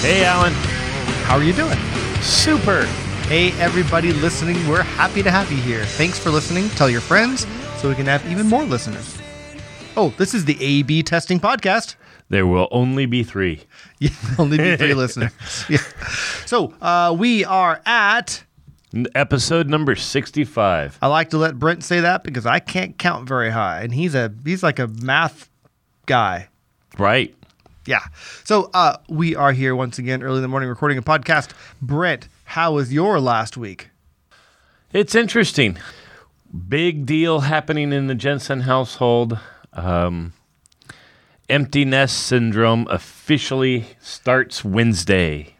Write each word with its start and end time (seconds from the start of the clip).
Hey, 0.00 0.24
Alan. 0.24 0.52
How 1.24 1.36
are 1.36 1.42
you 1.42 1.52
doing? 1.52 1.78
Super. 2.22 2.86
Hey, 3.28 3.52
everybody 3.60 4.12
listening. 4.14 4.56
We're 4.66 4.82
happy 4.82 5.22
to 5.22 5.30
have 5.30 5.52
you 5.52 5.58
here. 5.58 5.84
Thanks 5.84 6.18
for 6.18 6.30
listening. 6.30 6.68
Tell 6.70 6.88
your 6.88 7.02
friends 7.02 7.46
so 7.76 7.88
we 7.88 7.94
can 7.94 8.06
have 8.06 8.24
even 8.30 8.46
more 8.46 8.64
listeners. 8.64 9.18
Oh, 9.96 10.14
this 10.16 10.32
is 10.32 10.46
the 10.46 10.56
A 10.62 10.82
B 10.84 11.02
testing 11.02 11.38
podcast. 11.38 11.96
There 12.30 12.46
will 12.46 12.68
only 12.70 13.06
be 13.06 13.22
three. 13.22 13.62
Yeah, 13.98 14.10
only 14.38 14.56
be 14.56 14.76
three 14.78 14.94
listeners. 15.04 15.32
Yeah. 15.68 15.76
So 16.46 16.72
uh, 16.80 17.14
we 17.18 17.44
are 17.44 17.82
at. 17.84 18.42
Episode 19.14 19.68
number 19.68 19.94
65. 19.94 20.98
I 21.02 21.06
like 21.08 21.28
to 21.30 21.36
let 21.38 21.58
Brent 21.58 21.84
say 21.84 22.00
that 22.00 22.24
because 22.24 22.46
I 22.46 22.58
can't 22.58 22.96
count 22.96 23.28
very 23.28 23.50
high, 23.50 23.82
and 23.82 23.92
he's 23.92 24.14
a 24.14 24.32
he's 24.46 24.62
like 24.62 24.78
a 24.78 24.86
math 24.88 25.50
guy. 26.06 26.48
Right. 26.98 27.34
Yeah. 27.86 28.00
So 28.44 28.70
uh, 28.74 28.96
we 29.08 29.34
are 29.34 29.52
here 29.52 29.74
once 29.74 29.98
again 29.98 30.22
early 30.22 30.36
in 30.36 30.42
the 30.42 30.48
morning 30.48 30.68
recording 30.68 30.98
a 30.98 31.02
podcast. 31.02 31.50
Brent, 31.80 32.28
how 32.44 32.74
was 32.74 32.92
your 32.92 33.20
last 33.20 33.56
week? 33.56 33.90
It's 34.92 35.14
interesting. 35.14 35.78
Big 36.68 37.06
deal 37.06 37.40
happening 37.40 37.92
in 37.92 38.06
the 38.06 38.14
Jensen 38.14 38.60
household. 38.62 39.38
Um, 39.72 40.32
empty 41.48 41.84
nest 41.84 42.24
syndrome 42.24 42.86
officially 42.90 43.86
starts 44.00 44.64
Wednesday. 44.64 45.54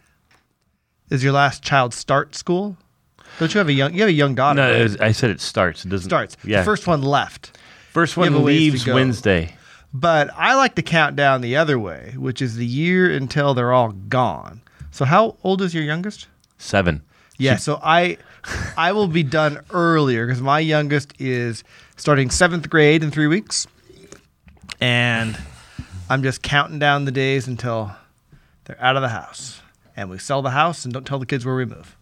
Is 1.10 1.24
your 1.24 1.32
last 1.32 1.62
child 1.62 1.94
start 1.94 2.34
school? 2.34 2.76
Don't 3.38 3.54
you 3.54 3.58
have 3.58 3.68
a 3.68 3.72
young 3.72 3.94
you 3.94 4.00
have 4.00 4.08
a 4.08 4.12
young 4.12 4.34
daughter? 4.34 4.56
No, 4.60 4.70
right? 4.72 4.82
was- 4.82 4.96
I 4.98 5.12
said 5.12 5.30
it 5.30 5.40
starts. 5.40 5.84
It 5.84 5.88
doesn't. 5.88 6.08
starts. 6.10 6.36
Yeah. 6.44 6.58
The 6.60 6.64
first 6.64 6.86
one 6.86 7.02
left. 7.02 7.56
First 7.92 8.16
one 8.16 8.34
a 8.34 8.40
ways 8.40 8.44
to 8.44 8.44
leaves. 8.44 8.86
Wednesday. 8.86 9.54
But 9.92 10.30
I 10.36 10.54
like 10.54 10.76
to 10.76 10.82
count 10.82 11.16
down 11.16 11.40
the 11.40 11.56
other 11.56 11.78
way, 11.78 12.14
which 12.16 12.40
is 12.40 12.56
the 12.56 12.66
year 12.66 13.10
until 13.10 13.54
they're 13.54 13.72
all 13.72 13.92
gone. 13.92 14.62
So 14.90 15.04
how 15.04 15.36
old 15.42 15.62
is 15.62 15.74
your 15.74 15.82
youngest? 15.82 16.28
Seven. 16.58 17.02
Yeah, 17.38 17.56
so 17.56 17.80
I 17.82 18.18
I 18.76 18.92
will 18.92 19.08
be 19.08 19.22
done 19.22 19.60
earlier 19.70 20.26
because 20.26 20.42
my 20.42 20.60
youngest 20.60 21.12
is 21.18 21.64
starting 21.96 22.30
seventh 22.30 22.68
grade 22.68 23.02
in 23.02 23.10
three 23.10 23.26
weeks. 23.26 23.66
And 24.80 25.38
I'm 26.08 26.22
just 26.22 26.42
counting 26.42 26.78
down 26.78 27.04
the 27.04 27.12
days 27.12 27.46
until 27.46 27.92
they're 28.64 28.80
out 28.82 28.96
of 28.96 29.02
the 29.02 29.08
house. 29.08 29.60
And 29.96 30.10
we 30.10 30.18
sell 30.18 30.42
the 30.42 30.50
house 30.50 30.84
and 30.84 30.92
don't 30.94 31.06
tell 31.06 31.18
the 31.18 31.26
kids 31.26 31.44
where 31.44 31.56
we 31.56 31.64
move. 31.64 31.96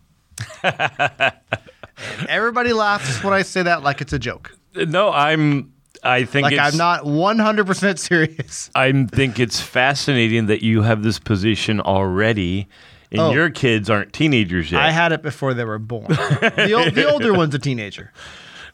everybody 2.29 2.73
laughs 2.73 3.23
when 3.25 3.33
I 3.33 3.43
say 3.43 3.63
that 3.63 3.83
like 3.83 4.01
it's 4.01 4.13
a 4.13 4.19
joke. 4.19 4.57
No, 4.75 5.11
I'm. 5.11 5.73
I 6.03 6.25
think 6.25 6.45
Like 6.45 6.59
I'm 6.59 6.77
not 6.77 7.05
100% 7.05 7.99
serious. 7.99 8.71
I 8.75 8.93
think 9.07 9.39
it's 9.39 9.61
fascinating 9.61 10.47
that 10.47 10.63
you 10.63 10.83
have 10.83 11.03
this 11.03 11.19
position 11.19 11.81
already, 11.81 12.69
and 13.11 13.21
Oh. 13.21 13.33
your 13.33 13.51
kids 13.51 13.89
aren't 13.91 14.13
teenagers 14.13 14.71
yet. 14.71 14.81
I 14.83 14.91
had 14.91 15.13
it 15.13 15.23
before 15.23 15.55
they 15.55 15.65
were 15.65 15.79
born. 15.79 16.07
the, 16.09 16.73
ol- 16.77 16.91
the 16.91 17.11
older 17.11 17.33
one's 17.35 17.55
a 17.55 17.59
teenager. 17.59 18.13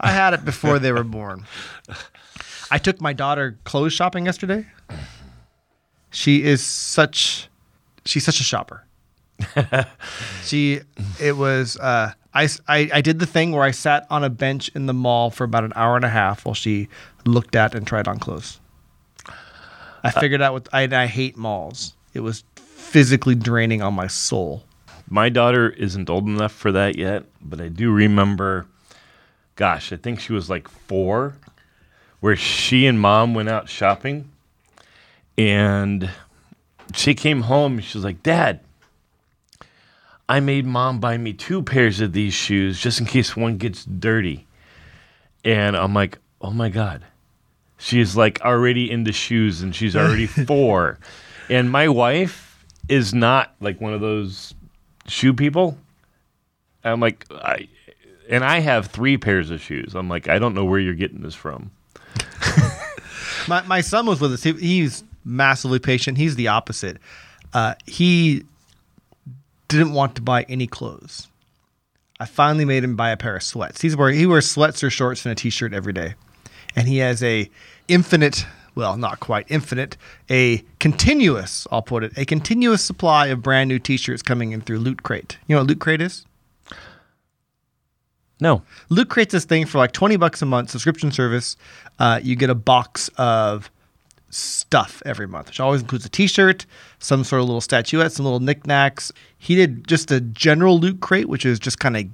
I 0.00 0.10
had 0.10 0.34
it 0.34 0.44
before 0.44 0.78
they 0.78 0.92
were 0.92 1.04
born. 1.04 1.46
I 2.70 2.78
took 2.78 3.00
my 3.00 3.12
daughter 3.12 3.58
clothes 3.64 3.92
shopping 3.92 4.26
yesterday. 4.26 4.66
She 6.10 6.42
is 6.42 6.62
such 6.62 7.48
she's 8.04 8.24
such 8.24 8.40
a 8.40 8.44
shopper. 8.44 8.84
she 10.44 10.80
it 11.20 11.36
was 11.36 11.76
uh 11.78 12.12
I, 12.32 12.48
I 12.68 12.90
I 12.94 13.00
did 13.00 13.18
the 13.18 13.26
thing 13.26 13.52
where 13.52 13.62
I 13.64 13.70
sat 13.70 14.06
on 14.10 14.24
a 14.24 14.30
bench 14.30 14.68
in 14.74 14.86
the 14.86 14.94
mall 14.94 15.30
for 15.30 15.44
about 15.44 15.64
an 15.64 15.72
hour 15.76 15.96
and 15.96 16.04
a 16.04 16.08
half 16.08 16.44
while 16.44 16.54
she 16.54 16.88
looked 17.24 17.56
at 17.56 17.74
and 17.74 17.86
tried 17.86 18.08
on 18.08 18.18
clothes. 18.18 18.60
I 20.02 20.10
figured 20.10 20.42
out 20.42 20.52
what 20.52 20.68
I, 20.72 20.82
I 20.82 21.06
hate 21.06 21.36
malls. 21.36 21.94
It 22.12 22.20
was 22.20 22.44
physically 22.54 23.34
draining 23.34 23.82
on 23.82 23.94
my 23.94 24.06
soul. 24.06 24.64
My 25.08 25.28
daughter 25.28 25.70
isn't 25.70 26.10
old 26.10 26.26
enough 26.26 26.52
for 26.52 26.72
that 26.72 26.96
yet, 26.96 27.24
but 27.40 27.60
I 27.60 27.68
do 27.68 27.90
remember. 27.90 28.66
Gosh, 29.56 29.92
I 29.92 29.96
think 29.96 30.20
she 30.20 30.32
was 30.32 30.50
like 30.50 30.68
four, 30.68 31.36
where 32.20 32.36
she 32.36 32.86
and 32.86 33.00
mom 33.00 33.34
went 33.34 33.48
out 33.48 33.68
shopping, 33.68 34.30
and 35.38 36.10
she 36.94 37.14
came 37.14 37.42
home. 37.42 37.78
She 37.80 37.98
was 37.98 38.04
like, 38.04 38.22
"Dad." 38.22 38.60
I 40.28 40.40
made 40.40 40.64
mom 40.64 41.00
buy 41.00 41.18
me 41.18 41.34
two 41.34 41.62
pairs 41.62 42.00
of 42.00 42.12
these 42.12 42.32
shoes 42.32 42.80
just 42.80 42.98
in 42.98 43.04
case 43.04 43.36
one 43.36 43.58
gets 43.58 43.84
dirty. 43.84 44.46
And 45.44 45.76
I'm 45.76 45.92
like, 45.92 46.18
oh 46.40 46.50
my 46.50 46.70
God. 46.70 47.04
She's 47.84 48.16
like 48.16 48.40
already 48.40 48.90
into 48.90 49.12
shoes 49.12 49.60
and 49.60 49.74
she's 49.74 49.94
already 49.94 50.26
four. 50.46 50.98
And 51.50 51.70
my 51.70 51.86
wife 51.88 52.64
is 52.88 53.12
not 53.12 53.54
like 53.60 53.78
one 53.78 53.92
of 53.92 54.00
those 54.00 54.54
shoe 55.06 55.34
people. 55.34 55.76
I'm 56.82 57.00
like, 57.00 57.26
I, 57.30 57.68
and 58.30 58.42
I 58.42 58.60
have 58.60 58.86
three 58.86 59.18
pairs 59.18 59.50
of 59.50 59.60
shoes. 59.60 59.94
I'm 59.94 60.08
like, 60.08 60.28
I 60.28 60.38
don't 60.38 60.54
know 60.54 60.64
where 60.64 60.80
you're 60.80 60.94
getting 60.94 61.20
this 61.20 61.34
from. 61.34 61.70
My 63.48 63.60
my 63.62 63.82
son 63.82 64.06
was 64.06 64.22
with 64.22 64.32
us. 64.32 64.42
He, 64.42 64.52
he's 64.54 65.04
massively 65.22 65.78
patient. 65.78 66.16
He's 66.16 66.34
the 66.36 66.48
opposite. 66.48 66.96
Uh, 67.52 67.74
he 67.84 68.44
didn't 69.68 69.92
want 69.92 70.14
to 70.14 70.22
buy 70.22 70.44
any 70.44 70.66
clothes. 70.66 71.28
I 72.18 72.24
finally 72.24 72.64
made 72.64 72.84
him 72.84 72.96
buy 72.96 73.10
a 73.10 73.18
pair 73.18 73.36
of 73.36 73.42
sweats. 73.42 73.82
He's 73.82 73.94
wearing 73.96 74.18
he 74.18 74.24
wears 74.24 74.50
sweats 74.50 74.82
or 74.82 74.88
shorts 74.88 75.26
and 75.26 75.32
a 75.32 75.34
t-shirt 75.34 75.74
every 75.74 75.92
day, 75.92 76.14
and 76.74 76.88
he 76.88 76.98
has 76.98 77.22
a 77.22 77.50
infinite, 77.88 78.46
well, 78.74 78.96
not 78.96 79.20
quite 79.20 79.46
infinite, 79.48 79.96
a 80.30 80.64
continuous. 80.78 81.66
I'll 81.70 81.82
put 81.82 82.04
it 82.04 82.12
a 82.16 82.24
continuous 82.24 82.82
supply 82.82 83.28
of 83.28 83.42
brand 83.42 83.68
new 83.68 83.78
t-shirts 83.78 84.22
coming 84.22 84.52
in 84.52 84.60
through 84.60 84.78
Loot 84.78 85.02
Crate. 85.02 85.38
You 85.46 85.56
know 85.56 85.62
what 85.62 85.68
Loot 85.68 85.80
Crate 85.80 86.00
is? 86.00 86.26
No. 88.40 88.62
Loot 88.88 89.08
creates 89.08 89.32
this 89.32 89.44
thing 89.44 89.64
for 89.64 89.78
like 89.78 89.92
20 89.92 90.16
bucks 90.16 90.42
a 90.42 90.46
month 90.46 90.70
subscription 90.70 91.12
service. 91.12 91.56
Uh, 91.98 92.20
you 92.22 92.36
get 92.36 92.50
a 92.50 92.54
box 92.54 93.08
of 93.16 93.70
stuff 94.30 95.00
every 95.06 95.28
month, 95.28 95.46
which 95.46 95.60
always 95.60 95.80
includes 95.80 96.04
a 96.04 96.08
t-shirt, 96.08 96.66
some 96.98 97.22
sort 97.22 97.40
of 97.40 97.46
little 97.46 97.60
statuette, 97.60 98.12
some 98.12 98.24
little 98.24 98.40
knickknacks. 98.40 99.12
He 99.38 99.54
did 99.54 99.86
just 99.86 100.10
a 100.10 100.20
general 100.20 100.80
loot 100.80 101.00
crate, 101.00 101.28
which 101.28 101.46
is 101.46 101.60
just 101.60 101.78
kind 101.78 101.96
of 101.96 102.04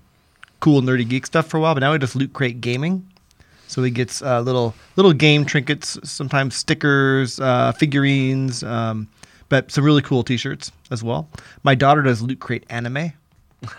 cool 0.61 0.83
nerdy 0.83 1.09
geek 1.09 1.25
stuff 1.27 1.47
for 1.47 1.57
a 1.57 1.61
while, 1.61 1.75
but 1.75 1.81
now 1.81 1.93
he 1.93 1.99
does 1.99 2.15
loot 2.15 2.33
crate 2.35 2.61
gaming. 2.61 3.09
So 3.71 3.83
he 3.85 3.91
gets 3.93 4.21
uh, 4.21 4.41
little 4.41 4.75
little 4.97 5.13
game 5.13 5.45
trinkets, 5.45 5.97
sometimes 6.03 6.57
stickers, 6.57 7.39
uh, 7.39 7.71
figurines, 7.73 8.65
um, 8.65 9.09
but 9.49 9.71
some 9.71 9.85
really 9.85 10.03
cool 10.03 10.25
T-shirts 10.25 10.73
as 10.91 11.05
well. 11.05 11.29
My 11.63 11.77
daughter 11.77 12.03
does 12.03 12.21
loot 12.21 12.41
crate 12.41 12.65
anime. 12.69 13.13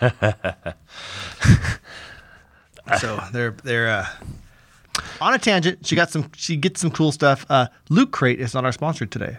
so 2.98 3.22
they're 3.32 3.50
they're 3.62 3.90
uh, 3.90 4.06
on 5.20 5.34
a 5.34 5.38
tangent. 5.38 5.86
She 5.86 5.94
got 5.94 6.10
some. 6.10 6.30
She 6.36 6.56
gets 6.56 6.80
some 6.80 6.90
cool 6.90 7.12
stuff. 7.12 7.44
Uh, 7.50 7.66
Loot 7.90 8.12
Crate 8.12 8.40
is 8.40 8.54
not 8.54 8.64
our 8.64 8.72
sponsor 8.72 9.04
today. 9.04 9.38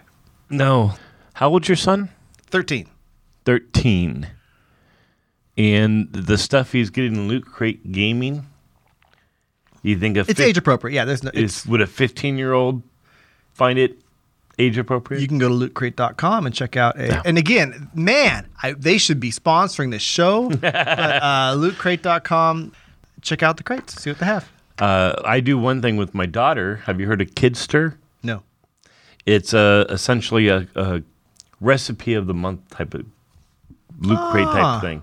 No. 0.50 0.94
How 1.34 1.50
old's 1.50 1.68
your 1.68 1.76
son? 1.76 2.10
Thirteen. 2.46 2.88
13. 3.44 4.28
And 5.56 6.12
the 6.12 6.38
stuff 6.38 6.72
he's 6.72 6.90
getting 6.90 7.14
in 7.14 7.28
Loot 7.28 7.44
Crate 7.44 7.92
Gaming, 7.92 8.46
you 9.84 9.96
think 9.98 10.16
a 10.16 10.20
It's 10.20 10.28
fif- 10.34 10.40
age 10.40 10.56
appropriate. 10.58 10.94
Yeah, 10.94 11.04
there's 11.04 11.22
no. 11.22 11.30
is 11.32 11.42
It's, 11.58 11.66
would 11.66 11.80
a 11.80 11.86
15 11.86 12.36
year 12.38 12.52
old 12.52 12.82
find 13.52 13.78
it 13.78 14.00
age 14.58 14.78
appropriate? 14.78 15.20
you 15.20 15.28
can 15.28 15.38
go 15.38 15.48
to 15.48 15.54
lootcrate.com 15.54 16.46
and 16.46 16.54
check 16.54 16.76
out 16.76 16.98
a. 16.98 17.22
And 17.26 17.38
again, 17.38 17.88
man, 17.94 18.48
I, 18.62 18.72
they 18.72 18.98
should 18.98 19.20
be 19.20 19.30
sponsoring 19.30 19.90
this 19.92 20.02
show. 20.02 20.48
but 20.60 20.74
uh, 20.74 21.54
lootcrate.com, 21.56 22.72
check 23.22 23.42
out 23.42 23.56
the 23.56 23.62
crates, 23.62 24.00
see 24.02 24.10
what 24.10 24.18
they 24.18 24.26
have. 24.26 24.48
uh, 24.80 25.20
I 25.24 25.40
do 25.40 25.56
one 25.58 25.80
thing 25.82 25.96
with 25.96 26.14
my 26.14 26.26
daughter. 26.26 26.76
Have 26.86 27.00
you 27.00 27.06
heard 27.06 27.20
of 27.20 27.28
Kidstir? 27.34 27.96
No. 28.22 28.42
It's 29.26 29.52
a, 29.54 29.86
essentially 29.88 30.48
a, 30.48 30.66
a 30.74 31.02
recipe 31.60 32.14
of 32.14 32.26
the 32.26 32.34
month 32.34 32.68
type 32.70 32.92
of 32.94 33.06
loot 34.00 34.18
crate 34.30 34.46
Ah. 34.46 34.74
type 34.74 34.82
thing. 34.82 35.02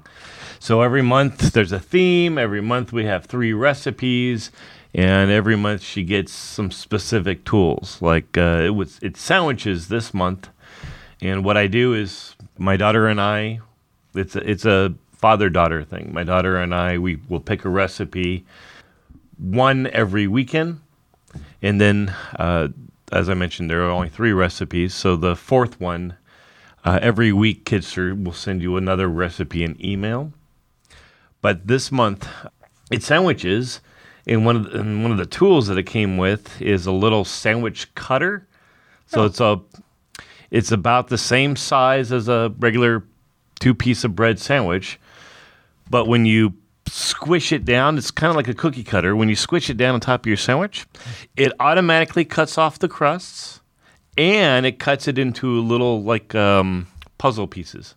So 0.62 0.84
every 0.84 1.02
month 1.02 1.54
there's 1.54 1.72
a 1.72 1.80
theme. 1.80 2.38
Every 2.38 2.62
month 2.62 2.94
we 2.94 3.06
have 3.06 3.26
three 3.26 3.52
recipes, 3.52 4.52
and 4.94 5.32
every 5.32 5.56
month 5.56 5.82
she 5.82 6.04
gets 6.04 6.32
some 6.32 6.70
specific 6.70 7.44
tools. 7.46 8.00
Like 8.00 8.38
uh, 8.38 8.62
it 8.64 8.76
was 8.76 9.00
it's 9.02 9.20
sandwiches 9.20 9.88
this 9.88 10.14
month, 10.14 10.50
and 11.20 11.44
what 11.44 11.58
I 11.58 11.66
do 11.66 11.96
is 11.96 12.36
my 12.60 12.78
daughter 12.78 13.08
and 13.08 13.20
I, 13.20 13.62
it's 14.14 14.36
a, 14.36 14.48
it's 14.48 14.64
a 14.64 14.94
father 15.14 15.50
daughter 15.50 15.84
thing. 15.84 16.14
My 16.14 16.24
daughter 16.24 16.58
and 16.58 16.76
I 16.76 17.00
we 17.00 17.18
will 17.28 17.40
pick 17.40 17.66
a 17.66 17.70
recipe, 17.70 18.46
one 19.40 19.88
every 19.88 20.28
weekend, 20.28 20.80
and 21.64 21.82
then 21.82 22.14
uh, 22.36 22.68
as 23.12 23.30
I 23.30 23.34
mentioned, 23.34 23.72
there 23.72 23.82
are 23.82 23.90
only 23.90 24.10
three 24.10 24.32
recipes. 24.32 24.94
So 24.94 25.16
the 25.16 25.36
fourth 25.36 25.82
one, 25.82 26.18
uh, 26.86 27.00
every 27.02 27.34
week, 27.34 27.66
Kidstir 27.66 28.24
will 28.24 28.32
send 28.32 28.62
you 28.62 28.78
another 28.78 29.08
recipe 29.08 29.64
in 29.64 29.84
email. 29.84 30.34
But 31.42 31.68
this 31.68 31.92
month, 31.92 32.28
it's 32.92 33.06
sandwiches, 33.06 33.82
and 34.28 34.46
one 34.46 34.56
of 34.56 34.64
the, 34.66 34.80
and 34.80 35.02
one 35.02 35.12
of 35.12 35.18
the 35.18 35.26
tools 35.26 35.68
that 35.68 35.78
it 35.78 35.84
came 35.84 36.18
with 36.18 36.62
is 36.62 36.86
a 36.86 36.92
little 36.92 37.26
sandwich 37.26 37.94
cutter. 37.96 38.48
So 39.08 39.26
it's 39.26 39.40
a 39.42 39.60
it's 40.52 40.72
about 40.72 41.08
the 41.08 41.18
same 41.18 41.56
size 41.56 42.12
as 42.12 42.28
a 42.28 42.54
regular 42.60 43.04
two 43.60 43.74
piece 43.74 44.04
of 44.04 44.16
bread 44.16 44.40
sandwich, 44.40 45.00
but 45.90 46.08
when 46.08 46.26
you 46.26 46.54
squish 46.88 47.52
it 47.52 47.64
down, 47.64 47.98
it's 47.98 48.12
kind 48.12 48.30
of 48.30 48.36
like 48.36 48.48
a 48.48 48.54
cookie 48.54 48.84
cutter. 48.84 49.16
When 49.16 49.30
you 49.30 49.36
squish 49.36 49.70
it 49.70 49.78
down 49.78 49.94
on 49.94 50.00
top 50.00 50.22
of 50.22 50.28
your 50.28 50.38
sandwich, 50.38 50.86
it 51.38 51.54
automatically 51.60 52.26
cuts 52.26 52.58
off 52.58 52.80
the 52.80 52.88
crusts 52.88 53.62
and 54.18 54.66
it 54.66 54.80
cuts 54.80 55.08
it 55.08 55.18
into 55.18 55.62
little 55.62 56.04
like 56.04 56.36
um, 56.36 56.88
puzzle 57.18 57.48
pieces. 57.48 57.96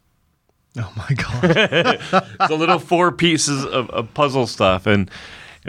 Oh 0.78 0.92
my 0.96 1.14
god. 1.14 1.98
It's 2.40 2.50
a 2.50 2.54
little 2.54 2.78
four 2.80 3.12
pieces 3.12 3.64
of, 3.64 3.88
of 3.90 4.12
puzzle 4.14 4.46
stuff, 4.48 4.86
and 4.86 5.08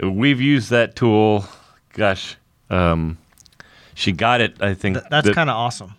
we've 0.02 0.40
used 0.40 0.70
that 0.70 0.96
tool. 0.96 1.44
Gosh, 1.92 2.36
um, 2.70 3.16
she 3.94 4.10
got 4.12 4.40
it. 4.40 4.60
I 4.60 4.74
think 4.74 4.98
That's 5.10 5.28
the- 5.28 5.32
kind 5.34 5.48
of 5.48 5.54
awesome. 5.56 5.94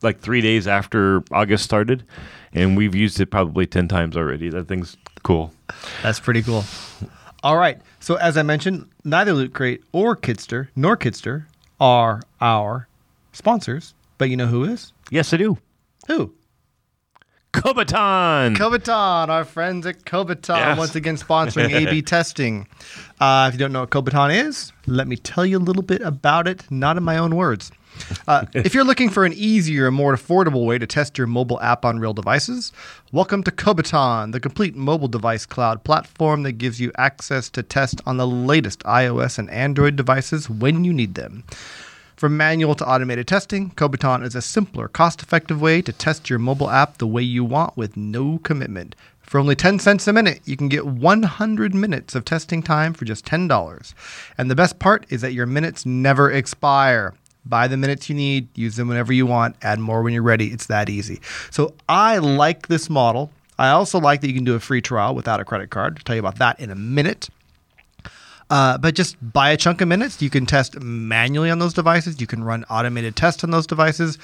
like 0.00 0.20
three 0.20 0.40
days 0.40 0.68
after 0.68 1.24
August 1.32 1.64
started, 1.64 2.04
and 2.52 2.76
we've 2.76 2.94
used 2.94 3.18
it 3.20 3.26
probably 3.32 3.66
ten 3.66 3.88
times 3.88 4.16
already. 4.16 4.48
That 4.48 4.68
thing's 4.68 4.96
cool. 5.24 5.52
That's 6.02 6.20
pretty 6.20 6.42
cool. 6.42 6.64
All 7.42 7.56
right. 7.56 7.80
So 7.98 8.14
as 8.14 8.36
I 8.36 8.42
mentioned, 8.44 8.88
neither 9.04 9.32
Loot 9.32 9.52
Crate 9.54 9.82
or 9.90 10.16
Kidstir 10.16 10.68
nor 10.76 10.96
Kidstir 10.96 11.46
are 11.80 12.22
our 12.40 12.86
sponsors, 13.32 13.94
but 14.18 14.30
you 14.30 14.36
know 14.36 14.46
who 14.46 14.62
is? 14.64 14.92
Yes, 15.10 15.34
I 15.34 15.36
do. 15.36 15.58
Who? 16.06 16.32
Kobiton. 17.52 18.56
Kobiton, 18.56 19.28
our 19.28 19.44
friends 19.44 19.86
at 19.86 20.04
Kobiton, 20.04 20.56
Yes. 20.56 20.78
once 20.78 20.94
again 20.96 21.16
sponsoring 21.16 21.70
A/B 21.72 22.00
testing. 22.16 22.66
Uh, 23.20 23.46
if 23.48 23.54
you 23.54 23.58
don't 23.58 23.72
know 23.72 23.80
what 23.80 23.90
Kobiton 23.90 24.34
is, 24.46 24.72
let 24.86 25.06
me 25.06 25.16
tell 25.16 25.44
you 25.44 25.58
a 25.58 25.60
little 25.60 25.82
bit 25.82 26.00
about 26.00 26.48
it, 26.48 26.64
not 26.70 26.96
in 26.96 27.02
my 27.02 27.18
own 27.18 27.36
words. 27.36 27.70
Uh, 28.26 28.46
if 28.54 28.72
you're 28.72 28.84
looking 28.84 29.10
for 29.10 29.26
an 29.26 29.34
easier 29.34 29.86
and 29.86 29.94
more 29.94 30.14
affordable 30.16 30.64
way 30.64 30.78
to 30.78 30.86
test 30.86 31.18
your 31.18 31.26
mobile 31.26 31.60
app 31.60 31.84
on 31.84 31.98
real 31.98 32.14
devices, 32.14 32.72
welcome 33.12 33.42
to 33.42 33.50
Kobiton, 33.50 34.32
the 34.32 34.40
complete 34.40 34.74
mobile 34.74 35.08
device 35.08 35.44
cloud 35.44 35.84
platform 35.84 36.44
that 36.44 36.52
gives 36.52 36.80
you 36.80 36.90
access 36.96 37.50
to 37.50 37.62
test 37.62 38.00
on 38.06 38.16
the 38.16 38.26
latest 38.26 38.80
iOS 38.84 39.38
and 39.38 39.50
Android 39.50 39.94
devices 39.94 40.48
when 40.48 40.84
you 40.84 40.92
need 40.94 41.16
them. 41.16 41.44
From 42.22 42.36
manual 42.36 42.76
to 42.76 42.88
automated 42.88 43.26
testing, 43.26 43.70
Kobiton 43.70 44.24
is 44.24 44.36
a 44.36 44.42
simpler, 44.42 44.86
cost 44.86 45.24
effective 45.24 45.60
way 45.60 45.82
to 45.82 45.92
test 45.92 46.30
your 46.30 46.38
mobile 46.38 46.70
app 46.70 46.98
the 46.98 47.06
way 47.08 47.20
you 47.20 47.42
want 47.44 47.76
with 47.76 47.96
no 47.96 48.38
commitment. 48.44 48.94
For 49.22 49.40
only 49.40 49.56
10 49.56 49.80
cents 49.80 50.06
a 50.06 50.12
minute, 50.12 50.40
you 50.44 50.56
can 50.56 50.68
get 50.68 50.86
100 50.86 51.74
minutes 51.74 52.14
of 52.14 52.24
testing 52.24 52.62
time 52.62 52.94
for 52.94 53.04
just 53.04 53.26
$10. 53.26 53.94
And 54.38 54.48
the 54.48 54.54
best 54.54 54.78
part 54.78 55.04
is 55.08 55.20
that 55.22 55.32
your 55.32 55.46
minutes 55.46 55.84
never 55.84 56.30
expire. 56.30 57.12
Buy 57.44 57.66
the 57.66 57.76
minutes 57.76 58.08
you 58.08 58.14
need, 58.14 58.46
use 58.56 58.76
them 58.76 58.86
whenever 58.86 59.12
you 59.12 59.26
want, 59.26 59.56
add 59.60 59.80
more 59.80 60.02
when 60.02 60.12
you're 60.12 60.22
ready. 60.22 60.52
It's 60.52 60.66
that 60.66 60.88
easy. 60.88 61.20
So 61.50 61.74
I 61.88 62.18
like 62.18 62.68
this 62.68 62.88
model. 62.88 63.32
I 63.58 63.70
also 63.70 63.98
like 63.98 64.20
that 64.20 64.28
you 64.28 64.34
can 64.34 64.44
do 64.44 64.54
a 64.54 64.60
free 64.60 64.80
trial 64.80 65.16
without 65.16 65.40
a 65.40 65.44
credit 65.44 65.70
card. 65.70 65.94
I'll 65.98 66.04
tell 66.04 66.14
you 66.14 66.20
about 66.20 66.38
that 66.38 66.60
in 66.60 66.70
a 66.70 66.76
minute. 66.76 67.30
Uh, 68.52 68.76
but 68.76 68.94
just 68.94 69.16
buy 69.32 69.48
a 69.48 69.56
chunk 69.56 69.80
of 69.80 69.88
minutes. 69.88 70.20
You 70.20 70.28
can 70.28 70.44
test 70.44 70.78
manually 70.78 71.48
on 71.48 71.58
those 71.58 71.72
devices. 71.72 72.20
You 72.20 72.26
can 72.26 72.44
run 72.44 72.66
automated 72.68 73.16
tests 73.16 73.42
on 73.42 73.50
those 73.50 73.66
devices. 73.66 74.18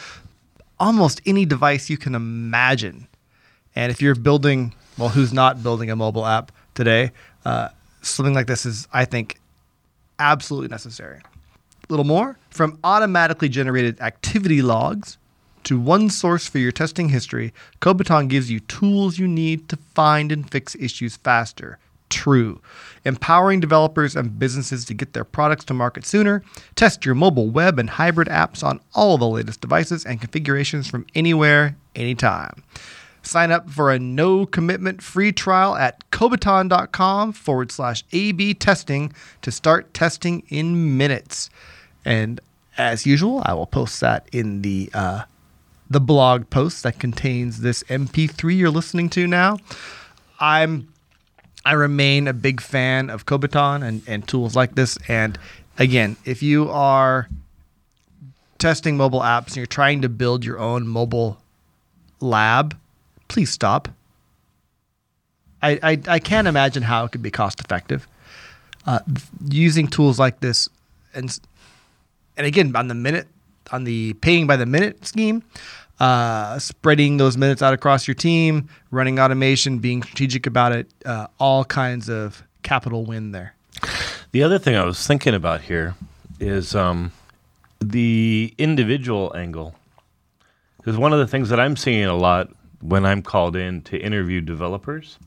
Almost 0.78 1.22
any 1.25 1.46
device 1.46 1.88
you 1.88 1.96
can 1.96 2.14
imagine. 2.14 3.08
And 3.75 3.90
if 3.90 4.02
you're 4.02 4.14
building, 4.14 4.75
well, 4.98 5.08
who's 5.08 5.32
not 5.32 5.62
building 5.62 5.90
a 5.90 5.96
mobile 5.96 6.26
app 6.26 6.52
today? 6.75 7.12
Uh, 7.46 7.70
something 8.02 8.34
like 8.34 8.46
this 8.46 8.66
is, 8.66 8.86
I 8.92 9.06
think, 9.06 9.40
absolutely 10.19 10.69
necessary. 10.69 11.20
A 11.20 11.86
little 11.88 12.04
more 12.04 12.38
from 12.50 12.78
automatically 12.84 13.48
generated 13.48 13.98
activity 14.02 14.60
logs 14.60 15.16
to 15.64 15.80
one 15.80 16.10
source 16.10 16.46
for 16.46 16.58
your 16.58 16.72
testing 16.72 17.08
history, 17.08 17.54
Kobiton 17.80 18.28
gives 18.28 18.50
you 18.50 18.60
tools 18.60 19.19
you 19.19 19.26
need 19.26 19.70
to 19.70 19.76
find 19.94 20.30
and 20.30 20.50
fix 20.50 20.75
issues 20.75 21.16
faster. 21.16 21.78
True. 22.10 22.60
Empowering 23.05 23.60
developers 23.60 24.16
and 24.16 24.38
businesses 24.38 24.84
to 24.87 24.94
get 24.94 25.12
their 25.12 25.25
products 25.25 25.64
to 25.66 25.75
market 25.75 26.05
sooner. 26.05 26.43
Test 26.75 27.05
your 27.05 27.14
mobile, 27.14 27.49
web, 27.49 27.78
and 27.78 27.90
hybrid 27.90 28.28
apps 28.28 28.62
on 28.62 28.81
all 28.94 29.19
the 29.19 29.28
latest 29.28 29.60
devices 29.60 30.05
and 30.05 30.20
configurations 30.20 30.88
from 30.88 31.06
anywhere, 31.14 31.76
anytime. 31.94 32.62
Sign 33.22 33.50
up 33.50 33.69
for 33.69 33.90
a 33.90 33.99
no 33.99 34.46
commitment 34.46 35.02
free 35.02 35.32
trial 35.32 35.75
at 35.76 36.08
Kobiton.com 36.10 37.32
forward 37.32 37.70
slash 37.70 38.05
A 38.12 38.32
B 38.32 38.54
testing 38.54 39.12
to 39.43 39.50
start 39.50 39.93
testing 39.93 40.44
in 40.49 40.96
minutes. 40.96 41.50
And 42.04 42.40
as 42.78 43.04
usual, 43.04 43.43
I 43.44 43.52
will 43.54 43.66
post 43.66 44.00
that 44.00 44.28
in 44.32 44.62
the 44.62 44.88
uh, 44.94 45.25
the 45.90 46.00
blog 46.00 46.49
post 46.50 46.82
that 46.84 46.99
contains 46.99 47.61
this 47.61 47.82
MP3 47.84 48.56
you're 48.56 48.70
listening 48.70 49.08
to 49.11 49.26
now. 49.26 49.58
I'm 50.40 50.88
I 51.69 51.73
remain 51.73 52.29
a 52.29 52.32
big 52.32 52.62
fan 52.62 53.11
of 53.11 53.26
Kobiton 53.26 53.87
and, 53.87 54.00
and 54.06 54.26
tools 54.26 54.56
like 54.56 54.75
this. 54.75 54.97
And 55.06 55.38
again, 55.76 56.17
if 56.25 56.43
you 56.43 56.70
are 56.70 57.29
testing 58.56 58.97
mobile 58.97 59.20
apps 59.20 59.49
and 59.49 59.56
you're 59.56 59.67
trying 59.67 60.00
to 60.00 60.09
build 60.09 60.47
your 60.47 60.59
own 60.59 60.88
mobile 60.88 61.37
lab, 62.20 62.75
please 63.29 63.50
stop. 63.50 63.91
I, 65.61 65.79
I, 65.82 66.00
I 66.09 66.19
can't 66.20 66.49
imagine 66.49 66.85
how 66.85 67.05
it 67.05 67.12
could 67.12 67.23
be 67.23 67.31
cost 67.31 67.61
effective. 67.61 68.09
Uh, 68.87 69.00
using 69.50 69.88
tools 69.88 70.19
like 70.19 70.41
this 70.41 70.71
and 71.12 71.38
and 72.38 72.47
again 72.47 72.75
on 72.75 72.88
the 72.88 72.94
minute 72.94 73.26
on 73.71 73.85
the 73.85 74.14
paying 74.23 74.47
by 74.47 74.56
the 74.56 74.64
minute 74.64 75.05
scheme 75.05 75.43
uh, 76.00 76.59
spreading 76.59 77.17
those 77.17 77.37
minutes 77.37 77.62
out 77.62 77.75
across 77.75 78.06
your 78.06 78.15
team 78.15 78.69
running 78.91 79.19
automation 79.19 79.79
being 79.79 80.03
strategic 80.03 80.47
about 80.47 80.73
it 80.73 80.89
uh, 81.05 81.27
all 81.39 81.65
kinds 81.65 82.09
of 82.09 82.43
capital 82.62 83.05
win 83.05 83.33
there 83.33 83.55
The 84.31 84.43
other 84.43 84.59
thing 84.59 84.77
I 84.77 84.85
was 84.85 85.06
thinking 85.06 85.35
about 85.35 85.62
here 85.62 85.95
is 86.39 86.75
um, 86.75 87.12
the 87.81 88.55
individual 88.59 89.33
angle. 89.35 89.75
Because 90.77 90.97
one 90.97 91.12
of 91.12 91.19
the 91.19 91.27
things 91.27 91.49
that 91.49 91.59
I'm 91.59 91.77
seeing 91.77 92.05
a 92.05 92.17
lot 92.17 92.50
when 92.81 93.05
I'm 93.05 93.23
called 93.23 93.56
in 93.56 93.83
to 93.83 93.99
interview 93.99 94.41
developers, 94.41 95.19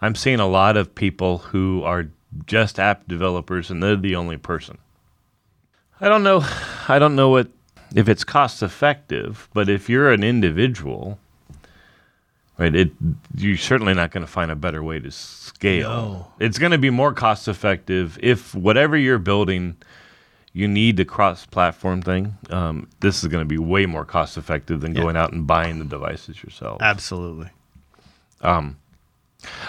I'm 0.00 0.14
seeing 0.14 0.40
a 0.40 0.46
lot 0.46 0.76
of 0.76 0.94
people 0.94 1.38
who 1.38 1.82
are 1.84 2.08
just 2.46 2.78
app 2.78 3.08
developers 3.08 3.70
and 3.70 3.82
they're 3.82 3.96
the 3.96 4.16
only 4.16 4.36
person. 4.36 4.78
I 6.00 6.08
don't 6.08 6.22
know. 6.22 6.44
I 6.88 6.98
don't 6.98 7.16
know 7.16 7.30
what 7.30 7.48
if 7.94 8.08
it's 8.08 8.24
cost 8.24 8.62
effective, 8.62 9.48
but 9.54 9.68
if 9.68 9.88
you're 9.88 10.10
an 10.12 10.22
individual, 10.24 11.18
right, 12.58 12.74
it 12.74 12.90
you're 13.36 13.56
certainly 13.56 13.94
not 13.94 14.10
going 14.10 14.24
to 14.24 14.30
find 14.30 14.50
a 14.50 14.56
better 14.56 14.82
way 14.82 14.98
to 15.00 15.10
scale. 15.10 15.88
No. 15.88 16.32
It's 16.40 16.58
going 16.58 16.72
to 16.72 16.78
be 16.78 16.90
more 16.90 17.12
cost 17.12 17.48
effective 17.48 18.18
if 18.22 18.54
whatever 18.54 18.96
you're 18.96 19.18
building, 19.18 19.76
you 20.54 20.68
need 20.68 20.96
the 20.98 21.04
cross-platform 21.04 22.02
thing. 22.02 22.36
Um, 22.50 22.88
this 23.00 23.22
is 23.22 23.28
going 23.30 23.42
to 23.42 23.48
be 23.48 23.58
way 23.58 23.86
more 23.86 24.04
cost 24.04 24.36
effective 24.36 24.80
than 24.80 24.94
Yeah. 24.94 25.02
going 25.02 25.16
out 25.16 25.32
and 25.32 25.46
buying 25.46 25.78
the 25.78 25.84
devices 25.86 26.42
yourself. 26.42 26.80
absolutely 26.82 27.48
Um, 28.42 28.76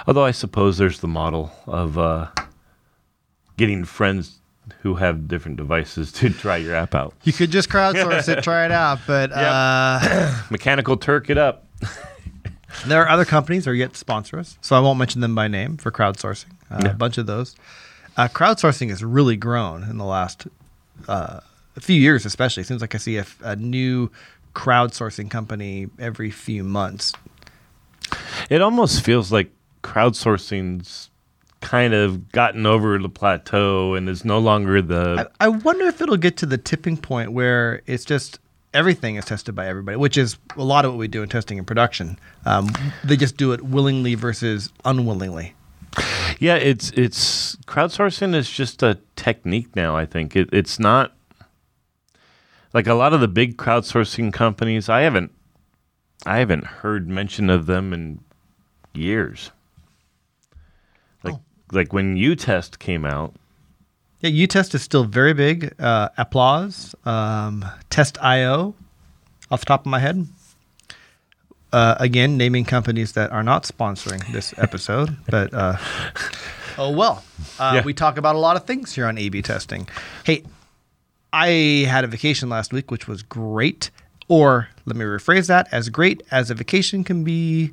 Although 0.05 0.25
I 0.25 0.31
suppose 0.31 0.77
there's 0.77 0.99
the 0.99 1.07
model 1.07 1.51
of 1.65 1.97
uh, 1.97 2.27
getting 3.57 3.85
friends 3.85 4.39
who 4.81 4.95
have 4.95 5.27
different 5.27 5.57
devices 5.57 6.11
to 6.13 6.29
try 6.43 6.57
your 6.57 6.73
app 6.75 6.95
out. 6.95 7.13
you 7.23 7.33
could 7.33 7.51
just 7.51 7.69
crowdsource 7.69 8.27
it 8.29 8.43
try 8.43 8.65
it 8.65 8.71
out 8.83 8.99
but 9.07 9.31
uh, 9.31 10.33
Mechanical 10.49 10.97
Turk 10.97 11.29
it 11.29 11.37
up. 11.37 11.65
There 12.87 12.99
are 13.03 13.07
other 13.07 13.23
companies 13.23 13.65
that 13.65 13.69
are 13.71 13.75
yet 13.75 13.93
to 13.93 13.99
sponsor 13.99 14.39
us, 14.39 14.57
so 14.61 14.75
I 14.75 14.79
won't 14.79 14.97
mention 14.97 15.21
them 15.21 15.35
by 15.35 15.47
name 15.47 15.77
for 15.77 15.91
crowdsourcing. 15.91 16.53
Uh, 16.71 16.79
Yeah. 16.83 16.89
A 16.91 16.93
bunch 16.95 17.19
of 17.19 17.27
those. 17.27 17.55
Uh, 18.17 18.27
crowdsourcing 18.27 18.89
has 18.89 19.03
really 19.03 19.37
grown 19.37 19.83
in 19.83 19.99
the 19.99 20.03
last 20.05 20.47
uh, 21.07 21.39
few 21.79 21.95
years, 22.01 22.25
especially. 22.25 22.61
It 22.61 22.65
seems 22.65 22.81
like 22.81 22.95
I 22.95 22.97
see 22.97 23.21
a 23.43 23.55
new 23.55 24.09
crowdsourcing 24.55 25.29
company 25.29 25.87
every 25.99 26.31
few 26.31 26.63
months. 26.63 27.13
It 28.49 28.59
almost 28.61 29.03
feels 29.05 29.31
like 29.31 29.51
crowdsourcing's 29.83 31.09
kind 31.63 31.93
of 31.93 32.29
gotten 32.31 32.65
over 32.65 32.99
the 32.99 33.09
plateau 33.09 33.95
and 33.95 34.09
is 34.09 34.25
no 34.25 34.37
longer 34.37 34.81
the. 34.81 35.29
I, 35.39 35.45
I 35.45 35.47
wonder 35.47 35.85
if 35.85 36.01
it'll 36.01 36.17
get 36.17 36.37
to 36.37 36.45
the 36.45 36.57
tipping 36.57 36.97
point 36.97 37.31
where 37.31 37.81
it's 37.87 38.03
just 38.03 38.39
everything 38.73 39.15
is 39.15 39.25
tested 39.25 39.55
by 39.55 39.67
everybody, 39.67 39.97
which 39.97 40.17
is 40.17 40.37
a 40.57 40.63
lot 40.63 40.83
of 40.83 40.91
what 40.91 40.97
we 40.99 41.07
do 41.07 41.23
in 41.23 41.29
testing 41.29 41.57
and 41.57 41.65
production. 41.65 42.19
Um, 42.45 42.69
they 43.03 43.15
just 43.15 43.37
do 43.37 43.53
it 43.53 43.61
willingly 43.61 44.13
versus 44.15 44.71
unwillingly. 44.83 45.55
yeah, 46.39 46.55
it's 46.55 46.91
it's 46.91 47.55
crowdsourcing 47.65 48.35
is 48.35 48.49
just 48.49 48.83
a 48.83 48.99
technique 49.15 49.75
now. 49.75 49.95
I 49.95 50.05
think 50.05 50.35
it, 50.35 50.49
it's 50.51 50.79
not 50.79 51.15
like 52.73 52.87
a 52.87 52.93
lot 52.93 53.13
of 53.13 53.21
the 53.21 53.27
big 53.27 53.57
crowdsourcing 53.57 54.33
companies. 54.33 54.89
I 54.89 55.01
haven't 55.01 55.31
I 56.25 56.39
haven't 56.39 56.65
heard 56.65 57.07
mention 57.07 57.49
of 57.49 57.67
them 57.67 57.93
in 57.93 58.19
years. 58.93 59.51
Like 61.73 61.91
when 61.93 62.15
uTest 62.15 62.79
came 62.79 63.05
out, 63.05 63.33
Yeah, 64.21 64.29
uTest 64.29 64.73
is 64.75 64.81
still 64.81 65.03
very 65.03 65.33
big. 65.33 65.73
Uh, 65.79 66.09
Applause, 66.17 66.95
um, 67.05 67.65
Test.io, 67.89 68.73
off 69.51 69.59
the 69.59 69.65
top 69.65 69.81
of 69.81 69.85
my 69.87 69.99
head. 69.99 70.27
Uh, 71.71 71.95
again, 71.99 72.37
naming 72.37 72.63
companies 72.65 73.13
that 73.13 73.31
are 73.31 73.41
not 73.43 73.63
sponsoring 73.63 74.31
this 74.31 74.53
episode, 74.57 75.17
but 75.27 75.51
uh, 75.53 75.75
oh 76.77 76.91
well. 76.91 77.23
Uh, 77.59 77.71
Yeah. 77.75 77.83
We 77.83 77.93
talk 77.95 78.17
about 78.17 78.35
a 78.35 78.39
lot 78.39 78.55
of 78.55 78.65
things 78.65 78.93
here 78.93 79.07
on 79.07 79.17
A/B 79.17 79.41
testing. 79.41 79.87
Hey, 80.23 80.43
I 81.33 81.85
had 81.89 82.03
a 82.03 82.07
vacation 82.07 82.47
last 82.49 82.71
week, 82.73 82.91
which 82.91 83.07
was 83.07 83.23
great. 83.23 83.89
Or 84.27 84.69
let 84.85 84.95
me 84.95 85.03
rephrase 85.03 85.47
that: 85.47 85.67
as 85.71 85.89
great 85.89 86.21
as 86.29 86.51
a 86.51 86.55
vacation 86.55 87.03
can 87.03 87.23
be 87.23 87.71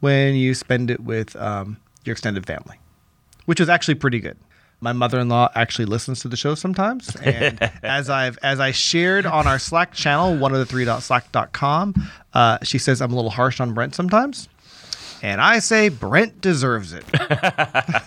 when 0.00 0.34
you 0.34 0.54
spend 0.54 0.90
it 0.90 1.00
with 1.00 1.36
um, 1.36 1.76
your 2.04 2.12
extended 2.12 2.46
family, 2.46 2.78
which 3.46 3.58
was 3.58 3.68
actually 3.68 3.94
pretty 3.94 4.20
good. 4.20 4.36
My 4.80 4.92
mother-in-law 4.92 5.52
actually 5.54 5.86
listens 5.86 6.20
to 6.20 6.28
the 6.28 6.36
show 6.36 6.54
sometimes, 6.54 7.16
and 7.22 7.58
as 7.82 8.10
I've 8.10 8.38
as 8.42 8.60
I 8.60 8.72
shared 8.72 9.24
on 9.24 9.46
our 9.46 9.58
Slack 9.58 9.94
channel, 9.94 10.36
one 10.36 10.52
of 10.52 10.58
the 10.58 10.66
three 10.66 10.84
slack.com, 10.84 11.94
uh, 12.34 12.58
she 12.62 12.78
says 12.78 13.00
I'm 13.00 13.12
a 13.12 13.16
little 13.16 13.30
harsh 13.30 13.58
on 13.60 13.72
Brent 13.72 13.94
sometimes, 13.94 14.48
and 15.22 15.40
I 15.40 15.60
say 15.60 15.88
Brent 15.88 16.42
deserves 16.42 16.92
it. 16.92 17.04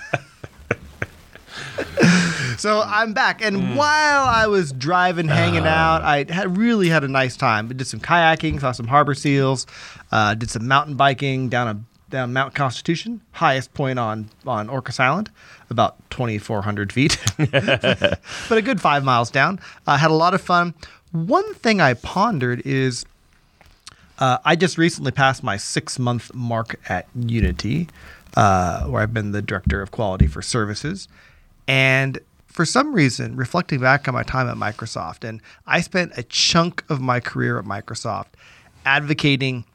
So 2.59 2.81
I'm 2.85 3.13
back, 3.13 3.41
and 3.41 3.77
while 3.77 4.25
I 4.25 4.47
was 4.47 4.73
driving, 4.73 5.29
hanging 5.29 5.65
out, 5.65 6.01
I 6.01 6.25
had 6.27 6.57
really 6.57 6.89
had 6.89 7.05
a 7.05 7.07
nice 7.07 7.37
time. 7.37 7.67
I 7.69 7.73
did 7.73 7.87
some 7.87 8.01
kayaking, 8.01 8.59
saw 8.59 8.73
some 8.73 8.87
harbor 8.87 9.13
seals, 9.13 9.65
uh, 10.11 10.33
did 10.35 10.49
some 10.49 10.67
mountain 10.67 10.95
biking 10.95 11.47
down 11.47 11.67
a 11.69 11.88
down 12.09 12.33
Mount 12.33 12.55
Constitution, 12.55 13.21
highest 13.31 13.73
point 13.73 13.99
on 13.99 14.29
on 14.45 14.67
Orcas 14.67 14.99
Island, 14.99 15.29
about 15.69 15.97
2,400 16.09 16.91
feet, 16.91 17.17
but 17.37 18.57
a 18.57 18.61
good 18.61 18.81
five 18.81 19.03
miles 19.03 19.29
down. 19.31 19.59
I 19.87 19.97
had 19.97 20.11
a 20.11 20.15
lot 20.15 20.33
of 20.33 20.41
fun. 20.41 20.73
One 21.11 21.53
thing 21.55 21.81
I 21.81 21.93
pondered 21.93 22.61
is 22.65 23.05
uh, 24.19 24.37
I 24.43 24.55
just 24.55 24.77
recently 24.77 25.11
passed 25.11 25.43
my 25.43 25.57
six 25.57 25.97
month 25.97 26.33
mark 26.33 26.79
at 26.89 27.07
Unity, 27.15 27.87
uh, 28.35 28.85
where 28.85 29.01
I've 29.01 29.13
been 29.13 29.31
the 29.31 29.41
director 29.41 29.81
of 29.81 29.91
quality 29.91 30.27
for 30.27 30.41
services. 30.41 31.07
And 31.67 32.19
for 32.47 32.65
some 32.65 32.93
reason, 32.93 33.35
reflecting 33.35 33.79
back 33.79 34.07
on 34.07 34.13
my 34.13 34.23
time 34.23 34.49
at 34.49 34.57
Microsoft, 34.57 35.27
and 35.27 35.41
I 35.65 35.81
spent 35.81 36.17
a 36.17 36.23
chunk 36.23 36.83
of 36.89 36.99
my 36.99 37.19
career 37.19 37.57
at 37.57 37.65
Microsoft 37.65 38.27
advocating 38.85 39.65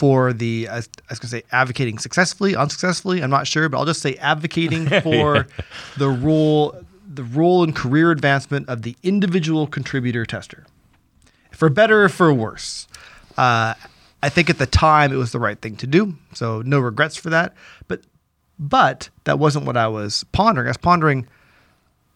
for 0.00 0.32
the, 0.32 0.66
I 0.66 0.76
was 0.76 0.88
going 1.10 1.18
to 1.18 1.26
say 1.26 1.42
advocating 1.52 1.98
successfully, 1.98 2.56
unsuccessfully, 2.56 3.22
I'm 3.22 3.28
not 3.28 3.46
sure, 3.46 3.68
but 3.68 3.76
I'll 3.76 3.84
just 3.84 4.00
say 4.00 4.14
advocating 4.14 4.88
for 5.02 5.46
the 5.98 6.08
role, 6.08 6.74
the 7.06 7.22
role 7.22 7.62
and 7.62 7.76
career 7.76 8.10
advancement 8.10 8.66
of 8.70 8.80
the 8.80 8.96
individual 9.02 9.66
contributor 9.66 10.24
tester 10.24 10.66
for 11.50 11.68
better 11.68 12.04
or 12.04 12.08
for 12.08 12.32
worse. 12.32 12.88
Uh, 13.36 13.74
I 14.22 14.30
think 14.30 14.48
at 14.48 14.56
the 14.56 14.64
time 14.64 15.12
it 15.12 15.16
was 15.16 15.32
the 15.32 15.38
right 15.38 15.60
thing 15.60 15.76
to 15.76 15.86
do, 15.86 16.14
so 16.32 16.62
no 16.62 16.80
regrets 16.80 17.16
for 17.16 17.28
that. 17.28 17.52
But 17.86 18.00
but 18.58 19.10
that 19.24 19.38
wasn't 19.38 19.66
what 19.66 19.76
I 19.76 19.88
was 19.88 20.24
pondering. 20.32 20.66
I 20.66 20.70
was 20.70 20.78
pondering. 20.78 21.28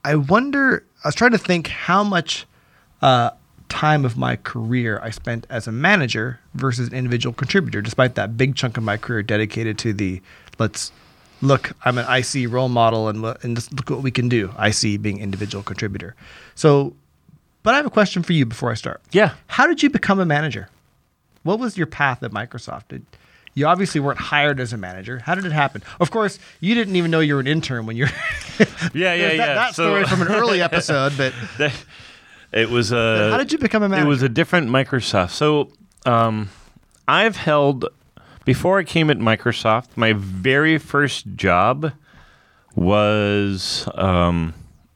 I 0.06 0.14
wonder. 0.14 0.86
I 1.04 1.08
was 1.08 1.14
trying 1.14 1.32
to 1.32 1.38
think 1.38 1.66
how 1.66 2.02
much 2.02 2.46
uh, 3.02 3.32
time 3.74 4.04
of 4.04 4.16
my 4.16 4.36
career 4.36 5.00
I 5.02 5.10
spent 5.10 5.46
as 5.50 5.66
a 5.66 5.72
manager 5.72 6.38
versus 6.54 6.88
an 6.88 6.94
individual 6.94 7.32
contributor, 7.34 7.82
despite 7.82 8.14
that 8.14 8.36
big 8.36 8.54
chunk 8.54 8.76
of 8.76 8.84
my 8.84 8.96
career 8.96 9.22
dedicated 9.22 9.78
to 9.78 9.92
the 9.92 10.22
let's 10.58 10.92
look. 11.42 11.72
I'm 11.84 11.98
an 11.98 12.06
IC 12.08 12.50
role 12.50 12.68
model, 12.68 13.08
and 13.08 13.24
and 13.42 13.56
just 13.56 13.72
look 13.72 13.90
what 13.90 14.02
we 14.02 14.10
can 14.10 14.28
do. 14.28 14.52
IC 14.62 15.02
being 15.02 15.18
individual 15.18 15.62
contributor. 15.64 16.14
So, 16.54 16.94
but 17.64 17.74
I 17.74 17.76
have 17.78 17.86
a 17.86 17.90
question 17.90 18.22
for 18.22 18.32
you 18.32 18.46
before 18.46 18.70
I 18.70 18.74
start. 18.74 19.00
Yeah. 19.12 19.34
How 19.48 19.66
did 19.66 19.82
you 19.82 19.90
become 19.90 20.20
a 20.20 20.24
manager? 20.26 20.68
What 21.42 21.58
was 21.58 21.76
your 21.76 21.86
path 21.88 22.22
at 22.22 22.30
Microsoft? 22.30 22.88
Did, 22.88 23.04
you 23.56 23.66
obviously 23.66 24.00
weren't 24.00 24.18
hired 24.20 24.58
as 24.60 24.72
a 24.72 24.76
manager. 24.76 25.18
How 25.18 25.34
did 25.34 25.44
it 25.44 25.52
happen? 25.52 25.82
Of 26.00 26.10
course, 26.10 26.38
you 26.60 26.74
didn't 26.74 26.96
even 26.96 27.10
know 27.10 27.20
you 27.20 27.34
were 27.34 27.40
an 27.40 27.46
intern 27.46 27.86
when 27.86 27.96
you're. 27.96 28.08
Yeah, 28.94 29.14
yeah, 29.14 29.28
that, 29.28 29.36
yeah. 29.36 29.54
That 29.54 29.74
So- 29.74 29.84
story 29.90 30.04
from 30.04 30.22
an 30.22 30.28
early 30.28 30.62
episode, 30.68 31.12
but 31.16 31.32
It 32.54 32.70
was 32.70 32.92
a. 32.92 33.30
how 33.32 33.38
did 33.38 33.50
you 33.50 33.58
become 33.58 33.82
a 33.82 33.88
manager? 33.88 34.06
It 34.06 34.08
was 34.08 34.22
a 34.22 34.28
different 34.28 34.68
Microsoft. 34.68 35.30
So, 35.30 35.72
um, 36.06 36.50
I've 37.08 37.36
held 37.36 37.86
before 38.44 38.78
I 38.78 38.84
came 38.84 39.10
at 39.10 39.18
Microsoft. 39.18 39.96
My 39.96 40.12
very 40.12 40.78
first 40.78 41.26
job 41.34 41.92
was 42.76 43.88
um, 43.94 44.54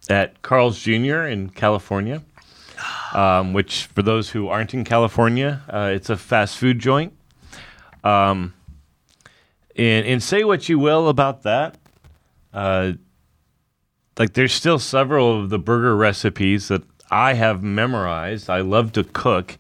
at 0.09 0.41
Carl's 0.43 0.79
Jr. 0.79 1.23
in 1.25 1.51
California. 1.51 2.23
Um, 3.13 3.55
which, 3.55 3.87
for 3.87 4.03
those 4.03 4.31
who 4.31 4.49
aren't 4.49 4.73
in 4.73 4.85
California, 4.85 5.63
uh, 5.69 5.91
it's 5.93 6.11
a 6.11 6.17
fast 6.17 6.59
food 6.59 6.79
joint. 6.79 7.13
Um, 8.05 8.55
and, 9.75 10.07
and 10.07 10.23
say 10.23 10.45
what 10.45 10.69
you 10.69 10.79
will 10.79 11.09
about 11.09 11.43
that. 11.43 11.77
Uh, 12.53 12.93
like 14.17 14.35
there's 14.35 14.53
still 14.53 14.79
several 14.79 15.41
of 15.41 15.51
the 15.51 15.59
burger 15.59 15.97
recipes 15.97 16.69
that 16.69 16.83
I 17.11 17.35
have 17.35 17.63
memorized. 17.63 18.51
I 18.51 18.61
love 18.61 18.93
to 18.93 19.05
cook, 19.05 19.57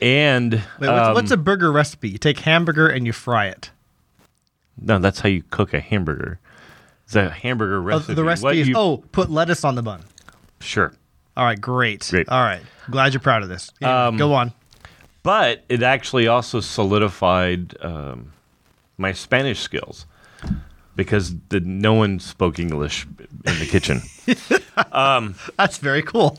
and 0.00 0.54
Wait, 0.54 0.62
what's, 0.88 1.08
um, 1.08 1.14
what's 1.14 1.30
a 1.30 1.36
burger 1.36 1.70
recipe? 1.72 2.08
You 2.10 2.18
take 2.18 2.38
hamburger 2.40 2.88
and 2.88 3.06
you 3.06 3.12
fry 3.12 3.46
it. 3.46 3.70
no, 4.80 4.98
that's 4.98 5.20
how 5.20 5.28
you 5.28 5.42
cook 5.50 5.74
a 5.74 5.80
hamburger. 5.80 6.38
It's 7.04 7.14
a 7.16 7.28
hamburger 7.30 7.76
Oh, 7.78 7.80
recipe. 7.82 8.14
the 8.14 8.24
recipe 8.24 8.60
is 8.60 8.68
you- 8.68 8.76
oh, 8.76 9.04
put 9.12 9.30
lettuce 9.30 9.64
on 9.64 9.74
the 9.74 9.82
bun. 9.82 10.02
sure, 10.60 10.92
All 11.36 11.44
right, 11.44 11.60
great. 11.60 12.06
Great. 12.10 12.28
All 12.28 12.42
right, 12.42 12.62
glad 12.90 13.12
you're 13.12 13.20
proud 13.20 13.42
of 13.42 13.48
this. 13.48 13.70
Anyway, 13.80 13.96
Um, 13.96 14.16
go 14.16 14.32
on. 14.34 14.52
but 15.22 15.64
it 15.68 15.82
actually 15.82 16.26
also 16.26 16.60
solidified 16.60 17.76
um, 17.82 18.32
my 18.98 19.12
Spanish 19.12 19.60
skills 19.60 20.06
because 20.96 21.34
the, 21.48 21.60
no 21.60 21.92
one 21.94 22.18
spoke 22.20 22.58
English 22.58 23.06
in 23.46 23.58
the 23.58 23.66
kitchen. 23.66 24.00
That's 25.58 25.78
very 25.78 26.02
cool. 26.02 26.38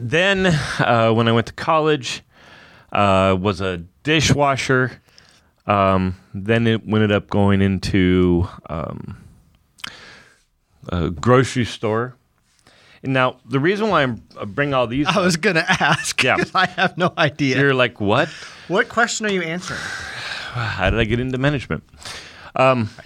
Then 0.00 0.46
uh, 0.46 1.10
when 1.12 1.28
I 1.28 1.32
went 1.32 1.46
to 1.48 1.52
college, 1.52 2.22
uh, 2.92 3.36
was 3.40 3.60
a 3.60 3.78
dishwasher. 4.02 5.00
Um, 5.66 6.16
then 6.34 6.66
it 6.66 6.82
ended 6.86 7.12
up 7.12 7.28
going 7.28 7.62
into 7.62 8.48
um, 8.68 9.16
a 10.88 11.10
grocery 11.10 11.64
store. 11.64 12.16
And 13.02 13.12
now 13.12 13.36
the 13.48 13.60
reason 13.60 13.88
why 13.88 14.02
I'm, 14.02 14.22
I 14.38 14.44
bring 14.44 14.74
all 14.74 14.86
these, 14.86 15.06
I 15.06 15.20
was 15.20 15.36
gonna 15.36 15.64
ask. 15.68 16.22
Yeah. 16.22 16.36
'cause 16.36 16.50
I 16.54 16.66
have 16.66 16.98
no 16.98 17.12
idea. 17.16 17.58
you're 17.58 17.72
like, 17.74 18.00
what? 18.00 18.28
what 18.68 18.88
question 18.88 19.26
are 19.26 19.32
you 19.32 19.42
answering? 19.42 19.80
How 20.52 20.90
did 20.90 20.98
I 20.98 21.04
get 21.04 21.20
into 21.20 21.38
management? 21.38 21.84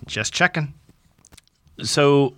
Just 0.06 0.32
checking. 0.32 0.74
so 1.82 2.34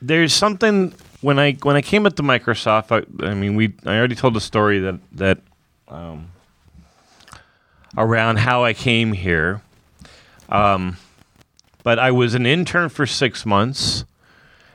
there's 0.00 0.32
something 0.32 0.94
when 1.24 1.38
I 1.38 1.52
when 1.62 1.74
I 1.74 1.80
came 1.80 2.04
up 2.04 2.14
to 2.16 2.22
Microsoft. 2.22 2.92
I, 2.92 3.26
I 3.26 3.32
mean, 3.32 3.56
we 3.56 3.72
I 3.86 3.96
already 3.96 4.14
told 4.14 4.34
the 4.34 4.42
story 4.42 4.78
that 4.80 5.00
that 5.12 5.38
um, 5.88 6.28
around 7.96 8.36
how 8.36 8.62
I 8.62 8.74
came 8.74 9.14
here. 9.14 9.62
Um, 10.50 10.98
but 11.82 11.98
I 11.98 12.10
was 12.10 12.34
an 12.34 12.44
intern 12.44 12.90
for 12.90 13.06
six 13.06 13.46
months, 13.46 14.04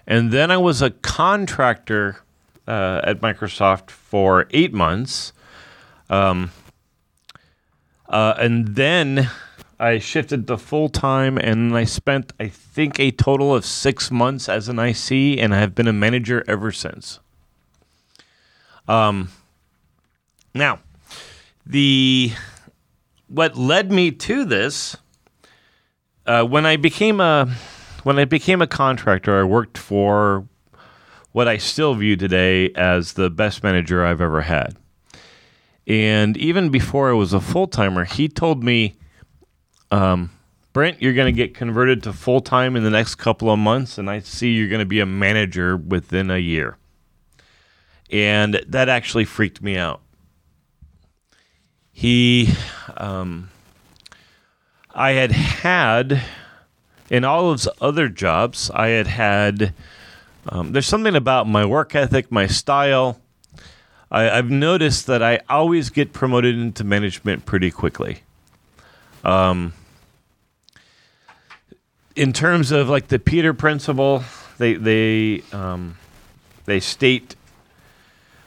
and 0.08 0.32
then 0.32 0.50
I 0.50 0.58
was 0.58 0.82
a 0.82 0.90
contractor 0.90 2.18
uh, 2.68 3.02
at 3.04 3.22
Microsoft 3.22 3.92
for 3.92 4.48
eight 4.50 4.74
months. 4.74 5.34
Um, 6.10 6.52
uh, 8.08 8.34
and 8.40 8.70
then 8.70 9.30
I 9.80 10.00
shifted 10.00 10.48
to 10.48 10.58
full 10.58 10.90
time, 10.90 11.38
and 11.38 11.76
I 11.76 11.86
spent, 11.86 12.34
I 12.40 12.50
think, 12.50 13.00
a 13.00 13.12
total 13.12 13.56
of 13.56 13.64
six 13.64 14.12
months 14.12 14.50
as 14.50 14.68
an 14.68 14.78
IC, 14.78 15.40
and 15.40 15.54
I 15.56 15.60
have 15.60 15.74
been 15.74 15.88
a 15.88 15.94
manager 15.94 16.44
ever 16.48 16.72
since. 16.72 17.20
Um, 18.88 19.30
now, 20.54 20.80
the 21.66 22.34
what 23.28 23.56
led 23.56 23.92
me 23.92 24.12
to 24.12 24.44
this 24.44 24.98
uh, 26.26 26.44
when 26.44 26.66
I 26.66 26.76
became 26.76 27.20
a 27.20 27.48
when 28.04 28.20
I 28.20 28.26
became 28.26 28.62
a 28.62 28.68
contractor, 28.68 29.40
I 29.40 29.44
worked 29.44 29.78
for 29.78 30.48
what 31.32 31.48
I 31.48 31.58
still 31.58 31.94
view 31.96 32.16
today 32.16 32.72
as 32.74 33.14
the 33.14 33.30
best 33.30 33.64
manager 33.64 34.06
I've 34.06 34.22
ever 34.22 34.42
had. 34.42 34.76
And 35.88 36.38
even 36.38 36.70
before 36.70 37.10
I 37.10 37.14
was 37.14 37.34
a 37.34 37.40
full 37.40 37.68
timer, 37.68 38.06
he 38.06 38.28
told 38.28 38.64
me, 38.64 38.96
um, 39.92 40.32
Brent, 40.72 41.02
you're 41.02 41.14
going 41.14 41.34
to 41.34 41.38
get 41.38 41.56
converted 41.56 42.04
to 42.04 42.14
full 42.14 42.42
time 42.42 42.76
in 42.76 42.84
the 42.84 42.90
next 42.90 43.16
couple 43.16 43.50
of 43.50 43.58
months, 43.58 43.98
and 43.98 44.10
I 44.10 44.20
see 44.20 44.52
you're 44.52 44.70
going 44.70 44.80
to 44.80 44.86
be 44.86 45.00
a 45.00 45.06
manager 45.06 45.76
within 45.76 46.30
a 46.30 46.38
year. 46.38 46.78
And 48.12 48.62
that 48.68 48.90
actually 48.90 49.26
freaked 49.26 49.62
me 49.62 49.78
out. 49.78 50.02
He, 51.92 52.54
um, 52.98 53.50
I 54.94 55.12
had 55.12 55.32
had, 55.32 56.22
in 57.10 57.26
all 57.26 57.52
of 57.52 57.60
his 57.60 57.70
other 57.82 58.08
jobs, 58.08 58.72
I 58.74 58.90
had 58.90 59.08
had, 59.08 59.74
um, 60.48 60.72
there's 60.72 60.88
something 60.88 61.16
about 61.16 61.48
my 61.48 61.66
work 61.66 61.96
ethic, 61.96 62.32
my 62.32 62.48
style. 62.48 63.20
I, 64.12 64.30
I've 64.30 64.50
noticed 64.50 65.08
that 65.08 65.22
I 65.22 65.40
always 65.50 65.90
get 65.90 66.14
promoted 66.14 66.56
into 66.56 66.84
management 66.84 67.46
pretty 67.46 67.70
quickly. 67.70 68.24
Um, 69.24 69.74
in 72.16 72.34
terms 72.34 72.72
of 72.72 72.90
like 72.90 73.08
the 73.08 73.20
Peter 73.20 73.54
principle, 73.54 74.24
they 74.58 74.74
they 74.74 75.44
um, 75.52 75.98
they 76.66 76.80
state 76.80 77.36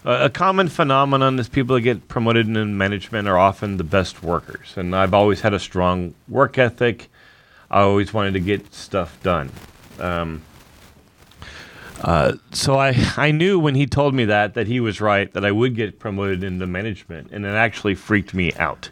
a 0.04 0.30
common 0.30 0.68
phenomenon 0.68 1.38
is 1.38 1.48
people 1.48 1.76
that 1.76 1.82
get 1.82 2.08
promoted 2.08 2.48
in 2.48 2.76
management 2.76 3.28
are 3.28 3.38
often 3.38 3.76
the 3.76 3.84
best 3.84 4.22
workers, 4.22 4.74
and 4.76 4.96
I've 4.96 5.14
always 5.14 5.42
had 5.42 5.54
a 5.54 5.60
strong 5.60 6.14
work 6.28 6.58
ethic. 6.58 7.08
I 7.70 7.82
always 7.82 8.12
wanted 8.12 8.34
to 8.34 8.40
get 8.40 8.74
stuff 8.74 9.22
done. 9.22 9.50
Um, 10.00 10.42
uh, 12.00 12.32
so 12.50 12.78
I, 12.78 12.96
I 13.16 13.30
knew 13.30 13.60
when 13.60 13.76
he 13.76 13.86
told 13.86 14.12
me 14.12 14.24
that 14.24 14.54
that 14.54 14.66
he 14.66 14.80
was 14.80 15.00
right 15.00 15.32
that 15.34 15.44
I 15.44 15.52
would 15.52 15.76
get 15.76 16.00
promoted 16.00 16.42
into 16.42 16.66
management, 16.66 17.30
and 17.30 17.46
it 17.46 17.50
actually 17.50 17.94
freaked 17.94 18.34
me 18.34 18.52
out 18.54 18.90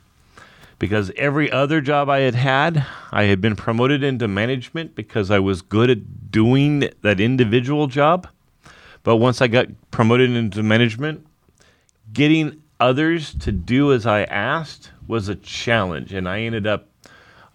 because 0.80 1.12
every 1.14 1.52
other 1.52 1.82
job 1.82 2.08
I 2.08 2.20
had 2.20 2.34
had, 2.34 2.86
I 3.12 3.24
had 3.24 3.40
been 3.40 3.54
promoted 3.54 4.02
into 4.02 4.26
management 4.26 4.94
because 4.94 5.30
I 5.30 5.38
was 5.38 5.60
good 5.60 5.90
at 5.90 6.32
doing 6.32 6.88
that 7.02 7.20
individual 7.20 7.86
job. 7.86 8.26
But 9.02 9.16
once 9.16 9.42
I 9.42 9.46
got 9.46 9.66
promoted 9.90 10.30
into 10.30 10.62
management, 10.62 11.26
getting 12.12 12.62
others 12.80 13.34
to 13.40 13.52
do 13.52 13.92
as 13.92 14.06
I 14.06 14.24
asked 14.24 14.90
was 15.06 15.28
a 15.28 15.34
challenge, 15.36 16.14
and 16.14 16.26
I 16.26 16.40
ended 16.40 16.66
up 16.66 16.88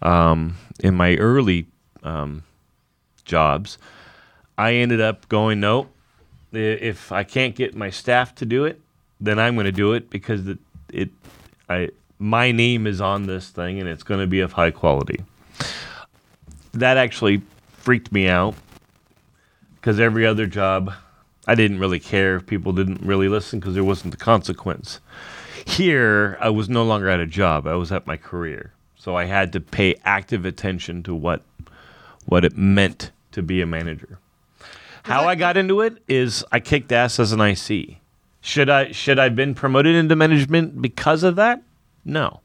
um, 0.02 0.56
in 0.78 0.94
my 0.94 1.16
early 1.16 1.66
um, 2.04 2.44
jobs. 3.24 3.76
I 4.56 4.74
ended 4.74 5.00
up 5.00 5.28
going, 5.28 5.58
no, 5.58 5.88
if 6.52 7.10
I 7.10 7.24
can't 7.24 7.56
get 7.56 7.74
my 7.74 7.90
staff 7.90 8.36
to 8.36 8.46
do 8.46 8.66
it, 8.66 8.80
then 9.20 9.40
I'm 9.40 9.54
going 9.56 9.66
to 9.66 9.72
do 9.72 9.94
it 9.94 10.10
because 10.10 10.46
it, 10.46 10.58
it, 10.92 11.10
I, 11.68 11.90
my 12.18 12.52
name 12.52 12.86
is 12.86 13.00
on 13.00 13.26
this 13.26 13.50
thing 13.50 13.80
and 13.80 13.88
it's 13.88 14.02
going 14.02 14.20
to 14.20 14.26
be 14.26 14.40
of 14.40 14.52
high 14.52 14.70
quality. 14.70 15.20
That 16.72 16.96
actually 16.96 17.42
freaked 17.72 18.12
me 18.12 18.28
out 18.28 18.54
because 19.76 20.00
every 20.00 20.26
other 20.26 20.46
job, 20.46 20.92
I 21.46 21.54
didn't 21.54 21.78
really 21.78 22.00
care 22.00 22.36
if 22.36 22.46
people 22.46 22.72
didn't 22.72 23.02
really 23.02 23.28
listen 23.28 23.60
because 23.60 23.74
there 23.74 23.84
wasn't 23.84 24.10
the 24.10 24.16
consequence. 24.16 25.00
Here, 25.64 26.36
I 26.40 26.50
was 26.50 26.68
no 26.68 26.84
longer 26.84 27.08
at 27.08 27.20
a 27.20 27.26
job; 27.26 27.66
I 27.66 27.74
was 27.74 27.90
at 27.90 28.06
my 28.06 28.16
career, 28.16 28.72
so 28.96 29.16
I 29.16 29.24
had 29.24 29.52
to 29.52 29.60
pay 29.60 29.94
active 30.04 30.44
attention 30.44 31.02
to 31.04 31.14
what 31.14 31.42
what 32.24 32.44
it 32.44 32.56
meant 32.56 33.10
to 33.32 33.42
be 33.42 33.60
a 33.60 33.66
manager. 33.66 34.18
How 35.04 35.28
I 35.28 35.34
got 35.36 35.56
into 35.56 35.80
it 35.82 36.02
is 36.08 36.44
I 36.50 36.60
kicked 36.60 36.90
ass 36.90 37.20
as 37.20 37.32
an 37.32 37.40
IC. 37.40 37.98
Should 38.40 38.68
I 38.68 38.92
should 38.92 39.18
I 39.18 39.24
have 39.24 39.36
been 39.36 39.54
promoted 39.54 39.94
into 39.94 40.16
management 40.16 40.82
because 40.82 41.22
of 41.22 41.36
that? 41.36 41.62
No. 42.06 42.40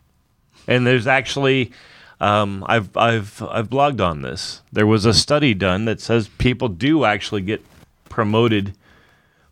And 0.68 0.86
there's 0.86 1.08
actually 1.08 1.72
um, 2.20 2.66
I've 2.68 2.96
I've 2.98 3.42
I've 3.44 3.70
blogged 3.70 4.02
on 4.02 4.22
this. 4.22 4.62
There 4.72 4.88
was 4.88 5.06
a 5.06 5.14
study 5.14 5.54
done 5.54 5.86
that 5.86 6.02
says 6.02 6.28
people 6.38 6.68
do 6.68 7.06
actually 7.06 7.42
get 7.42 7.64
promoted 8.10 8.74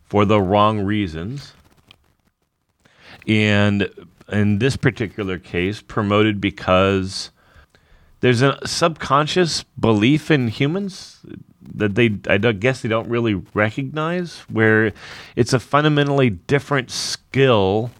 for 0.04 0.24
the 0.24 0.40
wrong 0.40 0.80
reasons. 0.80 1.54
And 3.26 3.88
in 4.30 4.58
this 4.58 4.76
particular 4.76 5.38
case, 5.38 5.80
promoted 5.80 6.40
because 6.40 7.30
there's 8.20 8.42
a 8.42 8.58
subconscious 8.66 9.64
belief 9.78 10.30
in 10.30 10.48
humans 10.48 11.20
that 11.74 11.94
they 11.94 12.18
I 12.28 12.38
guess 12.38 12.82
they 12.82 12.88
don't 12.88 13.08
really 13.08 13.34
recognize 13.54 14.40
where 14.48 14.92
it's 15.36 15.52
a 15.52 15.60
fundamentally 15.60 16.30
different 16.30 16.90
skill 16.90 17.90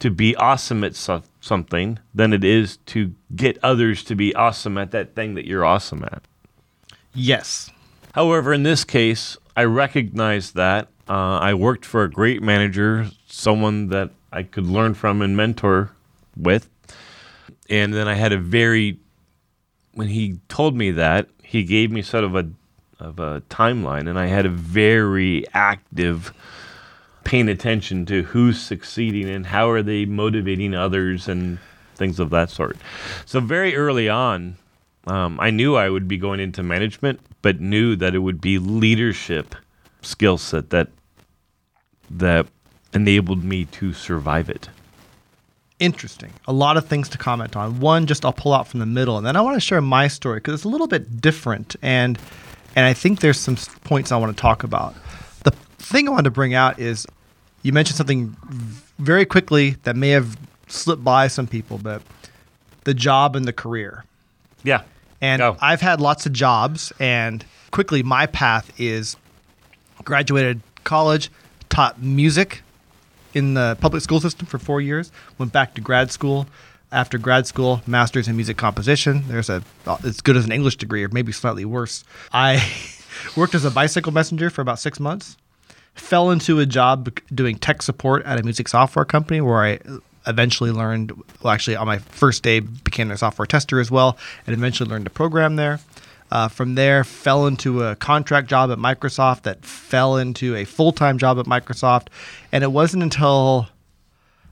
to 0.00 0.10
be 0.10 0.34
awesome 0.36 0.82
at 0.84 0.94
so- 0.94 1.22
something 1.40 1.98
than 2.14 2.32
it 2.32 2.44
is 2.44 2.78
to 2.86 3.14
get 3.34 3.58
others 3.62 4.02
to 4.04 4.14
be 4.14 4.34
awesome 4.34 4.76
at 4.76 4.90
that 4.90 5.14
thing 5.14 5.34
that 5.34 5.46
you're 5.46 5.64
awesome 5.64 6.04
at. 6.04 6.22
Yes. 7.14 7.70
However, 8.14 8.52
in 8.52 8.62
this 8.62 8.84
case, 8.84 9.36
I 9.56 9.64
recognized 9.64 10.54
that. 10.56 10.88
Uh, 11.08 11.38
I 11.38 11.54
worked 11.54 11.84
for 11.84 12.04
a 12.04 12.10
great 12.10 12.42
manager, 12.42 13.08
someone 13.26 13.88
that 13.88 14.10
I 14.32 14.42
could 14.42 14.66
learn 14.66 14.94
from 14.94 15.22
and 15.22 15.36
mentor 15.36 15.90
with. 16.36 16.68
And 17.68 17.92
then 17.92 18.08
I 18.08 18.14
had 18.14 18.32
a 18.32 18.38
very, 18.38 18.98
when 19.92 20.08
he 20.08 20.40
told 20.48 20.76
me 20.76 20.92
that, 20.92 21.28
he 21.42 21.64
gave 21.64 21.90
me 21.90 22.02
sort 22.02 22.24
of 22.24 22.36
a, 22.36 22.48
of 22.98 23.18
a 23.18 23.42
timeline, 23.50 24.08
and 24.08 24.18
I 24.18 24.26
had 24.26 24.46
a 24.46 24.50
very 24.50 25.44
active 25.52 26.32
paying 27.24 27.48
attention 27.48 28.06
to 28.06 28.22
who's 28.22 28.60
succeeding 28.60 29.28
and 29.28 29.46
how 29.46 29.70
are 29.70 29.82
they 29.82 30.04
motivating 30.04 30.74
others 30.74 31.28
and 31.28 31.58
things 31.94 32.18
of 32.18 32.30
that 32.30 32.50
sort. 32.50 32.76
So 33.26 33.40
very 33.40 33.76
early 33.76 34.08
on, 34.08 34.56
um, 35.06 35.38
I 35.40 35.50
knew 35.50 35.76
I 35.76 35.88
would 35.88 36.08
be 36.08 36.18
going 36.18 36.40
into 36.40 36.62
management, 36.62 37.20
but 37.42 37.60
knew 37.60 37.96
that 37.96 38.14
it 38.14 38.20
would 38.20 38.40
be 38.40 38.58
leadership 38.58 39.54
skill 40.02 40.38
set 40.38 40.70
that 40.70 40.88
that 42.10 42.46
enabled 42.92 43.44
me 43.44 43.66
to 43.66 43.92
survive 43.92 44.50
it. 44.50 44.68
Interesting. 45.78 46.32
A 46.46 46.52
lot 46.52 46.76
of 46.76 46.86
things 46.86 47.08
to 47.10 47.18
comment 47.18 47.56
on. 47.56 47.80
One, 47.80 48.06
just 48.06 48.24
I'll 48.24 48.32
pull 48.32 48.52
out 48.52 48.66
from 48.68 48.80
the 48.80 48.86
middle, 48.86 49.16
and 49.16 49.26
then 49.26 49.36
I 49.36 49.40
want 49.40 49.56
to 49.56 49.60
share 49.60 49.80
my 49.80 50.08
story 50.08 50.38
because 50.38 50.54
it's 50.54 50.64
a 50.64 50.68
little 50.68 50.88
bit 50.88 51.20
different, 51.20 51.76
and 51.80 52.18
and 52.76 52.84
I 52.86 52.92
think 52.92 53.20
there's 53.20 53.40
some 53.40 53.56
points 53.84 54.12
I 54.12 54.16
want 54.16 54.36
to 54.36 54.40
talk 54.40 54.62
about. 54.62 54.94
Thing 55.80 56.08
I 56.08 56.10
wanted 56.10 56.24
to 56.24 56.30
bring 56.30 56.54
out 56.54 56.78
is 56.78 57.06
you 57.62 57.72
mentioned 57.72 57.96
something 57.96 58.36
very 58.98 59.24
quickly 59.24 59.70
that 59.82 59.96
may 59.96 60.10
have 60.10 60.38
slipped 60.68 61.02
by 61.02 61.26
some 61.28 61.46
people, 61.46 61.78
but 61.78 62.02
the 62.84 62.94
job 62.94 63.36
and 63.36 63.44
the 63.44 63.52
career. 63.52 64.04
Yeah. 64.62 64.82
And. 65.20 65.42
I've 65.60 65.80
had 65.80 66.00
lots 66.00 66.26
of 66.26 66.32
jobs, 66.32 66.92
and 66.98 67.44
quickly, 67.70 68.02
my 68.02 68.26
path 68.26 68.72
is 68.80 69.16
graduated 70.04 70.60
college, 70.84 71.30
taught 71.68 72.02
music 72.02 72.62
in 73.34 73.54
the 73.54 73.76
public 73.80 74.02
school 74.02 74.20
system 74.20 74.46
for 74.46 74.58
four 74.58 74.80
years, 74.80 75.12
went 75.38 75.52
back 75.52 75.74
to 75.74 75.80
grad 75.80 76.10
school. 76.10 76.46
After 76.92 77.18
grad 77.18 77.46
school, 77.46 77.82
master's 77.86 78.26
in 78.26 78.34
music 78.34 78.56
composition. 78.56 79.22
There's 79.28 79.48
a 79.48 79.62
as 80.02 80.20
good 80.20 80.36
as 80.36 80.44
an 80.44 80.50
English 80.50 80.76
degree, 80.76 81.04
or 81.04 81.08
maybe 81.08 81.30
slightly 81.30 81.64
worse. 81.64 82.02
I 82.32 82.68
worked 83.36 83.54
as 83.54 83.64
a 83.64 83.70
bicycle 83.70 84.10
messenger 84.10 84.50
for 84.50 84.60
about 84.60 84.80
six 84.80 84.98
months. 84.98 85.36
Fell 86.00 86.30
into 86.30 86.58
a 86.58 86.66
job 86.66 87.20
doing 87.32 87.56
tech 87.56 87.82
support 87.82 88.24
at 88.24 88.40
a 88.40 88.42
music 88.42 88.66
software 88.66 89.04
company 89.04 89.40
where 89.40 89.58
I 89.58 89.78
eventually 90.26 90.72
learned. 90.72 91.12
Well, 91.42 91.52
actually, 91.52 91.76
on 91.76 91.86
my 91.86 91.98
first 91.98 92.42
day, 92.42 92.60
became 92.60 93.10
a 93.10 93.16
software 93.16 93.46
tester 93.46 93.78
as 93.78 93.90
well, 93.90 94.18
and 94.46 94.54
eventually 94.54 94.90
learned 94.90 95.04
to 95.04 95.10
program 95.10 95.56
there. 95.56 95.78
Uh, 96.32 96.48
from 96.48 96.74
there, 96.74 97.04
fell 97.04 97.46
into 97.46 97.84
a 97.84 97.96
contract 97.96 98.48
job 98.48 98.70
at 98.70 98.78
Microsoft 98.78 99.42
that 99.42 99.64
fell 99.64 100.16
into 100.16 100.56
a 100.56 100.64
full 100.64 100.92
time 100.92 101.18
job 101.18 101.38
at 101.38 101.46
Microsoft. 101.46 102.08
And 102.50 102.64
it 102.64 102.72
wasn't 102.72 103.02
until 103.02 103.68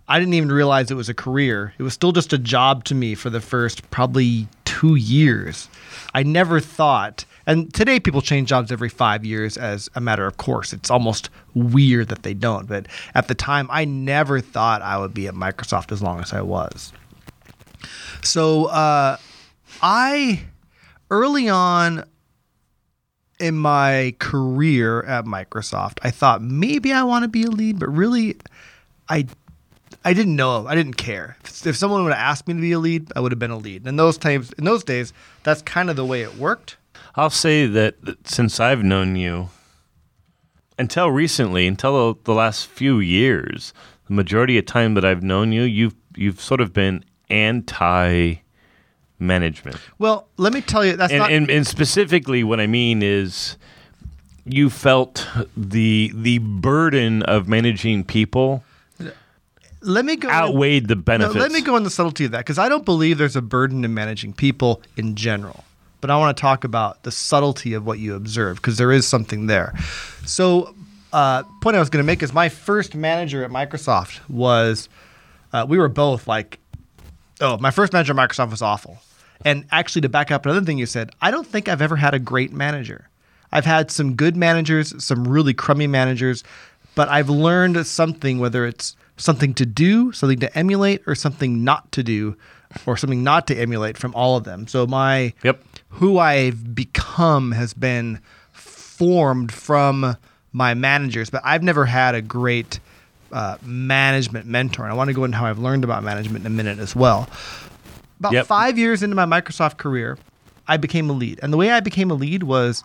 I 0.09 0.19
didn't 0.19 0.35
even 0.35 0.51
realize 0.51 0.91
it 0.91 0.95
was 0.95 1.09
a 1.09 1.15
career. 1.15 1.75
It 1.79 1.83
was 1.83 1.95
still 1.95 2.13
just 2.13 2.33
a 2.33 2.39
job 2.39 2.85
to 2.85 2.95
me 2.95 3.15
for 3.15 3.31
the 3.31 3.41
first 3.41 3.91
probably 3.91 4.49
two 4.65 4.95
years. 4.95 5.69
I 6.15 6.23
never 6.23 6.61
thought, 6.61 7.25
and 7.49 7.73
today 7.73 7.99
people 7.99 8.21
change 8.21 8.51
jobs 8.51 8.71
every 8.71 8.91
five 8.91 9.25
years 9.25 9.57
as 9.57 9.89
a 9.95 10.01
matter 10.01 10.27
of 10.27 10.37
course. 10.37 10.73
It's 10.73 10.91
almost 10.91 11.31
weird 11.55 12.09
that 12.09 12.23
they 12.23 12.35
don't. 12.35 12.69
But 12.69 12.87
at 13.15 13.27
the 13.27 13.35
time, 13.35 13.69
I 13.71 13.87
never 13.87 14.41
thought 14.41 14.83
I 14.83 14.99
would 14.99 15.15
be 15.15 15.27
at 15.27 15.35
Microsoft 15.35 15.91
as 15.91 16.03
long 16.03 16.21
as 16.21 16.33
I 16.33 16.43
was. 16.43 16.93
So 18.23 18.67
uh, 18.67 19.17
I 19.83 20.43
early 21.11 21.49
on 21.49 22.05
in 23.41 23.57
my 23.57 24.15
career 24.19 25.03
at 25.05 25.25
Microsoft, 25.25 25.99
I 26.03 26.11
thought 26.11 26.43
maybe 26.43 26.93
I 26.93 27.03
want 27.03 27.23
to 27.25 27.29
be 27.29 27.45
a 27.45 27.51
lead, 27.51 27.79
but 27.79 27.89
really, 27.89 28.37
I 29.09 29.27
I 30.05 30.13
didn't 30.13 30.37
know. 30.37 30.67
I 30.67 30.75
didn't 30.75 30.95
care. 30.95 31.37
If, 31.45 31.77
someone 31.77 32.05
would 32.05 32.13
have 32.13 32.21
asked 32.21 32.49
me 32.49 32.55
to 32.55 32.61
be 32.61 32.73
a 32.73 32.79
lead, 32.79 33.13
I 33.17 33.21
would 33.21 33.33
have 33.33 33.39
been 33.39 33.51
a 33.51 33.59
lead. 33.59 33.87
In 33.87 33.97
those 33.97 34.17
times, 34.17 34.53
in 34.55 34.65
those 34.65 34.85
days, 34.85 35.13
that's 35.43 35.61
kind 35.63 35.91
of 35.91 35.97
the 35.97 36.05
way 36.05 36.23
it 36.23 36.37
worked. 36.37 36.78
I'll 37.19 37.31
say 37.31 37.67
that 37.67 38.01
that 38.05 38.29
since 38.29 38.61
I've 38.61 38.83
known 38.85 39.17
you, 39.17 39.49
until 40.79 41.11
recently, 41.11 41.67
until 41.67 42.15
the, 42.15 42.21
the 42.25 42.33
last 42.35 42.67
few 42.69 43.01
years, 43.01 43.75
the 44.07 44.15
majority 44.15 44.57
of 44.59 44.67
time 44.67 44.95
that 44.95 45.05
I've 45.05 45.23
known 45.23 45.51
you, 45.53 45.63
you've 45.63 45.95
you've 46.17 46.41
sort 46.41 46.61
of 46.61 46.73
been 46.73 47.05
anti 47.29 48.37
management. 49.19 49.77
Well, 49.99 50.29
let 50.37 50.53
me 50.53 50.61
tell 50.61 50.85
you, 50.85 50.97
that's 50.97 51.13
And, 51.13 51.19
not. 51.21 51.33
and 51.33 51.51
and 51.51 51.67
specifically 51.67 52.45
what 52.45 52.61
I 52.61 52.67
mean 52.69 53.03
is 53.03 53.57
you 54.45 54.71
felt 54.71 55.27
the 55.57 56.13
the 56.15 56.39
burden 56.39 57.23
of 57.25 57.49
managing 57.49 58.05
people 58.05 58.63
let 59.81 60.05
me 60.05 60.17
go. 60.17 60.29
outweighed 60.29 60.89
the 60.89 60.97
No, 60.97 61.03
benefits. 61.03 61.37
let 61.37 61.53
me 61.53 61.61
go 61.63 61.77
on 61.77 61.85
the 61.85 61.91
subtlety 61.91 62.25
of 62.25 62.31
that 62.33 62.39
because 62.39 62.59
I 62.59 62.69
don't 62.69 62.85
believe 62.85 63.19
there's 63.19 63.37
a 63.37 63.43
burden 63.43 63.85
in 63.85 63.95
managing 63.95 64.33
people 64.33 64.83
in 64.97 65.15
general. 65.15 65.65
But 66.01 66.11
I 66.11 66.17
want 66.17 66.37
to 66.37 66.41
talk 66.41 66.65
about 66.65 67.03
the 67.03 67.11
subtlety 67.11 67.75
of 67.75 67.85
what 67.85 67.99
you 67.99 68.15
observe 68.15 68.57
because 68.57 68.79
there 68.79 68.93
is 68.93 69.07
something 69.07 69.47
there. 69.47 69.75
So, 70.25 70.75
uh, 71.13 71.43
point 71.63 71.77
I 71.77 71.81
was 71.81 71.91
going 71.91 72.03
to 72.03 72.07
make 72.07 72.23
is 72.23 72.33
my 72.33 72.49
first 72.49 72.95
manager 72.95 73.43
at 73.43 73.51
Microsoft 73.51 74.21
was 74.29 74.89
uh, 75.53 75.67
we 75.69 75.79
were 75.79 75.89
both 75.89 76.29
like 76.29 76.61
Oh, 77.41 77.57
my 77.59 77.71
first 77.71 77.93
manager 77.93 78.13
at 78.13 78.31
Microsoft 78.31 78.51
was 78.51 78.63
awful. 78.63 78.99
And 79.45 79.65
actually, 79.71 80.03
to 80.03 80.09
back 80.09 80.31
up 80.31 80.45
another 80.45 80.65
thing 80.65 80.79
you 80.79 80.87
said, 80.87 81.11
I 81.23 81.31
don't 81.31 81.47
think 81.47 81.69
I've 81.69 81.83
ever 81.83 81.97
had 81.97 82.15
a 82.15 82.19
great 82.19 82.53
manager. 82.53 83.09
I've 83.53 83.65
had 83.65 83.91
some 83.91 84.15
good 84.15 84.37
managers, 84.37 85.03
some 85.03 85.27
really 85.27 85.55
crummy 85.55 85.87
managers, 85.87 86.43
but 86.95 87.09
I've 87.09 87.31
learned 87.31 87.87
something, 87.87 88.41
whether 88.41 88.67
it's 88.67 88.97
something 89.17 89.55
to 89.55 89.65
do, 89.65 90.13
something 90.13 90.41
to 90.41 90.59
emulate, 90.59 91.03
or 91.07 91.15
something 91.15 91.63
not 91.65 91.91
to 91.93 92.03
do, 92.03 92.37
or 92.85 92.97
something 92.97 93.23
not 93.23 93.47
to 93.47 93.57
emulate 93.57 93.97
from 93.97 94.15
all 94.15 94.37
of 94.37 94.45
them. 94.45 94.67
So 94.67 94.87
my 94.87 95.33
Yep. 95.45 95.63
Who 95.91 96.19
I've 96.19 96.75
become 96.75 97.53
has 97.53 97.75
been 97.75 98.21
formed 98.53 99.53
from 99.53 100.17
my 100.53 100.75
managers, 100.75 101.31
but 101.31 101.41
I've 101.45 101.63
never 101.63 101.85
had 101.87 102.15
a 102.15 102.23
great 102.23 102.81
uh, 103.33 103.59
management 103.63 104.47
mentor. 104.47 104.85
And 104.85 104.93
I 104.93 104.97
want 104.97 105.09
to 105.09 105.15
go 105.15 105.25
into 105.25 105.37
how 105.37 105.47
I've 105.47 105.59
learned 105.59 105.85
about 105.85 106.03
management 106.03 106.45
in 106.45 106.53
a 106.53 106.55
minute 106.55 106.79
as 106.79 106.97
well. 106.97 107.29
About 108.21 108.33
Yep. 108.33 108.47
five 108.47 108.79
years 108.79 109.03
into 109.03 109.15
my 109.15 109.27
Microsoft 109.27 109.77
career, 109.77 110.19
I 110.67 110.77
became 110.77 111.09
a 111.11 111.13
lead. 111.13 111.39
And 111.43 111.53
the 111.53 111.57
way 111.57 111.71
I 111.71 111.81
became 111.81 112.11
a 112.11 112.15
lead 112.15 112.43
was 112.43 112.83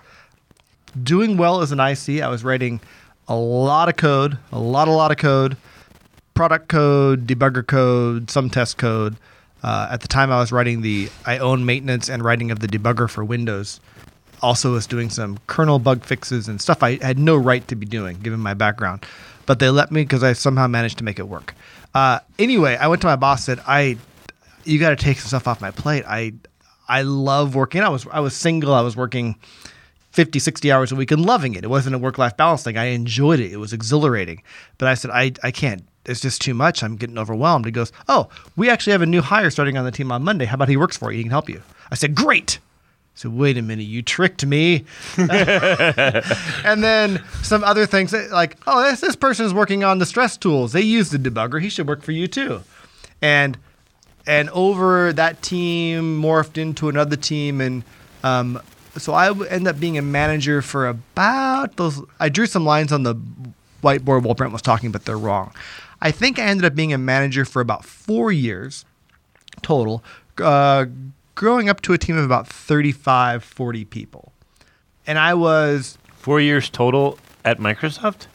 doing 1.01 1.37
well 1.37 1.61
as 1.61 1.71
an 1.71 1.79
IC. 1.79 2.21
I 2.21 2.27
was 2.27 2.43
writing 2.43 2.79
a 3.27 3.35
lot 3.35 3.89
of 3.89 3.95
code, 3.95 4.37
a 4.51 4.59
lot, 4.59 4.87
a 4.87 4.91
lot 4.91 5.11
of 5.11 5.17
code, 5.17 5.57
product 6.33 6.67
code, 6.67 7.25
debugger 7.25 7.65
code, 7.65 8.29
some 8.29 8.49
test 8.49 8.77
code. 8.77 9.15
Uh, 9.63 9.87
at 9.89 10.01
the 10.01 10.07
time, 10.07 10.31
I 10.31 10.39
was 10.39 10.51
writing 10.51 10.81
the 10.81 11.09
I 11.25 11.37
own 11.37 11.65
maintenance 11.65 12.09
and 12.09 12.23
writing 12.23 12.51
of 12.51 12.59
the 12.59 12.67
debugger 12.67 13.09
for 13.09 13.23
Windows. 13.23 13.79
Also, 14.41 14.73
was 14.73 14.85
doing 14.85 15.09
some 15.09 15.39
kernel 15.47 15.79
bug 15.79 16.03
fixes 16.03 16.49
and 16.49 16.59
stuff 16.59 16.83
I 16.83 17.01
had 17.01 17.17
no 17.17 17.37
right 17.37 17.65
to 17.69 17.75
be 17.75 17.85
doing 17.85 18.17
given 18.17 18.41
my 18.41 18.53
background, 18.53 19.05
but 19.45 19.59
they 19.59 19.69
let 19.69 19.89
me 19.89 20.01
because 20.01 20.21
I 20.21 20.33
somehow 20.33 20.67
managed 20.67 20.97
to 20.97 21.05
make 21.05 21.17
it 21.17 21.27
work. 21.29 21.55
Uh, 21.93 22.19
anyway, 22.37 22.75
I 22.75 22.87
went 22.87 23.01
to 23.03 23.07
my 23.07 23.15
boss 23.15 23.47
and 23.47 23.59
said 23.59 23.65
I, 23.67 23.97
you 24.65 24.79
got 24.79 24.89
to 24.89 24.95
take 24.97 25.19
some 25.19 25.29
stuff 25.29 25.47
off 25.47 25.61
my 25.61 25.71
plate. 25.71 26.03
I, 26.05 26.33
I 26.89 27.03
love 27.03 27.55
working. 27.55 27.81
I 27.81 27.89
was 27.89 28.05
I 28.11 28.19
was 28.19 28.35
single. 28.35 28.73
I 28.73 28.81
was 28.81 28.97
working 28.97 29.35
50, 30.13 30.39
60 30.39 30.71
hours 30.71 30.91
a 30.91 30.95
week 30.95 31.11
and 31.11 31.25
loving 31.25 31.55
it. 31.55 31.63
It 31.63 31.69
wasn't 31.69 31.95
a 31.95 31.97
work 31.97 32.17
life 32.17 32.37
balance 32.37 32.63
thing. 32.63 32.77
I 32.77 32.85
enjoyed 32.85 33.39
it. 33.39 33.51
It 33.51 33.57
was 33.57 33.73
exhilarating. 33.73 34.43
But 34.77 34.87
I 34.87 34.93
said, 34.93 35.09
I, 35.11 35.31
I 35.41 35.51
can't. 35.51 35.83
It's 36.05 36.19
just 36.19 36.41
too 36.41 36.53
much. 36.53 36.83
I'm 36.83 36.95
getting 36.97 37.17
overwhelmed. 37.17 37.65
He 37.65 37.71
goes, 37.71 37.91
Oh, 38.07 38.27
we 38.55 38.69
actually 38.69 38.91
have 38.91 39.01
a 39.01 39.05
new 39.07 39.21
hire 39.21 39.49
starting 39.49 39.77
on 39.77 39.85
the 39.85 39.91
team 39.91 40.11
on 40.11 40.23
Monday. 40.23 40.45
How 40.45 40.55
about 40.55 40.69
he 40.69 40.77
works 40.77 40.97
for 40.97 41.11
you? 41.11 41.17
He 41.17 41.23
can 41.23 41.31
help 41.31 41.49
you. 41.49 41.61
I 41.91 41.95
said, 41.95 42.13
Great. 42.15 42.59
I 42.59 43.15
said, 43.15 43.33
Wait 43.33 43.57
a 43.57 43.61
minute. 43.61 43.83
You 43.83 44.01
tricked 44.01 44.45
me. 44.45 44.85
and 45.17 46.83
then 46.83 47.23
some 47.41 47.63
other 47.63 47.85
things 47.85 48.13
like, 48.31 48.57
Oh, 48.67 48.83
this, 48.83 48.99
this 48.99 49.15
person 49.15 49.45
is 49.45 49.53
working 49.53 49.83
on 49.83 49.99
the 49.99 50.05
stress 50.05 50.35
tools. 50.35 50.73
They 50.73 50.81
use 50.81 51.09
the 51.09 51.17
debugger. 51.17 51.61
He 51.61 51.69
should 51.69 51.87
work 51.87 52.01
for 52.03 52.11
you 52.11 52.27
too. 52.27 52.61
And 53.21 53.57
and 54.25 54.49
over 54.51 55.13
that 55.13 55.41
team 55.41 56.21
morphed 56.21 56.57
into 56.57 56.89
another 56.89 57.15
team 57.15 57.61
and 57.61 57.83
um, 58.23 58.61
so 58.97 59.13
I 59.13 59.31
would 59.31 59.49
end 59.49 59.67
up 59.67 59.79
being 59.79 59.97
a 59.97 60.01
manager 60.01 60.61
for 60.61 60.87
about 60.87 61.75
those 61.75 62.01
I 62.19 62.29
drew 62.29 62.45
some 62.45 62.65
lines 62.65 62.91
on 62.93 63.03
the 63.03 63.15
whiteboard 63.81 64.23
while 64.23 64.33
Brent 64.33 64.53
was 64.53 64.61
talking 64.61 64.91
but 64.91 65.05
they're 65.05 65.17
wrong. 65.17 65.53
I 66.03 66.11
think 66.11 66.37
I 66.37 66.43
ended 66.43 66.65
up 66.65 66.75
being 66.75 66.91
a 66.93 66.97
manager 66.97 67.45
for 67.45 67.61
about 67.61 67.85
4 67.85 68.31
years 68.31 68.83
total 69.61 70.03
uh, 70.39 70.85
growing 71.35 71.69
up 71.69 71.79
to 71.81 71.93
a 71.93 71.97
team 71.97 72.17
of 72.17 72.25
about 72.25 72.47
35 72.47 73.43
40 73.43 73.85
people. 73.85 74.33
And 75.07 75.17
I 75.17 75.33
was 75.33 75.97
Four 76.17 76.39
years 76.41 76.69
total 76.69 77.17
at 77.45 77.57
Microsoft? 77.59 78.27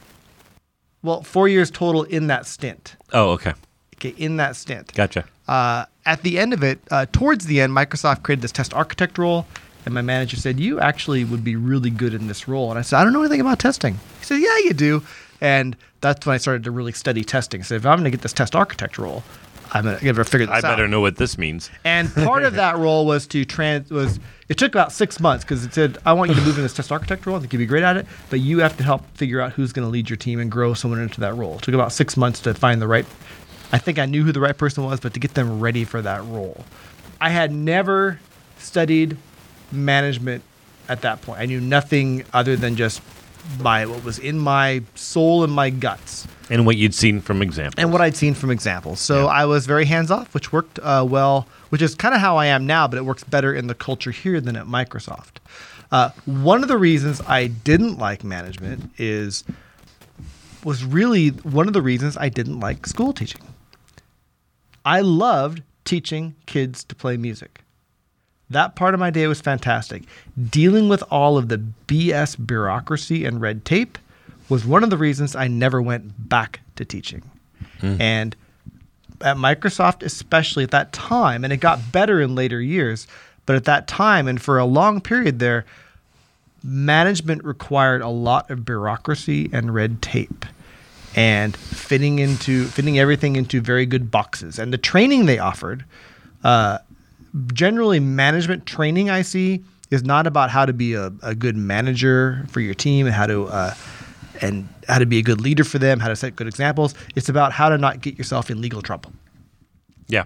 well 1.02 1.22
4 1.22 1.48
years 1.48 1.70
total 1.70 2.02
in 2.04 2.26
that 2.28 2.46
stint. 2.46 2.96
Oh, 3.12 3.30
okay. 3.32 3.52
Okay, 3.96 4.14
in 4.16 4.36
that 4.38 4.56
stint. 4.56 4.94
Gotcha. 4.94 5.24
uh, 5.48 5.84
at 6.06 6.22
the 6.22 6.38
end 6.38 6.52
of 6.54 6.62
it, 6.62 6.78
uh, 6.90 7.04
towards 7.12 7.44
the 7.46 7.60
end, 7.60 7.72
Microsoft 7.72 8.22
created 8.22 8.42
this 8.42 8.52
test 8.52 8.72
architect 8.72 9.18
role, 9.18 9.44
and 9.84 9.92
my 9.92 10.00
manager 10.02 10.36
said, 10.36 10.58
"You 10.60 10.78
actually 10.80 11.24
would 11.24 11.42
be 11.44 11.56
really 11.56 11.90
good 11.90 12.14
in 12.14 12.28
this 12.28 12.46
role." 12.48 12.70
And 12.70 12.78
I 12.78 12.82
said, 12.82 12.98
"I 12.98 13.04
don't 13.04 13.12
know 13.12 13.20
anything 13.20 13.40
about 13.42 13.58
testing." 13.58 13.94
He 14.20 14.24
said, 14.24 14.40
"Yeah, 14.40 14.56
you 14.64 14.72
do." 14.72 15.02
And 15.40 15.76
that's 16.00 16.26
when 16.26 16.34
I 16.34 16.38
started 16.38 16.64
to 16.64 16.70
really 16.70 16.92
study 16.92 17.24
testing. 17.24 17.62
So 17.62 17.74
if 17.74 17.86
I'm 17.86 17.98
going 17.98 18.04
to 18.04 18.10
get 18.10 18.22
this 18.22 18.32
test 18.32 18.56
architect 18.56 18.98
role, 18.98 19.22
I'm 19.72 19.84
going 19.84 19.98
to 19.98 20.24
figure 20.24 20.46
this 20.46 20.54
I 20.54 20.58
out. 20.58 20.64
I 20.64 20.70
better 20.70 20.88
know 20.88 21.00
what 21.00 21.16
this 21.16 21.36
means. 21.36 21.70
And 21.84 22.12
part 22.12 22.44
of 22.44 22.54
that 22.54 22.76
role 22.76 23.06
was 23.06 23.26
to 23.28 23.44
trans 23.44 23.90
was 23.90 24.18
it 24.48 24.56
took 24.56 24.74
about 24.74 24.92
six 24.92 25.20
months 25.20 25.44
because 25.44 25.64
it 25.64 25.74
said 25.74 25.98
I 26.06 26.12
want 26.14 26.30
you 26.30 26.36
to 26.36 26.42
move 26.42 26.56
in 26.56 26.62
this 26.62 26.74
test 26.74 26.90
architect 26.90 27.26
role. 27.26 27.36
I 27.36 27.40
think 27.40 27.52
you'd 27.52 27.58
be 27.58 27.66
great 27.66 27.82
at 27.84 27.96
it, 27.96 28.06
but 28.30 28.40
you 28.40 28.60
have 28.60 28.76
to 28.78 28.82
help 28.82 29.04
figure 29.16 29.40
out 29.40 29.52
who's 29.52 29.72
going 29.72 29.86
to 29.86 29.90
lead 29.90 30.08
your 30.08 30.16
team 30.16 30.40
and 30.40 30.50
grow 30.50 30.74
someone 30.74 31.00
into 31.00 31.20
that 31.20 31.34
role. 31.34 31.56
It 31.56 31.62
took 31.62 31.74
about 31.74 31.92
six 31.92 32.16
months 32.16 32.40
to 32.40 32.54
find 32.54 32.80
the 32.80 32.88
right. 32.88 33.06
I 33.70 33.78
think 33.78 33.98
I 33.98 34.06
knew 34.06 34.24
who 34.24 34.32
the 34.32 34.40
right 34.40 34.56
person 34.56 34.84
was, 34.84 35.00
but 35.00 35.12
to 35.14 35.20
get 35.20 35.34
them 35.34 35.60
ready 35.60 35.84
for 35.84 36.00
that 36.00 36.24
role, 36.24 36.64
I 37.20 37.28
had 37.28 37.52
never 37.52 38.20
studied 38.58 39.18
management 39.70 40.42
at 40.88 41.02
that 41.02 41.20
point. 41.20 41.40
I 41.40 41.46
knew 41.46 41.60
nothing 41.60 42.24
other 42.32 42.56
than 42.56 42.76
just 42.76 43.02
my 43.60 43.86
what 43.86 44.04
was 44.04 44.18
in 44.18 44.38
my 44.38 44.82
soul 44.94 45.42
and 45.44 45.52
my 45.52 45.70
guts 45.70 46.26
And 46.50 46.66
what 46.66 46.76
you'd 46.76 46.94
seen 46.94 47.20
from 47.20 47.42
examples. 47.42 47.74
and 47.82 47.92
what 47.92 48.00
I'd 48.00 48.16
seen 48.16 48.34
from 48.34 48.50
examples. 48.50 49.00
So 49.00 49.26
I 49.26 49.44
was 49.46 49.66
very 49.66 49.84
hands 49.86 50.10
off, 50.10 50.32
which 50.34 50.52
worked 50.52 50.78
uh, 50.80 51.04
well, 51.08 51.46
which 51.70 51.82
is 51.82 51.94
kind 51.94 52.14
of 52.14 52.20
how 52.20 52.36
I 52.36 52.46
am 52.46 52.66
now, 52.66 52.86
but 52.88 52.96
it 52.98 53.04
works 53.04 53.24
better 53.24 53.54
in 53.54 53.66
the 53.66 53.74
culture 53.74 54.10
here 54.10 54.40
than 54.40 54.56
at 54.56 54.66
Microsoft. 54.66 55.36
Uh, 55.90 56.10
one 56.26 56.62
of 56.62 56.68
the 56.68 56.76
reasons 56.76 57.20
I 57.26 57.46
didn't 57.46 57.98
like 57.98 58.22
management 58.24 58.90
is 58.98 59.44
was 60.64 60.84
really 60.84 61.28
one 61.28 61.66
of 61.68 61.72
the 61.72 61.80
reasons 61.82 62.16
I 62.16 62.28
didn't 62.28 62.60
like 62.60 62.86
school 62.86 63.12
teaching. 63.12 63.40
I 64.84 65.00
loved 65.00 65.62
teaching 65.84 66.34
kids 66.46 66.84
to 66.84 66.94
play 66.94 67.16
music. 67.16 67.60
That 68.50 68.76
part 68.76 68.94
of 68.94 69.00
my 69.00 69.10
day 69.10 69.26
was 69.26 69.40
fantastic. 69.40 70.04
Dealing 70.50 70.88
with 70.88 71.02
all 71.10 71.36
of 71.36 71.48
the 71.48 71.62
BS 71.86 72.46
bureaucracy 72.46 73.24
and 73.24 73.40
red 73.40 73.64
tape 73.64 73.98
was 74.48 74.64
one 74.64 74.82
of 74.82 74.90
the 74.90 74.96
reasons 74.96 75.36
I 75.36 75.48
never 75.48 75.82
went 75.82 76.28
back 76.28 76.60
to 76.76 76.84
teaching. 76.84 77.22
And 78.00 78.34
at 79.20 79.36
Microsoft, 79.36 80.02
especially 80.02 80.64
at 80.64 80.70
that 80.70 80.92
time, 80.92 81.44
and 81.44 81.52
it 81.52 81.58
got 81.58 81.92
better 81.92 82.20
in 82.20 82.34
later 82.34 82.60
years, 82.60 83.06
but 83.46 83.56
at 83.56 83.64
that 83.64 83.86
time 83.86 84.26
and 84.26 84.40
for 84.40 84.58
a 84.58 84.64
long 84.64 85.00
period 85.00 85.38
there, 85.38 85.64
management 86.64 87.44
required 87.44 88.00
a 88.00 88.08
lot 88.08 88.50
of 88.50 88.64
bureaucracy 88.64 89.48
and 89.52 89.74
red 89.74 90.02
tape 90.02 90.44
and 91.14 91.56
fitting 91.56 92.18
into 92.18 92.64
fitting 92.66 92.98
everything 92.98 93.36
into 93.36 93.60
very 93.60 93.86
good 93.86 94.10
boxes 94.10 94.58
and 94.58 94.72
the 94.72 94.78
training 94.78 95.26
they 95.26 95.38
offered 95.38 95.84
uh, 96.44 96.78
generally 97.52 98.00
management 98.00 98.66
training 98.66 99.10
i 99.10 99.22
see 99.22 99.62
is 99.90 100.04
not 100.04 100.26
about 100.26 100.50
how 100.50 100.66
to 100.66 100.72
be 100.72 100.94
a, 100.94 101.12
a 101.22 101.34
good 101.34 101.56
manager 101.56 102.44
for 102.48 102.60
your 102.60 102.74
team 102.74 103.06
and 103.06 103.14
how 103.14 103.26
to 103.26 103.46
uh, 103.46 103.74
and 104.40 104.68
how 104.86 104.98
to 104.98 105.06
be 105.06 105.18
a 105.18 105.22
good 105.22 105.40
leader 105.40 105.64
for 105.64 105.78
them 105.78 106.00
how 106.00 106.08
to 106.08 106.16
set 106.16 106.36
good 106.36 106.46
examples 106.46 106.94
it's 107.16 107.28
about 107.28 107.52
how 107.52 107.68
to 107.68 107.78
not 107.78 108.00
get 108.00 108.16
yourself 108.16 108.50
in 108.50 108.60
legal 108.60 108.82
trouble 108.82 109.12
yeah. 110.08 110.24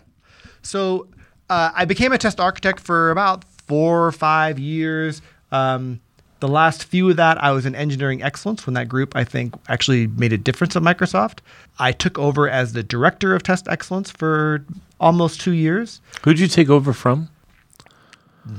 so 0.62 1.08
uh, 1.52 1.70
I 1.74 1.84
became 1.84 2.12
a 2.12 2.18
test 2.18 2.40
architect 2.40 2.80
for 2.80 3.10
about 3.10 3.44
four 3.44 4.06
or 4.06 4.12
five 4.12 4.58
years. 4.58 5.20
Um, 5.50 6.00
the 6.42 6.48
last 6.48 6.82
few 6.82 7.08
of 7.08 7.16
that, 7.18 7.40
I 7.40 7.52
was 7.52 7.66
in 7.66 7.76
engineering 7.76 8.20
excellence 8.20 8.66
when 8.66 8.74
that 8.74 8.88
group, 8.88 9.14
I 9.14 9.22
think, 9.22 9.54
actually 9.68 10.08
made 10.08 10.32
a 10.32 10.38
difference 10.38 10.74
at 10.74 10.82
Microsoft. 10.82 11.38
I 11.78 11.92
took 11.92 12.18
over 12.18 12.50
as 12.50 12.72
the 12.72 12.82
director 12.82 13.32
of 13.32 13.44
test 13.44 13.68
excellence 13.68 14.10
for 14.10 14.66
almost 14.98 15.40
two 15.40 15.52
years. 15.52 16.00
Who'd 16.24 16.40
you 16.40 16.48
take 16.48 16.68
over 16.68 16.92
from? 16.92 17.28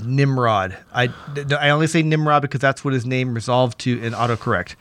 Nimrod. 0.01 0.77
I, 0.93 1.09
I 1.59 1.71
only 1.71 1.87
say 1.87 2.03
Nimrod 2.03 2.41
because 2.41 2.61
that's 2.61 2.85
what 2.85 2.93
his 2.93 3.05
name 3.05 3.33
resolved 3.33 3.79
to 3.79 4.01
in 4.01 4.13
autocorrect. 4.13 4.75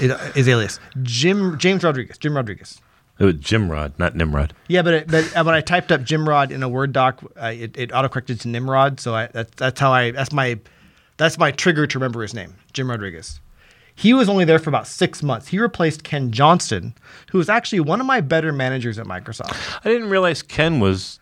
It, 0.00 0.10
his 0.34 0.48
alias. 0.48 0.80
Jim 1.04 1.56
James 1.56 1.84
Rodriguez. 1.84 2.18
Jim 2.18 2.34
Rodriguez. 2.34 2.80
It 3.20 3.24
was 3.26 3.34
Jimrod, 3.36 3.92
not 3.96 4.16
Nimrod. 4.16 4.54
Yeah, 4.66 4.82
but, 4.82 4.94
it, 4.94 5.08
but 5.08 5.36
uh, 5.36 5.44
when 5.44 5.54
I 5.54 5.60
typed 5.60 5.92
up 5.92 6.00
Jimrod 6.00 6.50
in 6.50 6.64
a 6.64 6.68
Word 6.68 6.92
doc, 6.92 7.22
uh, 7.40 7.52
it, 7.54 7.76
it 7.76 7.90
autocorrected 7.90 8.40
to 8.40 8.48
Nimrod. 8.48 8.98
So 8.98 9.14
I, 9.14 9.26
that, 9.28 9.52
that's 9.52 9.78
how 9.78 9.92
I 9.92 10.10
that's 10.10 10.32
my 10.32 10.58
that's 11.20 11.36
my 11.36 11.50
trigger 11.50 11.86
to 11.86 11.98
remember 11.98 12.22
his 12.22 12.32
name, 12.32 12.54
Jim 12.72 12.88
Rodriguez. 12.90 13.40
He 13.94 14.14
was 14.14 14.30
only 14.30 14.46
there 14.46 14.58
for 14.58 14.70
about 14.70 14.86
six 14.86 15.22
months. 15.22 15.48
He 15.48 15.58
replaced 15.58 16.02
Ken 16.02 16.32
Johnston, 16.32 16.94
who 17.30 17.36
was 17.36 17.50
actually 17.50 17.80
one 17.80 18.00
of 18.00 18.06
my 18.06 18.22
better 18.22 18.54
managers 18.54 18.98
at 18.98 19.04
Microsoft. 19.04 19.80
I 19.84 19.90
didn't 19.90 20.08
realize 20.08 20.40
Ken 20.40 20.80
was 20.80 21.20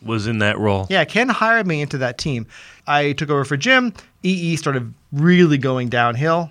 was 0.00 0.28
in 0.28 0.38
that 0.38 0.56
role. 0.58 0.86
Yeah, 0.88 1.04
Ken 1.04 1.28
hired 1.28 1.66
me 1.66 1.82
into 1.82 1.98
that 1.98 2.18
team. 2.18 2.46
I 2.86 3.10
took 3.12 3.30
over 3.30 3.44
for 3.44 3.56
Jim. 3.56 3.92
EE 4.22 4.54
started 4.54 4.94
really 5.10 5.58
going 5.58 5.88
downhill. 5.88 6.50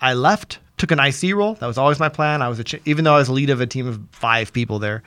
I 0.00 0.14
left, 0.14 0.58
took 0.78 0.90
an 0.90 0.98
IC 0.98 1.34
role. 1.36 1.54
That 1.54 1.66
was 1.68 1.78
always 1.78 2.00
my 2.00 2.08
plan. 2.08 2.42
I 2.42 2.48
was 2.48 2.58
a 2.58 2.64
ch- 2.64 2.82
even 2.84 3.04
though 3.04 3.14
I 3.14 3.18
was 3.18 3.30
lead 3.30 3.48
of 3.48 3.60
a 3.60 3.66
team 3.68 3.86
of 3.86 4.00
five 4.10 4.52
people 4.52 4.80
there, 4.80 5.04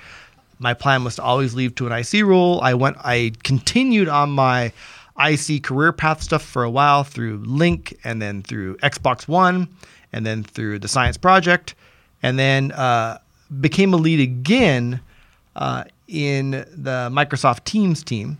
my 0.59 0.73
plan 0.73 1.03
was 1.03 1.17
to 1.17 1.23
always 1.23 1.53
leave 1.53 1.75
to 1.75 1.87
an 1.87 1.91
IC 1.91 2.23
role. 2.23 2.61
I 2.61 2.73
went. 2.73 2.95
I 3.01 3.33
continued 3.43 4.07
on 4.07 4.29
my 4.29 4.71
IC 5.19 5.63
career 5.63 5.91
path 5.91 6.21
stuff 6.21 6.43
for 6.43 6.63
a 6.63 6.69
while 6.69 7.03
through 7.03 7.39
Lync, 7.39 7.93
and 8.03 8.21
then 8.21 8.43
through 8.43 8.77
Xbox 8.77 9.27
One, 9.27 9.67
and 10.11 10.25
then 10.25 10.43
through 10.43 10.79
the 10.79 10.87
Science 10.87 11.17
Project, 11.17 11.75
and 12.21 12.37
then 12.37 12.71
uh, 12.73 13.19
became 13.61 13.93
a 13.93 13.97
lead 13.97 14.19
again 14.19 14.99
uh, 15.55 15.85
in 16.07 16.51
the 16.51 17.09
Microsoft 17.11 17.63
Teams 17.63 18.03
team. 18.03 18.37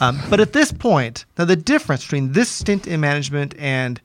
Um, 0.00 0.20
but 0.28 0.40
at 0.40 0.52
this 0.52 0.72
point, 0.72 1.24
now 1.38 1.44
the 1.44 1.56
difference 1.56 2.02
between 2.04 2.32
this 2.32 2.50
stint 2.50 2.86
in 2.86 3.00
management 3.00 3.54
and 3.58 4.00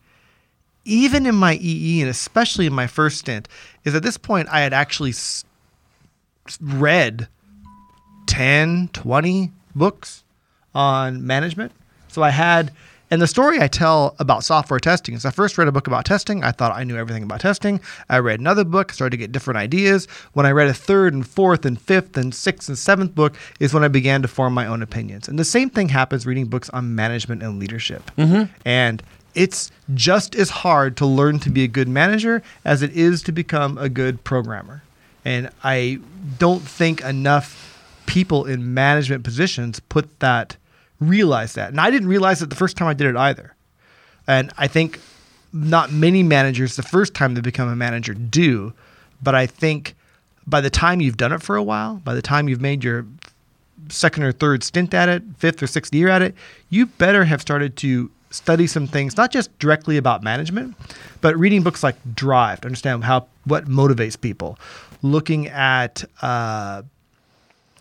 even 0.85 1.25
in 1.25 1.35
my 1.35 1.55
EE 1.55 2.01
and 2.01 2.09
especially 2.09 2.65
in 2.65 2.73
my 2.73 2.87
first 2.87 3.17
stint 3.19 3.47
is 3.83 3.95
at 3.95 4.03
this 4.03 4.17
point 4.17 4.47
I 4.49 4.61
had 4.61 4.71
actually 4.71 5.09
s- 5.09 5.43
read 6.61 7.27
10, 8.27 8.89
20 8.93 9.51
books 9.75 10.23
on 10.73 11.25
management. 11.25 11.71
So 12.07 12.23
I 12.23 12.29
had, 12.29 12.71
and 13.11 13.21
the 13.21 13.27
story 13.27 13.61
I 13.61 13.67
tell 13.67 14.15
about 14.19 14.43
software 14.43 14.79
testing 14.79 15.15
is 15.15 15.25
I 15.25 15.31
first 15.31 15.57
read 15.57 15.67
a 15.67 15.71
book 15.71 15.87
about 15.87 16.05
testing. 16.05 16.43
I 16.43 16.51
thought 16.51 16.75
I 16.75 16.83
knew 16.83 16.97
everything 16.97 17.23
about 17.23 17.41
testing. 17.41 17.79
I 18.09 18.19
read 18.19 18.39
another 18.39 18.63
book, 18.63 18.91
started 18.91 19.11
to 19.11 19.17
get 19.17 19.31
different 19.31 19.57
ideas. 19.57 20.07
When 20.33 20.45
I 20.45 20.51
read 20.51 20.67
a 20.67 20.73
third 20.73 21.13
and 21.13 21.27
fourth 21.27 21.65
and 21.65 21.79
fifth 21.79 22.17
and 22.17 22.33
sixth 22.33 22.69
and 22.69 22.77
seventh 22.77 23.15
book 23.15 23.35
is 23.59 23.73
when 23.73 23.83
I 23.83 23.87
began 23.87 24.21
to 24.21 24.27
form 24.27 24.53
my 24.53 24.65
own 24.65 24.81
opinions. 24.81 25.27
And 25.27 25.39
the 25.39 25.45
same 25.45 25.69
thing 25.69 25.89
happens 25.89 26.25
reading 26.25 26.45
books 26.45 26.69
on 26.69 26.95
management 26.95 27.43
and 27.43 27.59
leadership. 27.59 28.11
Mm-hmm. 28.17 28.51
And 28.65 29.03
it's 29.35 29.71
just 29.93 30.35
as 30.35 30.49
hard 30.49 30.97
to 30.97 31.05
learn 31.05 31.39
to 31.39 31.49
be 31.49 31.63
a 31.63 31.67
good 31.67 31.87
manager 31.87 32.41
as 32.65 32.81
it 32.81 32.91
is 32.91 33.21
to 33.23 33.31
become 33.31 33.77
a 33.77 33.89
good 33.89 34.23
programmer. 34.23 34.83
And 35.23 35.49
I 35.63 35.99
don't 36.37 36.61
think 36.61 37.01
enough 37.01 37.68
people 38.09 38.45
in 38.45 38.73
management 38.73 39.23
positions 39.23 39.79
put 39.81 40.19
that 40.19 40.57
realize 40.99 41.53
that. 41.53 41.69
And 41.69 41.79
I 41.79 41.91
didn't 41.91 42.07
realize 42.07 42.41
it 42.41 42.49
the 42.49 42.55
first 42.55 42.75
time 42.75 42.87
I 42.87 42.95
did 42.95 43.05
it 43.05 43.15
either. 43.15 43.53
And 44.25 44.51
I 44.57 44.65
think 44.65 44.99
not 45.53 45.91
many 45.91 46.23
managers 46.23 46.75
the 46.75 46.81
first 46.81 47.13
time 47.13 47.35
they 47.35 47.41
become 47.41 47.69
a 47.69 47.75
manager 47.75 48.15
do, 48.15 48.73
but 49.21 49.35
I 49.35 49.45
think 49.45 49.95
by 50.47 50.59
the 50.59 50.71
time 50.71 51.01
you've 51.01 51.17
done 51.17 51.31
it 51.31 51.43
for 51.43 51.55
a 51.55 51.61
while, 51.61 51.97
by 51.97 52.15
the 52.15 52.21
time 52.23 52.49
you've 52.49 52.61
made 52.61 52.83
your 52.83 53.05
second 53.89 54.23
or 54.23 54.31
third 54.31 54.63
stint 54.63 54.91
at 54.95 55.07
it, 55.07 55.21
fifth 55.37 55.61
or 55.61 55.67
sixth 55.67 55.93
year 55.93 56.07
at 56.07 56.23
it, 56.23 56.33
you 56.71 56.87
better 56.87 57.25
have 57.25 57.41
started 57.41 57.77
to 57.77 58.09
study 58.31 58.65
some 58.65 58.87
things, 58.87 59.17
not 59.17 59.31
just 59.31 59.55
directly 59.59 59.97
about 59.97 60.23
management, 60.23 60.75
but 61.21 61.37
reading 61.37 61.61
books 61.61 61.83
like 61.83 61.95
Drive 62.15 62.61
to 62.61 62.67
understand 62.67 63.03
how 63.03 63.27
what 63.45 63.65
motivates 63.65 64.19
people, 64.19 64.57
looking 65.03 65.47
at 65.47 66.03
uh, 66.23 66.81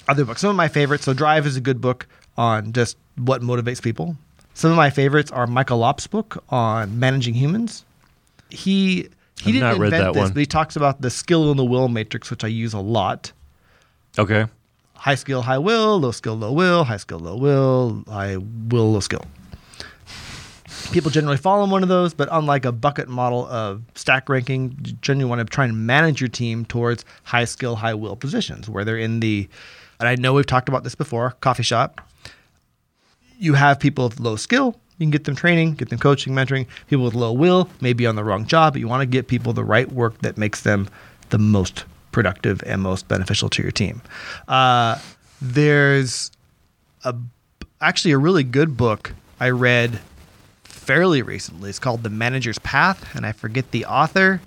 other 0.08 0.24
books. 0.24 0.40
Some 0.40 0.50
of 0.50 0.56
my 0.56 0.68
favorites. 0.68 1.04
So 1.04 1.12
Drive 1.14 1.46
is 1.46 1.56
a 1.56 1.60
good 1.60 1.80
book 1.80 2.06
on 2.36 2.72
just 2.72 2.96
what 3.16 3.42
motivates 3.42 3.82
people. 3.82 4.16
Some 4.54 4.70
of 4.70 4.76
my 4.76 4.90
favorites 4.90 5.30
are 5.30 5.46
Michael 5.46 5.78
Lopp's 5.78 6.06
book 6.06 6.42
on 6.48 6.98
managing 6.98 7.34
humans. 7.34 7.84
He 8.50 8.56
he 8.56 9.10
I've 9.40 9.44
didn't 9.44 9.60
not 9.60 9.78
read 9.78 9.86
invent 9.92 10.04
that 10.04 10.14
this, 10.14 10.22
one. 10.24 10.32
but 10.32 10.40
he 10.40 10.46
talks 10.46 10.74
about 10.74 11.00
the 11.00 11.10
skill 11.10 11.50
and 11.50 11.58
the 11.58 11.64
will 11.64 11.88
matrix, 11.88 12.30
which 12.30 12.42
I 12.42 12.48
use 12.48 12.72
a 12.72 12.80
lot. 12.80 13.30
Okay. 14.18 14.46
High 14.94 15.14
skill, 15.14 15.42
high 15.42 15.58
will, 15.58 16.00
low 16.00 16.10
skill, 16.10 16.34
low 16.34 16.52
will, 16.52 16.82
high 16.82 16.96
skill, 16.96 17.20
low 17.20 17.36
will, 17.36 18.02
high 18.08 18.36
will, 18.36 18.92
low 18.92 19.00
skill. 19.00 19.24
People 20.90 21.10
generally 21.10 21.36
fall 21.36 21.58
follow 21.58 21.70
one 21.70 21.82
of 21.82 21.88
those, 21.88 22.14
but 22.14 22.28
unlike 22.32 22.64
a 22.64 22.72
bucket 22.72 23.08
model 23.08 23.46
of 23.46 23.82
stack 23.94 24.28
ranking, 24.28 24.76
you 24.84 24.92
generally 25.02 25.28
want 25.28 25.38
to 25.38 25.44
try 25.44 25.64
and 25.66 25.86
manage 25.86 26.20
your 26.20 26.28
team 26.28 26.64
towards 26.64 27.04
high 27.24 27.44
skill, 27.44 27.76
high 27.76 27.94
will 27.94 28.16
positions 28.16 28.68
where 28.68 28.84
they're 28.84 28.96
in 28.98 29.20
the, 29.20 29.48
and 29.98 30.08
I 30.08 30.14
know 30.16 30.34
we've 30.34 30.46
talked 30.46 30.68
about 30.68 30.84
this 30.84 30.94
before, 30.94 31.32
coffee 31.40 31.62
shop. 31.62 32.00
You 33.38 33.54
have 33.54 33.78
people 33.78 34.08
with 34.08 34.20
low 34.20 34.36
skill, 34.36 34.76
you 34.98 35.04
can 35.04 35.10
get 35.10 35.24
them 35.24 35.36
training, 35.36 35.74
get 35.74 35.90
them 35.90 35.98
coaching, 35.98 36.32
mentoring. 36.32 36.66
People 36.88 37.04
with 37.04 37.14
low 37.14 37.32
will 37.32 37.70
may 37.80 37.92
be 37.92 38.04
on 38.06 38.16
the 38.16 38.24
wrong 38.24 38.46
job, 38.46 38.74
but 38.74 38.80
you 38.80 38.88
want 38.88 39.00
to 39.00 39.06
get 39.06 39.28
people 39.28 39.52
the 39.52 39.64
right 39.64 39.90
work 39.92 40.18
that 40.22 40.36
makes 40.36 40.62
them 40.62 40.88
the 41.30 41.38
most 41.38 41.84
productive 42.10 42.62
and 42.66 42.82
most 42.82 43.06
beneficial 43.06 43.48
to 43.50 43.62
your 43.62 43.70
team. 43.70 44.02
Uh, 44.48 44.98
there's 45.40 46.32
a 47.04 47.14
actually 47.80 48.10
a 48.10 48.18
really 48.18 48.42
good 48.42 48.76
book 48.76 49.12
I 49.38 49.50
read 49.50 50.00
fairly 50.64 51.22
recently. 51.22 51.70
It's 51.70 51.78
called 51.78 52.02
The 52.02 52.10
Manager's 52.10 52.58
Path, 52.58 53.14
and 53.14 53.24
I 53.24 53.30
forget 53.30 53.70
the 53.70 53.84
author. 53.84 54.40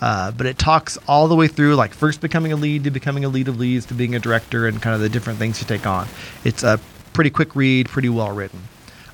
Uh, 0.00 0.30
but 0.30 0.46
it 0.46 0.58
talks 0.58 0.96
all 1.08 1.28
the 1.28 1.34
way 1.34 1.48
through, 1.48 1.74
like 1.74 1.92
first 1.92 2.20
becoming 2.20 2.52
a 2.52 2.56
lead 2.56 2.84
to 2.84 2.90
becoming 2.90 3.24
a 3.24 3.28
lead 3.28 3.48
of 3.48 3.58
leads 3.58 3.86
to 3.86 3.94
being 3.94 4.14
a 4.14 4.18
director 4.18 4.66
and 4.66 4.80
kind 4.80 4.94
of 4.94 5.00
the 5.00 5.08
different 5.08 5.38
things 5.38 5.60
you 5.60 5.66
take 5.66 5.86
on. 5.86 6.06
It's 6.44 6.62
a 6.62 6.80
pretty 7.12 7.30
quick 7.30 7.56
read, 7.56 7.88
pretty 7.88 8.08
well 8.08 8.30
written. 8.30 8.60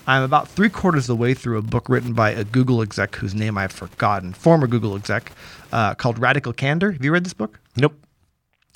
I'm 0.06 0.22
about 0.22 0.48
three 0.48 0.68
quarters 0.68 1.04
of 1.04 1.16
the 1.16 1.22
way 1.22 1.32
through 1.32 1.56
a 1.56 1.62
book 1.62 1.88
written 1.88 2.12
by 2.12 2.30
a 2.30 2.44
Google 2.44 2.82
exec 2.82 3.16
whose 3.16 3.34
name 3.34 3.56
I've 3.56 3.72
forgotten, 3.72 4.34
former 4.34 4.66
Google 4.66 4.96
exec, 4.96 5.32
uh, 5.72 5.94
called 5.94 6.18
Radical 6.18 6.52
Candor. 6.52 6.92
Have 6.92 7.02
you 7.02 7.12
read 7.12 7.24
this 7.24 7.32
book? 7.32 7.58
Nope. 7.76 7.94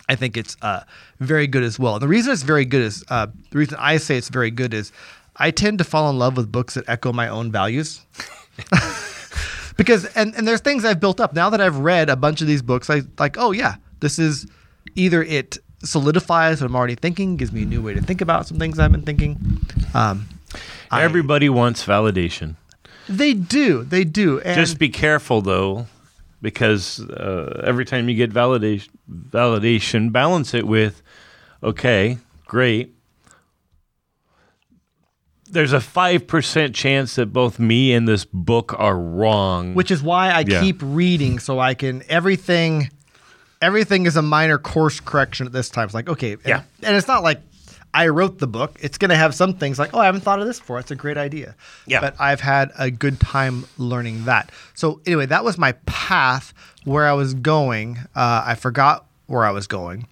I 0.08 0.14
think 0.14 0.38
it's 0.38 0.56
uh, 0.62 0.84
very 1.20 1.46
good 1.46 1.62
as 1.62 1.78
well. 1.78 1.94
And 1.94 2.02
the 2.02 2.08
reason 2.08 2.32
it's 2.32 2.42
very 2.42 2.64
good 2.64 2.80
is 2.80 3.04
uh, 3.08 3.26
the 3.50 3.58
reason 3.58 3.76
I 3.78 3.98
say 3.98 4.16
it's 4.16 4.30
very 4.30 4.50
good 4.50 4.72
is 4.72 4.90
I 5.36 5.50
tend 5.50 5.78
to 5.78 5.84
fall 5.84 6.08
in 6.08 6.18
love 6.18 6.38
with 6.38 6.50
books 6.50 6.74
that 6.74 6.88
echo 6.88 7.12
my 7.12 7.28
own 7.28 7.52
values. 7.52 8.00
because 9.78 10.04
and, 10.14 10.34
and 10.36 10.46
there's 10.46 10.60
things 10.60 10.84
I've 10.84 11.00
built 11.00 11.18
up 11.20 11.32
now 11.32 11.48
that 11.48 11.60
I've 11.62 11.78
read 11.78 12.10
a 12.10 12.16
bunch 12.16 12.42
of 12.42 12.46
these 12.46 12.60
books. 12.60 12.90
I 12.90 13.00
like, 13.18 13.38
oh 13.38 13.52
yeah, 13.52 13.76
this 14.00 14.18
is 14.18 14.46
either 14.94 15.22
it 15.22 15.56
solidifies 15.82 16.60
what 16.60 16.66
I'm 16.68 16.76
already 16.76 16.96
thinking, 16.96 17.36
gives 17.36 17.52
me 17.52 17.62
a 17.62 17.66
new 17.66 17.80
way 17.80 17.94
to 17.94 18.02
think 18.02 18.20
about 18.20 18.46
some 18.46 18.58
things 18.58 18.78
I've 18.78 18.92
been 18.92 19.02
thinking. 19.02 19.38
Um, 19.94 20.28
I- 20.90 21.02
Everybody 21.04 21.48
wants 21.48 21.86
validation. 21.86 22.56
they 23.08 23.32
do, 23.32 23.84
they 23.84 24.04
do. 24.04 24.40
And 24.40 24.54
Just 24.56 24.78
be 24.78 24.88
careful 24.88 25.40
though, 25.40 25.86
because 26.42 27.00
uh, 27.00 27.62
every 27.64 27.84
time 27.84 28.08
you 28.08 28.14
get 28.16 28.30
validation, 28.32 28.88
validation, 29.30 30.10
balance 30.12 30.52
it 30.54 30.66
with, 30.66 31.00
okay, 31.62 32.18
great. 32.46 32.94
There's 35.50 35.72
a 35.72 35.80
five 35.80 36.26
percent 36.26 36.74
chance 36.74 37.16
that 37.16 37.32
both 37.32 37.58
me 37.58 37.92
and 37.92 38.06
this 38.06 38.24
book 38.24 38.74
are 38.78 38.98
wrong. 38.98 39.74
which 39.74 39.90
is 39.90 40.02
why 40.02 40.30
I 40.30 40.44
Yeah. 40.46 40.60
keep 40.60 40.78
reading 40.82 41.38
so 41.38 41.58
I 41.58 41.74
can 41.74 42.02
everything 42.08 42.90
everything 43.60 44.06
is 44.06 44.16
a 44.16 44.22
minor 44.22 44.56
course 44.58 45.00
correction 45.00 45.46
at 45.46 45.52
this 45.52 45.68
time. 45.68 45.86
It's 45.86 45.94
like, 45.94 46.08
okay, 46.08 46.32
and- 46.34 46.40
Yeah. 46.46 46.62
and, 46.84 46.96
it's 46.96 47.08
not 47.08 47.24
like 47.24 47.40
I 47.92 48.06
wrote 48.06 48.38
the 48.38 48.46
book. 48.46 48.76
It's 48.80 48.98
going 48.98 49.08
to 49.08 49.16
have 49.16 49.34
some 49.34 49.54
things 49.54 49.80
like, 49.80 49.90
oh, 49.94 49.98
I 49.98 50.04
haven't 50.06 50.20
thought 50.20 50.38
of 50.38 50.46
this 50.46 50.60
before. 50.60 50.78
It's 50.78 50.92
a 50.92 50.94
great 50.94 51.16
idea. 51.16 51.56
Yeah. 51.86 52.00
But 52.00 52.14
I've 52.20 52.40
had 52.40 52.70
a 52.78 52.88
good 52.90 53.18
time 53.18 53.64
learning 53.76 54.26
that. 54.26 54.52
So 54.74 55.00
anyway, 55.06 55.26
that 55.26 55.42
was 55.42 55.58
my 55.58 55.72
path 55.86 56.52
where 56.84 57.06
I 57.08 57.14
was 57.14 57.34
going. 57.34 57.98
Uh, 58.14 58.44
I 58.46 58.54
forgot 58.54 59.06
where 59.26 59.44
I 59.44 59.50
was 59.50 59.66
going. 59.66 60.06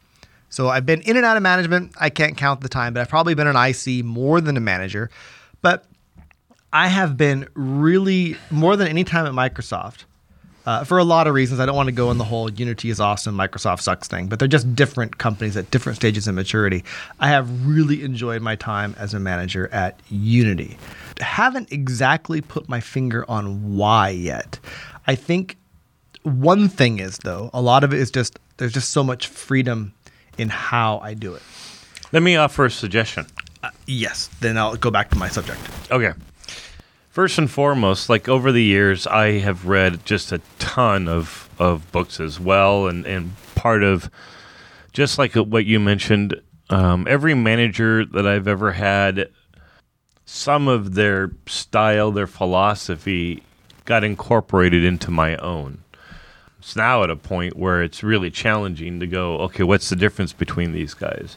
So 0.57 0.71
I've 0.71 0.87
been 0.87 1.03
in 1.03 1.19
and 1.19 1.27
out 1.27 1.37
of 1.37 1.43
management. 1.43 1.93
I 2.01 2.09
can't 2.09 2.35
count 2.35 2.63
the 2.63 2.71
time, 2.71 2.95
but 2.95 3.01
I've 3.01 3.11
probably 3.11 3.35
been 3.35 3.47
an 3.47 3.57
IC 3.57 4.03
more 4.07 4.41
than 4.41 4.57
a 4.57 4.61
manager. 4.61 5.11
But 5.61 5.85
I 6.73 6.89
have 6.89 7.19
been 7.19 7.47
really 7.53 8.39
more 8.51 8.75
than 8.75 8.89
any 8.89 9.05
time 9.05 9.27
at 9.27 9.33
Microsoft 9.33 10.05
uh, 10.65 10.83
for 10.85 10.97
a 10.97 11.05
lot 11.05 11.27
of 11.27 11.35
reasons. 11.35 11.61
I 11.61 11.67
don't 11.67 11.77
want 11.77 11.89
to 11.89 11.93
go 11.93 12.11
in 12.11 12.17
the 12.17 12.25
whole 12.25 12.51
Unity 12.51 12.89
is 12.89 13.01
awesome, 13.01 13.37
Microsoft 13.37 13.83
sucks 13.83 14.09
thing, 14.09 14.29
but 14.29 14.39
they're 14.39 14.49
just 14.49 14.75
different 14.75 15.19
companies 15.19 15.59
at 15.59 15.71
different 15.71 15.97
stages 15.97 16.27
of 16.27 16.35
maturity. 16.35 16.85
I 17.21 17.29
have 17.29 17.67
really 17.67 18.03
enjoyed 18.03 18.41
my 18.41 18.57
time 18.57 18.95
as 18.97 19.13
a 19.13 19.21
manager 19.21 19.69
at 19.75 20.01
Unity. 20.09 20.79
Haven't 21.21 21.71
exactly 21.71 22.41
put 22.41 22.67
my 22.67 22.81
finger 22.81 23.27
on 23.29 23.77
why 23.77 24.09
yet. 24.09 24.59
I 25.07 25.17
think 25.17 25.59
one 26.23 26.71
thing 26.71 26.99
is 26.99 27.19
though, 27.19 27.51
a 27.53 27.61
lot 27.61 27.85
of 27.85 27.93
it 27.93 28.01
is 28.01 28.11
just 28.11 28.39
there's 28.57 28.73
just 28.73 28.91
so 28.91 29.05
much 29.05 29.27
freedom 29.27 29.93
in 30.39 30.49
how 30.49 30.99
I 30.99 31.15
do 31.15 31.35
it. 31.35 31.43
Let 32.13 32.23
me 32.23 32.37
offer 32.37 32.65
a 32.65 32.71
suggestion. 32.71 33.27
Yes, 33.87 34.29
then 34.41 34.57
I'll 34.57 34.77
go 34.77 34.91
back 34.91 35.11
to 35.11 35.19
my 35.19 35.29
subject. 35.29 35.61
Okay. 35.91 36.13
First 37.11 37.39
and 37.39 37.51
foremost, 37.51 38.09
like 38.09 38.29
over 38.29 38.53
the 38.53 38.63
years, 38.63 39.07
I 39.07 39.39
have 39.39 39.67
read 39.67 40.05
just 40.05 40.33
a 40.33 40.41
ton 40.59 41.09
of, 41.09 41.49
of 41.59 41.91
books 41.91 42.21
as 42.21 42.39
well. 42.39 42.87
And, 42.87 43.07
and 43.07 43.33
part 43.55 43.83
of, 43.83 44.11
just 44.93 45.19
like 45.19 45.35
what 45.35 45.65
you 45.65 45.81
mentioned, 45.81 46.41
um, 46.71 47.07
every 47.09 47.35
manager 47.35 48.05
that 48.05 48.27
I've 48.27 48.47
ever 48.47 48.73
had, 48.73 49.31
some 50.25 50.69
of 50.69 50.95
their 50.95 51.31
style, 51.47 52.11
their 52.11 52.27
philosophy 52.27 53.43
got 53.85 54.05
incorporated 54.05 54.85
into 54.85 55.11
my 55.11 55.37
own. 55.37 55.83
It's 56.67 56.75
now 56.75 57.05
at 57.05 57.11
a 57.11 57.17
point 57.17 57.57
where 57.57 57.81
it's 57.81 58.03
really 58.03 58.29
challenging 58.29 58.99
to 58.99 59.07
go, 59.07 59.39
okay, 59.43 59.63
what's 59.63 59.89
the 59.89 59.95
difference 59.95 60.33
between 60.33 60.73
these 60.73 60.95
guys? 60.95 61.37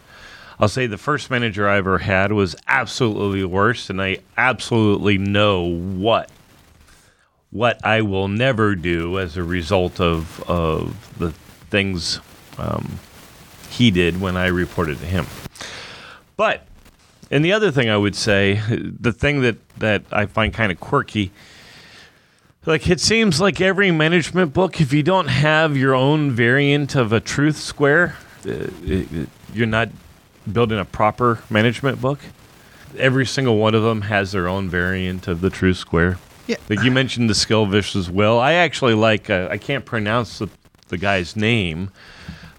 I'll 0.60 0.68
say 0.68 0.88
the 0.88 0.98
first 0.98 1.30
manager 1.30 1.70
I 1.70 1.78
ever 1.78 2.00
had 2.00 2.32
was 2.32 2.56
absolutely 2.68 3.42
the 3.42 3.48
worst, 3.48 3.92
and 3.92 4.02
I 4.02 4.18
absolutely 4.38 5.20
know 5.20 5.62
what 5.62 6.32
what 7.52 7.86
I 7.86 8.02
will 8.02 8.28
never 8.28 8.74
do 8.74 9.20
as 9.20 9.38
a 9.38 9.44
result 9.44 10.00
of 10.02 10.42
of 10.50 11.16
the 11.20 11.30
things 11.70 12.20
um, 12.58 12.98
he 13.70 13.92
did 13.92 14.20
when 14.20 14.36
I 14.36 14.48
reported 14.48 14.98
to 14.98 15.06
him. 15.06 15.28
But 16.38 16.66
and 17.30 17.46
the 17.46 17.54
other 17.54 17.70
thing 17.70 17.88
I 17.88 17.98
would 17.98 18.16
say, 18.16 18.60
the 18.68 19.14
thing 19.14 19.42
that 19.42 19.58
that 19.78 20.06
I 20.12 20.26
find 20.26 20.52
kind 20.52 20.72
of 20.72 20.80
quirky. 20.80 21.32
Like 22.66 22.90
it 22.90 23.00
seems 23.00 23.40
like 23.40 23.62
every 23.62 23.90
management 23.92 24.54
book, 24.54 24.82
if 24.82 24.92
you 24.94 25.02
don't 25.02 25.28
have 25.28 25.78
your 25.78 25.96
own 25.96 26.32
variant 26.32 26.96
of 26.96 27.14
a 27.14 27.20
truth 27.20 27.58
square, 27.58 28.16
uh, 28.46 28.52
it, 28.84 29.12
it- 29.12 29.30
you're 29.54 29.66
not 29.66 29.90
building 30.52 30.78
a 30.78 30.86
proper 30.86 31.40
management 31.50 32.00
book. 32.00 32.20
Every 32.98 33.26
single 33.26 33.58
one 33.58 33.74
of 33.74 33.82
them 33.84 34.02
has 34.02 34.32
their 34.32 34.48
own 34.48 34.70
variant 34.70 35.28
of 35.28 35.42
the 35.42 35.50
truth 35.50 35.78
square. 35.78 36.20
Yeah. 36.48 36.58
Like 36.70 36.84
you 36.84 36.92
mentioned 36.92 37.30
the 37.30 37.34
Skillvish 37.34 37.96
as 37.96 38.10
well. 38.12 38.40
I 38.40 38.54
actually 38.54 38.94
like. 38.94 39.30
Uh, 39.30 39.48
I 39.50 39.58
can't 39.58 39.86
pronounce 39.86 40.38
the, 40.40 40.50
the 40.90 40.98
guy's 40.98 41.36
name, 41.36 41.90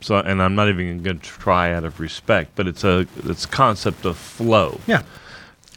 so 0.00 0.16
and 0.16 0.40
I'm 0.42 0.54
not 0.56 0.68
even 0.68 1.02
going 1.02 1.18
to 1.18 1.24
try 1.24 1.72
out 1.72 1.84
of 1.84 2.00
respect. 2.00 2.52
But 2.56 2.66
it's 2.68 2.82
a 2.84 3.06
it's 3.24 3.46
concept 3.46 4.04
of 4.04 4.16
flow. 4.16 4.80
Yeah. 4.86 5.02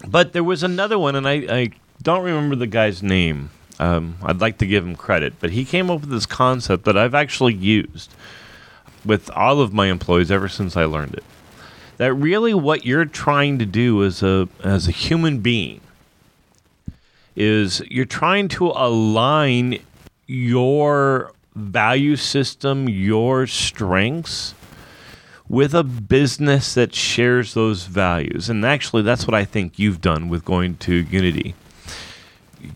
But 0.08 0.34
there 0.34 0.44
was 0.44 0.64
another 0.64 0.98
one, 1.00 1.16
and 1.16 1.28
I, 1.28 1.34
I 1.50 1.70
don't 2.02 2.24
remember 2.24 2.56
the 2.56 2.68
guy's 2.68 3.02
name. 3.04 3.50
Um, 3.84 4.16
I'd 4.24 4.40
like 4.40 4.60
to 4.60 4.66
give 4.66 4.86
him 4.86 4.96
credit, 4.96 5.34
but 5.42 5.52
he 5.52 5.66
came 5.66 5.90
up 5.90 6.02
with 6.02 6.10
this 6.10 6.26
concept 6.26 6.86
that 6.86 6.98
I've 6.98 7.14
actually 7.14 7.54
used 7.54 8.14
with 9.04 9.30
all 9.32 9.60
of 9.60 9.74
my 9.74 9.88
employees 9.88 10.32
ever 10.32 10.48
since 10.48 10.78
I 10.78 10.86
learned 10.86 11.16
it. 11.16 11.24
That 11.98 12.14
really 12.14 12.54
what 12.54 12.86
you're 12.86 13.06
trying 13.06 13.60
to 13.60 13.66
do 13.66 14.04
as 14.04 14.24
a 14.24 14.48
as 14.64 14.88
a 14.88 14.92
human 14.92 15.40
being 15.40 15.82
is 17.36 17.82
you're 17.90 18.06
trying 18.06 18.48
to 18.50 18.68
align 18.68 19.80
your 20.28 21.34
value 21.54 22.16
system, 22.16 22.88
your 22.88 23.46
strengths 23.48 24.56
with 25.50 25.74
a 25.74 25.84
business 25.84 26.74
that 26.74 26.96
shares 26.96 27.54
those 27.54 27.84
values. 27.84 28.50
And 28.50 28.66
actually 28.66 29.04
that's 29.04 29.28
what 29.28 29.36
I 29.36 29.44
think 29.44 29.78
you've 29.78 30.00
done 30.02 30.30
with 30.30 30.46
going 30.46 30.78
to 30.78 30.94
Unity. 30.94 31.54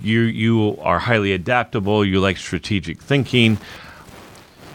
You 0.01 0.21
you 0.21 0.77
are 0.81 0.99
highly 0.99 1.33
adaptable, 1.33 2.05
you 2.05 2.19
like 2.19 2.37
strategic 2.37 3.01
thinking, 3.01 3.57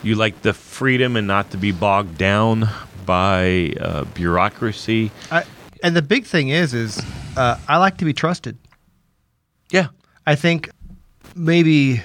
you 0.02 0.14
like 0.14 0.42
the 0.42 0.52
freedom 0.52 1.16
and 1.16 1.26
not 1.26 1.50
to 1.50 1.56
be 1.56 1.72
bogged 1.72 2.18
down 2.18 2.68
by 3.06 3.74
uh, 3.80 4.04
bureaucracy. 4.14 5.10
I, 5.30 5.44
and 5.82 5.96
the 5.96 6.02
big 6.02 6.24
thing 6.24 6.48
is, 6.48 6.74
is 6.74 7.00
uh, 7.36 7.58
I 7.68 7.78
like 7.78 7.98
to 7.98 8.04
be 8.04 8.12
trusted. 8.12 8.56
Yeah. 9.70 9.88
I 10.26 10.34
think 10.34 10.70
maybe 11.34 12.02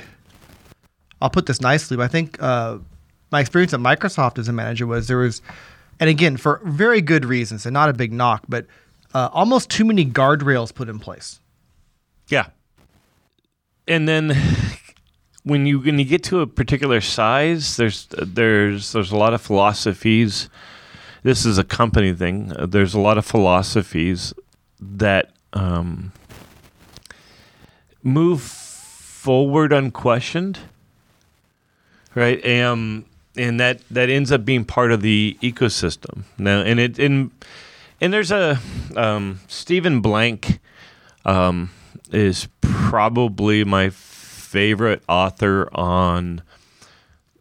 I'll 1.21 1.29
put 1.29 1.45
this 1.45 1.61
nicely, 1.61 1.97
but 1.97 2.03
I 2.03 2.07
think 2.07 2.41
uh, 2.41 2.79
my 3.31 3.39
experience 3.39 3.73
at 3.73 3.79
Microsoft 3.79 4.39
as 4.39 4.47
a 4.47 4.53
manager 4.53 4.87
was 4.87 5.07
there 5.07 5.17
was, 5.17 5.41
and 5.99 6.09
again 6.09 6.37
for 6.37 6.61
very 6.65 7.01
good 7.01 7.25
reasons 7.25 7.65
and 7.65 7.73
not 7.73 7.89
a 7.89 7.93
big 7.93 8.11
knock, 8.13 8.43
but 8.47 8.65
uh, 9.13 9.29
almost 9.31 9.69
too 9.69 9.85
many 9.85 10.05
guardrails 10.05 10.73
put 10.73 10.89
in 10.89 10.99
place. 10.99 11.39
Yeah. 12.29 12.47
And 13.87 14.07
then 14.07 14.35
when 15.43 15.65
you 15.65 15.79
when 15.79 15.97
you 15.97 16.05
get 16.05 16.23
to 16.25 16.41
a 16.41 16.47
particular 16.47 16.99
size, 17.01 17.77
there's 17.77 18.07
there's 18.07 18.91
there's 18.91 19.11
a 19.11 19.17
lot 19.17 19.33
of 19.33 19.41
philosophies. 19.41 20.49
This 21.23 21.45
is 21.45 21.57
a 21.57 21.63
company 21.63 22.13
thing. 22.13 22.53
There's 22.59 22.93
a 22.93 22.99
lot 22.99 23.17
of 23.17 23.25
philosophies 23.25 24.33
that 24.79 25.31
um, 25.53 26.11
move 28.03 28.41
forward 28.41 29.73
unquestioned, 29.73 30.59
right? 32.13 32.45
Um, 32.45 33.05
and 33.37 33.59
that 33.59 33.81
that 33.89 34.09
ends 34.09 34.31
up 34.31 34.43
being 34.43 34.65
part 34.65 34.91
of 34.91 35.01
the 35.01 35.37
ecosystem 35.41 36.23
now. 36.37 36.61
And 36.61 36.79
it 36.79 36.99
and 36.99 37.31
and 38.01 38.13
there's 38.13 38.31
a 38.31 38.59
um, 38.95 39.39
Stephen 39.47 40.01
Blank 40.01 40.59
um, 41.25 41.71
is 42.11 42.47
probably 42.89 43.65
my 43.65 43.89
favorite 43.89 45.03
author 45.09 45.69
on 45.77 46.41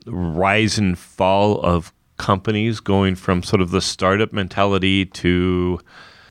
the 0.05 0.13
rise 0.13 0.77
and 0.77 0.99
fall 0.99 1.61
of 1.61 1.93
companies 2.17 2.81
going 2.81 3.15
from 3.15 3.43
sort 3.43 3.61
of 3.61 3.71
the 3.71 3.81
startup 3.81 4.33
mentality 4.33 5.07
to 5.07 5.79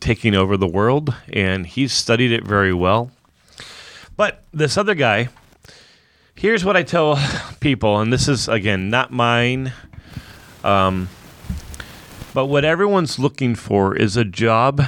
taking 0.01 0.35
over 0.35 0.57
the 0.57 0.67
world 0.67 1.15
and 1.31 1.65
he's 1.65 1.93
studied 1.93 2.31
it 2.31 2.43
very 2.43 2.73
well. 2.73 3.09
But 4.17 4.43
this 4.53 4.77
other 4.77 4.95
guy 4.95 5.29
here's 6.37 6.65
what 6.65 6.75
i 6.75 6.83
tell 6.83 7.17
people 7.61 7.99
and 7.99 8.11
this 8.11 8.27
is 8.27 8.47
again 8.49 8.89
not 8.89 9.11
mine 9.11 9.71
um, 10.63 11.07
but 12.33 12.47
what 12.47 12.65
everyone's 12.65 13.17
looking 13.17 13.55
for 13.55 13.95
is 13.95 14.17
a 14.17 14.25
job 14.25 14.81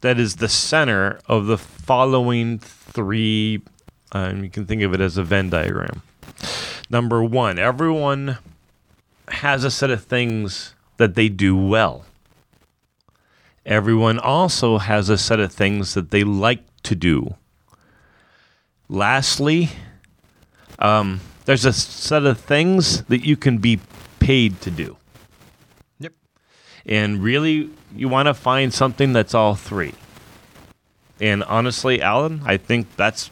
that 0.00 0.18
is 0.18 0.36
the 0.36 0.48
center 0.48 1.18
of 1.26 1.46
the 1.46 1.58
following 1.58 2.58
three. 2.90 3.62
Um, 4.12 4.44
you 4.44 4.50
can 4.50 4.66
think 4.66 4.82
of 4.82 4.92
it 4.92 5.00
as 5.00 5.16
a 5.16 5.22
Venn 5.22 5.50
diagram. 5.50 6.02
Number 6.90 7.22
one, 7.22 7.58
everyone 7.58 8.38
has 9.28 9.64
a 9.64 9.70
set 9.70 9.90
of 9.90 10.04
things 10.04 10.74
that 10.96 11.14
they 11.14 11.28
do 11.28 11.56
well. 11.56 12.04
Everyone 13.64 14.18
also 14.18 14.78
has 14.78 15.08
a 15.08 15.16
set 15.16 15.38
of 15.38 15.52
things 15.52 15.94
that 15.94 16.10
they 16.10 16.24
like 16.24 16.62
to 16.82 16.94
do. 16.94 17.36
Lastly, 18.88 19.70
um, 20.78 21.20
there's 21.44 21.64
a 21.64 21.72
set 21.72 22.24
of 22.24 22.40
things 22.40 23.04
that 23.04 23.24
you 23.24 23.36
can 23.36 23.58
be 23.58 23.78
paid 24.18 24.60
to 24.62 24.70
do. 24.70 24.96
Yep. 26.00 26.14
And 26.86 27.22
really, 27.22 27.70
you 27.94 28.08
want 28.08 28.26
to 28.26 28.34
find 28.34 28.74
something 28.74 29.12
that's 29.12 29.34
all 29.34 29.54
three. 29.54 29.94
And 31.20 31.44
honestly, 31.44 32.00
Alan, 32.00 32.42
I 32.44 32.56
think 32.56 32.96
that's 32.96 33.30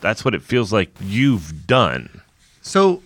that's 0.00 0.24
what 0.24 0.34
it 0.34 0.42
feels 0.42 0.72
like 0.72 0.90
you've 1.00 1.66
done. 1.66 2.22
So, 2.62 3.02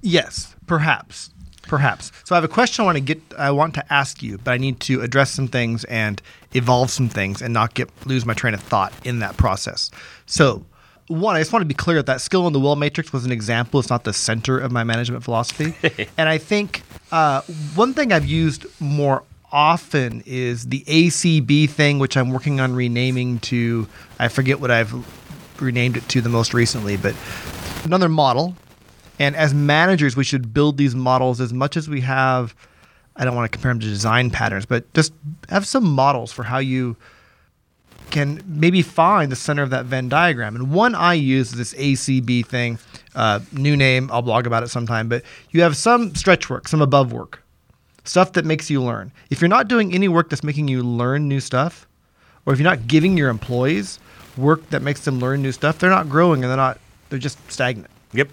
yes, 0.00 0.54
perhaps, 0.66 1.30
perhaps. 1.62 2.12
So 2.24 2.34
I 2.34 2.36
have 2.36 2.44
a 2.44 2.48
question 2.48 2.82
I 2.82 2.86
want 2.86 2.96
to 2.96 3.02
get. 3.02 3.20
I 3.38 3.50
want 3.50 3.74
to 3.74 3.92
ask 3.92 4.22
you, 4.22 4.38
but 4.38 4.52
I 4.52 4.58
need 4.58 4.80
to 4.80 5.00
address 5.00 5.30
some 5.30 5.48
things 5.48 5.84
and 5.84 6.20
evolve 6.52 6.90
some 6.90 7.08
things, 7.08 7.42
and 7.42 7.52
not 7.52 7.74
get 7.74 7.90
lose 8.06 8.24
my 8.24 8.34
train 8.34 8.54
of 8.54 8.60
thought 8.60 8.92
in 9.04 9.18
that 9.20 9.36
process. 9.36 9.90
So, 10.26 10.64
one, 11.08 11.36
I 11.36 11.40
just 11.40 11.52
want 11.52 11.62
to 11.62 11.66
be 11.66 11.74
clear 11.74 11.96
that 11.96 12.06
that 12.06 12.20
skill 12.20 12.46
in 12.46 12.52
the 12.52 12.60
will 12.60 12.76
matrix 12.76 13.12
was 13.12 13.24
an 13.24 13.32
example. 13.32 13.80
It's 13.80 13.90
not 13.90 14.04
the 14.04 14.12
center 14.12 14.58
of 14.58 14.70
my 14.72 14.84
management 14.84 15.24
philosophy, 15.24 15.74
and 16.18 16.28
I 16.28 16.38
think 16.38 16.82
uh, 17.10 17.40
one 17.74 17.94
thing 17.94 18.12
I've 18.12 18.26
used 18.26 18.66
more 18.80 19.24
often 19.54 20.22
is 20.26 20.66
the 20.66 20.80
ACB 20.80 21.70
thing, 21.70 22.00
which 22.00 22.16
I'm 22.16 22.30
working 22.30 22.60
on 22.60 22.74
renaming 22.74 23.38
to. 23.40 23.88
I 24.18 24.28
forget 24.28 24.60
what 24.60 24.70
I've 24.70 24.92
renamed 25.62 25.96
it 25.96 26.08
to 26.10 26.20
the 26.20 26.28
most 26.28 26.52
recently, 26.52 26.96
but 26.96 27.14
another 27.84 28.08
model. 28.08 28.56
And 29.20 29.36
as 29.36 29.54
managers, 29.54 30.16
we 30.16 30.24
should 30.24 30.52
build 30.52 30.76
these 30.76 30.96
models 30.96 31.40
as 31.40 31.52
much 31.52 31.76
as 31.76 31.88
we 31.88 32.00
have. 32.00 32.54
I 33.16 33.24
don't 33.24 33.36
want 33.36 33.50
to 33.50 33.56
compare 33.56 33.70
them 33.70 33.78
to 33.78 33.86
design 33.86 34.30
patterns, 34.30 34.66
but 34.66 34.92
just 34.92 35.12
have 35.48 35.64
some 35.66 35.84
models 35.84 36.32
for 36.32 36.42
how 36.42 36.58
you 36.58 36.96
can 38.10 38.42
maybe 38.46 38.82
find 38.82 39.30
the 39.30 39.36
center 39.36 39.62
of 39.62 39.70
that 39.70 39.86
Venn 39.86 40.08
diagram. 40.08 40.56
And 40.56 40.72
one 40.72 40.96
I 40.96 41.14
use 41.14 41.52
is 41.52 41.58
this 41.58 41.74
ACB 41.74 42.44
thing, 42.44 42.80
uh, 43.14 43.38
new 43.52 43.76
name. 43.76 44.10
I'll 44.12 44.22
blog 44.22 44.48
about 44.48 44.64
it 44.64 44.68
sometime. 44.68 45.08
But 45.08 45.22
you 45.50 45.62
have 45.62 45.76
some 45.76 46.14
stretch 46.16 46.50
work, 46.50 46.66
some 46.66 46.82
above 46.82 47.12
work, 47.12 47.43
stuff 48.04 48.32
that 48.34 48.44
makes 48.44 48.70
you 48.70 48.82
learn. 48.82 49.10
If 49.30 49.40
you're 49.40 49.48
not 49.48 49.68
doing 49.68 49.94
any 49.94 50.08
work 50.08 50.30
that's 50.30 50.44
making 50.44 50.68
you 50.68 50.82
learn 50.82 51.28
new 51.28 51.40
stuff, 51.40 51.86
or 52.46 52.52
if 52.52 52.58
you're 52.58 52.68
not 52.68 52.86
giving 52.86 53.16
your 53.16 53.30
employees 53.30 53.98
work 54.36 54.68
that 54.70 54.82
makes 54.82 55.04
them 55.04 55.18
learn 55.18 55.42
new 55.42 55.52
stuff, 55.52 55.78
they're 55.78 55.90
not 55.90 56.08
growing 56.08 56.42
and 56.42 56.50
they're 56.50 56.56
not. 56.56 56.78
They're 57.10 57.18
just 57.18 57.38
stagnant. 57.50 57.90
Yep. 58.12 58.28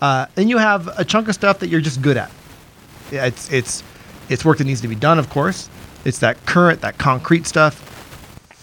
Uh, 0.00 0.26
then 0.34 0.48
you 0.48 0.58
have 0.58 0.88
a 0.98 1.04
chunk 1.04 1.28
of 1.28 1.34
stuff 1.34 1.58
that 1.60 1.68
you're 1.68 1.80
just 1.80 2.02
good 2.02 2.16
at. 2.16 2.30
Yeah, 3.10 3.26
It's 3.26 3.52
it's 3.52 3.84
it's 4.28 4.44
work 4.44 4.58
that 4.58 4.64
needs 4.64 4.80
to 4.80 4.88
be 4.88 4.94
done, 4.94 5.18
of 5.18 5.28
course. 5.28 5.68
It's 6.04 6.18
that 6.20 6.44
current, 6.46 6.80
that 6.80 6.98
concrete 6.98 7.46
stuff. 7.46 7.88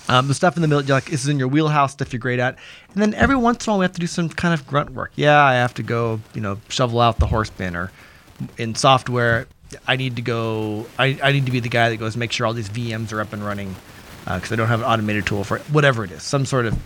Um, 0.10 0.28
the 0.28 0.34
stuff 0.34 0.55
in 0.55 0.64
the 0.64 0.68
middle, 0.68 0.84
you're 0.84 0.97
like 0.97 1.05
this 1.05 1.22
is 1.22 1.28
in 1.30 1.38
your 1.38 1.47
wheelhouse, 1.47 1.91
stuff 1.93 2.12
you're 2.12 2.20
great 2.20 2.39
at. 2.39 2.57
And 2.93 3.01
then 3.01 3.14
every 3.14 3.36
once 3.36 3.66
in 3.66 3.70
a 3.70 3.74
while, 3.74 3.80
we 3.80 3.84
have 3.86 3.93
to 3.93 3.99
do 3.99 4.07
some 4.07 4.28
kind 4.28 4.53
of 4.53 4.66
grunt 4.66 4.89
work. 4.91 5.12
Yeah, 5.16 5.43
I 5.43 5.53
have 5.53 5.74
to 5.76 5.84
go, 5.84 6.20
you 6.34 6.41
know, 6.41 6.60
shovel 6.68 6.99
out 6.99 7.20
the 7.20 7.28
horse 7.28 7.51
bin, 7.51 7.76
or 7.76 7.91
in 8.57 8.74
software, 8.74 9.45
I 9.88 9.95
need 9.95 10.15
to 10.15 10.22
go. 10.22 10.86
I, 10.97 11.20
I 11.22 11.32
need 11.32 11.45
to 11.45 11.51
be 11.51 11.59
the 11.59 11.70
guy 11.70 11.89
that 11.89 11.97
goes 11.97 12.17
make 12.17 12.32
sure 12.32 12.47
all 12.47 12.53
these 12.53 12.70
VMs 12.70 13.13
are 13.13 13.22
up 13.22 13.34
and 13.34 13.43
running 13.43 13.76
because 14.26 14.51
I 14.51 14.55
don't 14.55 14.67
have 14.67 14.82
an 14.82 14.86
automated 14.86 15.26
tool 15.26 15.43
for 15.43 15.57
it. 15.57 15.63
Whatever 15.63 16.03
it 16.03 16.11
is, 16.11 16.24
some 16.24 16.45
sort 16.45 16.65
of 16.65 16.78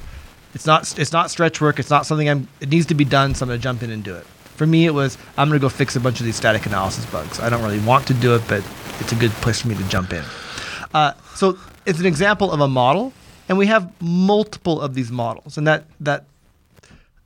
it's 0.54 0.66
not 0.66 0.98
it's 1.00 1.12
not 1.12 1.32
stretch 1.32 1.62
work. 1.62 1.80
It's 1.80 1.90
not 1.90 2.06
something 2.06 2.30
I'm. 2.30 2.48
It 2.60 2.70
needs 2.70 2.86
to 2.88 2.96
be 2.96 3.06
done, 3.06 3.36
so 3.36 3.44
I'm 3.44 3.50
gonna 3.50 3.60
jump 3.60 3.84
in 3.84 3.90
and 3.90 4.04
do 4.04 4.16
it. 4.16 4.26
For 4.56 4.68
me, 4.68 4.86
it 4.86 4.94
was 4.94 5.18
I'm 5.38 5.48
gonna 5.48 5.60
go 5.60 5.70
fix 5.70 5.96
a 5.96 6.00
bunch 6.00 6.20
of 6.20 6.26
these 6.26 6.36
static 6.36 6.66
analysis 6.66 7.06
bugs. 7.08 7.40
I 7.40 7.50
don't 7.50 7.64
really 7.64 7.80
want 7.80 8.08
to 8.08 8.14
do 8.14 8.36
it, 8.36 8.44
but 8.48 8.64
it's 9.00 9.12
a 9.12 9.16
good 9.16 9.32
place 9.32 9.62
for 9.62 9.68
me 9.68 9.76
to 9.76 9.88
jump 9.90 10.14
in. 10.14 10.24
Uh, 10.94 11.14
so 11.36 11.58
it's 11.86 12.00
an 12.00 12.06
example 12.06 12.52
of 12.52 12.60
a 12.60 12.68
model, 12.68 13.14
and 13.50 13.58
we 13.58 13.66
have 13.66 13.92
multiple 14.00 14.80
of 14.80 14.94
these 14.94 15.12
models, 15.12 15.58
and 15.58 15.66
that 15.68 15.86
that 16.02 16.26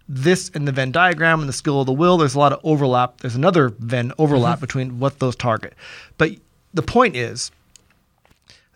this 0.09 0.49
and 0.53 0.67
the 0.67 0.71
Venn 0.71 0.91
diagram 0.91 1.39
and 1.41 1.49
the 1.49 1.53
skill 1.53 1.81
of 1.81 1.85
the 1.85 1.93
will, 1.93 2.17
there's 2.17 2.35
a 2.35 2.39
lot 2.39 2.53
of 2.53 2.59
overlap. 2.63 3.19
There's 3.21 3.35
another 3.35 3.69
Venn 3.69 4.13
overlap 4.17 4.59
between 4.59 4.99
what 4.99 5.19
those 5.19 5.35
target. 5.35 5.73
But 6.17 6.31
the 6.73 6.81
point 6.81 7.15
is, 7.15 7.51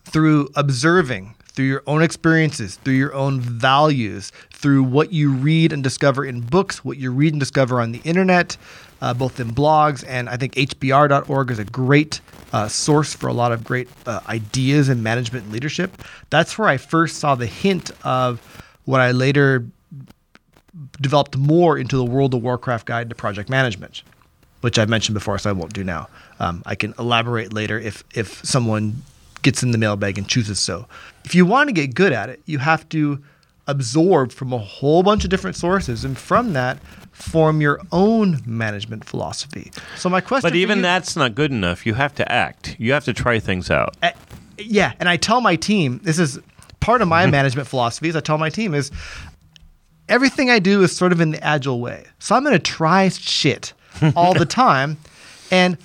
through 0.03 0.49
observing, 0.55 1.35
through 1.45 1.65
your 1.65 1.83
own 1.87 2.01
experiences, 2.01 2.75
through 2.77 2.95
your 2.95 3.13
own 3.13 3.39
values, 3.39 4.31
through 4.51 4.83
what 4.83 5.13
you 5.13 5.31
read 5.31 5.71
and 5.71 5.83
discover 5.83 6.25
in 6.25 6.41
books, 6.41 6.83
what 6.83 6.97
you 6.97 7.11
read 7.11 7.33
and 7.33 7.39
discover 7.39 7.81
on 7.81 7.91
the 7.91 8.01
internet, 8.03 8.57
uh, 9.01 9.13
both 9.13 9.39
in 9.39 9.51
blogs. 9.51 10.03
And 10.07 10.29
I 10.29 10.37
think 10.37 10.55
HBR.org 10.55 11.51
is 11.51 11.59
a 11.59 11.65
great 11.65 12.21
uh, 12.53 12.67
source 12.67 13.13
for 13.13 13.27
a 13.27 13.33
lot 13.33 13.51
of 13.51 13.63
great 13.63 13.89
uh, 14.05 14.21
ideas 14.27 14.89
in 14.89 15.03
management 15.03 15.45
and 15.45 15.53
leadership. 15.53 16.01
That's 16.29 16.57
where 16.57 16.67
I 16.67 16.77
first 16.77 17.17
saw 17.17 17.35
the 17.35 17.47
hint 17.47 17.91
of 18.03 18.39
what 18.85 19.01
I 19.01 19.11
later 19.11 19.65
developed 21.01 21.37
more 21.37 21.77
into 21.77 21.97
the 21.97 22.05
World 22.05 22.33
of 22.33 22.41
Warcraft 22.41 22.85
Guide 22.87 23.09
to 23.09 23.15
Project 23.15 23.49
Management, 23.49 24.03
which 24.61 24.79
I've 24.79 24.89
mentioned 24.89 25.13
before, 25.13 25.37
so 25.37 25.49
I 25.49 25.53
won't 25.53 25.73
do 25.73 25.83
now. 25.83 26.07
Um, 26.39 26.63
I 26.65 26.75
can 26.75 26.93
elaborate 26.97 27.53
later 27.53 27.77
if 27.79 28.03
if 28.15 28.43
someone 28.45 29.01
gets 29.41 29.63
in 29.63 29.71
the 29.71 29.77
mailbag 29.77 30.17
and 30.17 30.27
chooses 30.27 30.59
so. 30.59 30.87
If 31.25 31.33
you 31.35 31.45
want 31.45 31.67
to 31.69 31.73
get 31.73 31.93
good 31.95 32.13
at 32.13 32.29
it, 32.29 32.41
you 32.45 32.59
have 32.59 32.87
to 32.89 33.21
absorb 33.67 34.31
from 34.31 34.53
a 34.53 34.57
whole 34.57 35.03
bunch 35.03 35.23
of 35.23 35.29
different 35.29 35.55
sources, 35.55 36.03
and 36.05 36.17
from 36.17 36.53
that, 36.53 36.79
form 37.11 37.61
your 37.61 37.79
own 37.91 38.41
management 38.45 39.03
philosophy. 39.05 39.71
So 39.97 40.09
my 40.09 40.21
question, 40.21 40.49
But 40.49 40.55
even 40.55 40.77
you- 40.79 40.83
that's 40.83 41.15
not 41.15 41.35
good 41.35 41.51
enough. 41.51 41.85
You 41.85 41.93
have 41.95 42.15
to 42.15 42.31
act. 42.31 42.75
You 42.79 42.93
have 42.93 43.05
to 43.05 43.13
try 43.13 43.39
things 43.39 43.69
out. 43.69 43.95
Uh, 44.01 44.11
yeah, 44.57 44.93
and 44.99 45.07
I 45.09 45.17
tell 45.17 45.41
my 45.41 45.55
team 45.55 45.99
this 46.03 46.17
is 46.19 46.39
part 46.79 47.01
of 47.01 47.07
my 47.07 47.25
management 47.27 47.67
philosophy. 47.67 48.09
Is 48.09 48.15
I 48.15 48.19
tell 48.21 48.37
my 48.39 48.49
team 48.49 48.73
is 48.73 48.91
everything 50.11 50.49
I 50.49 50.59
do 50.59 50.83
is 50.83 50.95
sort 50.95 51.11
of 51.11 51.21
in 51.21 51.31
the 51.31 51.43
agile 51.43 51.79
way. 51.79 52.05
So 52.19 52.35
I'm 52.35 52.43
going 52.43 52.53
to 52.53 52.59
try 52.59 53.09
shit 53.09 53.73
all 54.15 54.33
the 54.33 54.45
time, 54.63 54.97
and 55.49 55.77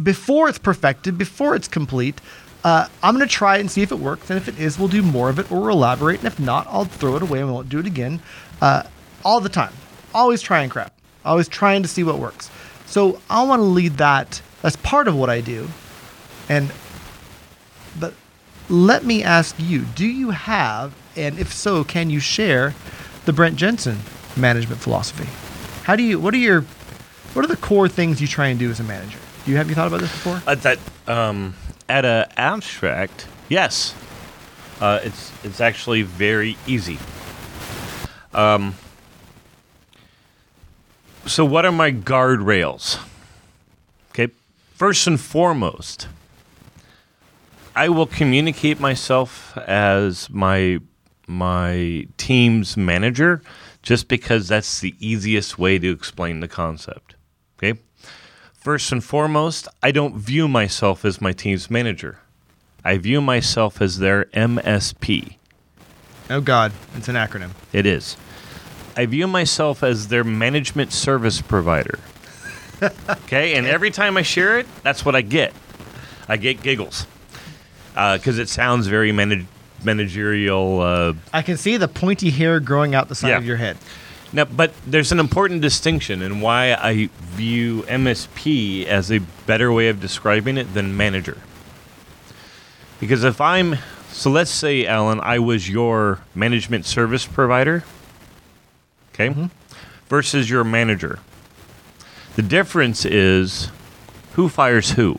before 0.00 0.48
it's 0.48 0.58
perfected, 0.58 1.18
before 1.18 1.56
it's 1.56 1.66
complete. 1.66 2.20
Uh, 2.62 2.86
I'm 3.02 3.16
going 3.16 3.26
to 3.26 3.34
try 3.34 3.56
it 3.56 3.60
and 3.60 3.70
see 3.70 3.80
if 3.80 3.90
it 3.90 3.98
works. 3.98 4.28
And 4.28 4.36
if 4.36 4.46
it 4.46 4.58
is, 4.58 4.78
we'll 4.78 4.88
do 4.88 5.00
more 5.02 5.30
of 5.30 5.38
it 5.38 5.50
or 5.50 5.60
we'll 5.60 5.70
elaborate. 5.70 6.18
And 6.18 6.26
if 6.26 6.38
not, 6.38 6.66
I'll 6.68 6.84
throw 6.84 7.16
it 7.16 7.22
away 7.22 7.38
and 7.38 7.48
we 7.48 7.54
won't 7.54 7.70
do 7.70 7.78
it 7.78 7.86
again. 7.86 8.20
Uh, 8.60 8.82
all 9.24 9.40
the 9.40 9.48
time. 9.48 9.72
Always 10.14 10.42
trying 10.42 10.68
crap. 10.68 10.94
Always 11.24 11.48
trying 11.48 11.82
to 11.82 11.88
see 11.88 12.04
what 12.04 12.18
works. 12.18 12.50
So 12.84 13.20
I 13.30 13.42
want 13.44 13.60
to 13.60 13.64
lead 13.64 13.96
that. 13.96 14.42
That's 14.60 14.76
part 14.76 15.08
of 15.08 15.16
what 15.16 15.30
I 15.30 15.40
do. 15.40 15.68
And 16.50 16.70
but 17.98 18.12
let 18.68 19.04
me 19.04 19.22
ask 19.22 19.56
you, 19.58 19.80
do 19.80 20.06
you 20.06 20.30
have, 20.30 20.94
and 21.16 21.38
if 21.38 21.52
so, 21.52 21.82
can 21.82 22.10
you 22.10 22.20
share 22.20 22.74
the 23.24 23.32
Brent 23.32 23.56
Jensen 23.56 23.98
management 24.36 24.80
philosophy? 24.80 25.28
How 25.84 25.96
do 25.96 26.02
you 26.02 26.18
what 26.18 26.34
are 26.34 26.38
your 26.38 26.62
what 27.32 27.44
are 27.44 27.48
the 27.48 27.56
core 27.56 27.88
things 27.88 28.20
you 28.20 28.26
try 28.26 28.48
and 28.48 28.58
do 28.58 28.70
as 28.70 28.80
a 28.80 28.84
manager? 28.84 29.18
Do 29.44 29.50
you 29.50 29.56
have 29.56 29.68
you 29.68 29.74
thought 29.74 29.86
about 29.86 30.00
this 30.00 30.10
before? 30.10 30.42
At 30.46 30.62
that, 30.62 30.78
um, 31.06 31.54
at 31.88 32.04
a 32.04 32.28
abstract, 32.36 33.26
yes, 33.48 33.94
uh, 34.80 35.00
it's 35.02 35.32
it's 35.44 35.60
actually 35.60 36.02
very 36.02 36.56
easy. 36.66 36.98
Um, 38.32 38.74
so 41.26 41.44
what 41.44 41.64
are 41.64 41.72
my 41.72 41.92
guardrails? 41.92 43.00
Okay, 44.10 44.32
first 44.74 45.06
and 45.06 45.20
foremost, 45.20 46.08
I 47.74 47.88
will 47.88 48.06
communicate 48.06 48.80
myself 48.80 49.56
as 49.58 50.28
my 50.30 50.80
my 51.30 52.06
team's 52.16 52.76
manager, 52.76 53.40
just 53.82 54.08
because 54.08 54.48
that's 54.48 54.80
the 54.80 54.94
easiest 54.98 55.58
way 55.58 55.78
to 55.78 55.90
explain 55.90 56.40
the 56.40 56.48
concept. 56.48 57.14
Okay. 57.56 57.78
First 58.52 58.92
and 58.92 59.02
foremost, 59.02 59.68
I 59.82 59.92
don't 59.92 60.16
view 60.16 60.48
myself 60.48 61.04
as 61.04 61.20
my 61.20 61.32
team's 61.32 61.70
manager. 61.70 62.18
I 62.84 62.98
view 62.98 63.20
myself 63.20 63.80
as 63.80 63.98
their 63.98 64.24
MSP. 64.26 65.36
Oh 66.28 66.40
God, 66.40 66.72
it's 66.96 67.08
an 67.08 67.14
acronym. 67.14 67.50
It 67.72 67.86
is. 67.86 68.16
I 68.96 69.06
view 69.06 69.26
myself 69.26 69.82
as 69.82 70.08
their 70.08 70.24
management 70.24 70.92
service 70.92 71.40
provider. 71.40 71.98
okay, 73.08 73.54
and 73.54 73.66
every 73.66 73.90
time 73.90 74.16
I 74.16 74.22
share 74.22 74.58
it, 74.58 74.66
that's 74.82 75.04
what 75.04 75.14
I 75.14 75.22
get. 75.22 75.54
I 76.28 76.36
get 76.36 76.62
giggles 76.62 77.06
uh, 77.96 78.16
because 78.16 78.38
it 78.38 78.48
sounds 78.48 78.86
very 78.86 79.12
manag- 79.12 79.46
managerial. 79.84 80.80
Uh, 80.80 81.14
I 81.32 81.42
can 81.42 81.56
see 81.56 81.76
the 81.76 81.88
pointy 81.88 82.30
hair 82.30 82.60
growing 82.60 82.94
out 82.94 83.08
the 83.08 83.14
side 83.14 83.28
Yeah. 83.30 83.38
of 83.38 83.44
your 83.44 83.56
head. 83.56 83.76
Now, 84.32 84.44
but 84.44 84.72
there's 84.86 85.10
an 85.10 85.18
important 85.18 85.60
distinction 85.60 86.22
in 86.22 86.40
why 86.40 86.72
I 86.74 87.08
view 87.20 87.82
MSP 87.88 88.86
as 88.86 89.10
a 89.10 89.18
better 89.46 89.72
way 89.72 89.88
of 89.88 90.00
describing 90.00 90.56
it 90.56 90.72
than 90.72 90.96
manager. 90.96 91.38
Because 93.00 93.24
if 93.24 93.40
I'm, 93.40 93.76
so 94.12 94.30
let's 94.30 94.50
say, 94.52 94.86
Alan, 94.86 95.20
I 95.20 95.38
was 95.40 95.68
your 95.68 96.20
management 96.34 96.84
service 96.86 97.26
provider, 97.26 97.82
okay, 99.14 99.34
versus 100.08 100.48
your 100.48 100.62
manager. 100.64 101.18
The 102.36 102.42
difference 102.42 103.04
is 103.04 103.70
who 104.34 104.48
fires 104.48 104.92
who. 104.92 105.18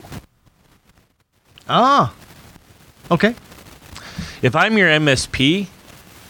Ah. 1.68 2.14
Okay. 3.10 3.34
If 4.42 4.56
I'm 4.56 4.76
your 4.76 4.88
MSP, 4.88 5.66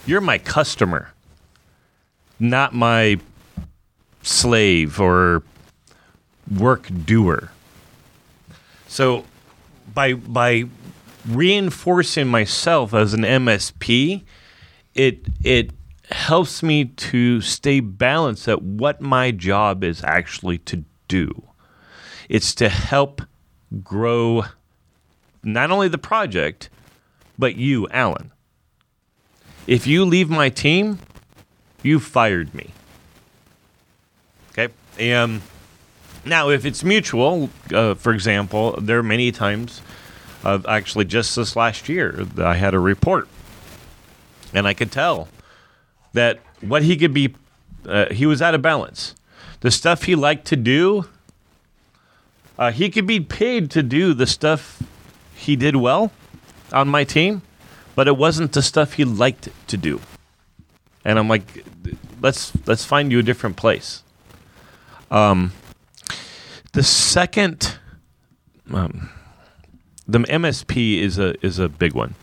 you're 0.07 0.21
my 0.21 0.39
customer, 0.39 1.13
not 2.39 2.75
my 2.75 3.19
slave 4.23 5.01
or 5.01 5.43
work 6.51 6.89
doer. 7.05 7.51
So 8.89 9.25
by 9.95 10.15
by 10.15 10.65
reinforcing 11.29 12.29
myself 12.29 12.95
as 12.95 13.15
an 13.15 13.23
MSP, 13.23 14.23
it 14.95 15.27
it 15.45 15.71
helps 16.11 16.63
me 16.63 16.85
to 16.85 17.41
stay 17.41 17.81
balanced 17.81 18.49
at 18.49 18.63
what 18.63 19.01
my 19.01 19.31
job 19.31 19.83
is 19.83 20.05
actually 20.05 20.59
to 20.59 20.85
do. 21.09 21.49
It's 22.29 22.55
to 22.57 22.69
help 22.69 23.23
grow 23.83 24.45
not 25.43 25.71
only 25.71 25.89
the 25.89 25.99
project, 25.99 26.69
but 27.39 27.57
you, 27.57 27.89
Alan. 27.89 28.31
If 29.67 29.87
you 29.87 30.05
leave 30.05 30.29
my 30.29 30.49
team, 30.49 30.99
you 31.83 32.01
fired 32.01 32.55
me. 32.55 32.71
Okay. 34.51 34.69
Um, 35.15 35.43
now, 36.25 36.51
if 36.51 36.65
it's 36.65 36.85
mutual, 36.85 37.51
uh, 37.73 37.95
for 37.95 38.13
example, 38.13 38.79
there 38.81 38.99
are 38.99 39.03
many 39.03 39.33
times, 39.33 39.81
uh, 40.45 40.61
actually, 40.69 41.05
just 41.05 41.35
this 41.37 41.57
last 41.57 41.89
year, 41.89 42.27
I 42.39 42.55
had 42.55 42.75
a 42.75 42.79
report, 42.79 43.29
and 44.53 44.67
I 44.67 44.75
could 44.75 44.93
tell 44.93 45.29
that 46.13 46.41
what 46.61 46.83
he 46.83 46.97
could 46.97 47.15
be, 47.15 47.35
uh, 47.87 48.13
he 48.13 48.27
was 48.27 48.43
out 48.43 48.55
of 48.55 48.63
balance. 48.63 49.15
The 49.61 49.71
stuff 49.71 50.05
he 50.05 50.15
liked 50.15 50.45
to 50.47 50.57
do, 50.57 51.07
uh, 52.59 52.71
he 52.71 52.91
could 52.91 53.07
be 53.07 53.21
paid 53.21 53.71
to 53.73 53.83
do 53.83 54.13
the 54.15 54.27
stuff 54.27 54.83
he 55.35 55.57
did 55.57 55.77
well 55.77 56.13
on 56.73 56.89
my 56.89 57.05
team, 57.05 57.43
but 57.95 58.09
it 58.09 58.17
wasn't 58.17 58.53
the 58.53 58.63
stuff 58.63 58.95
he 58.95 59.05
liked 59.05 59.49
to 59.69 59.77
do. 59.77 60.01
And 61.05 61.19
I'm 61.19 61.29
like, 61.29 61.65
let's 62.21 62.53
let's 62.67 62.85
find 62.85 63.11
you 63.11 63.19
a 63.19 63.23
different 63.23 63.57
place. 63.57 64.03
Um, 65.11 65.53
the 66.73 66.83
second, 66.83 67.77
um, 68.73 69.11
the 70.07 70.21
MSP 70.21 71.01
is 71.01 71.19
a 71.19 71.35
is 71.45 71.59
a 71.59 71.69
big 71.69 71.95
one. 71.95 72.15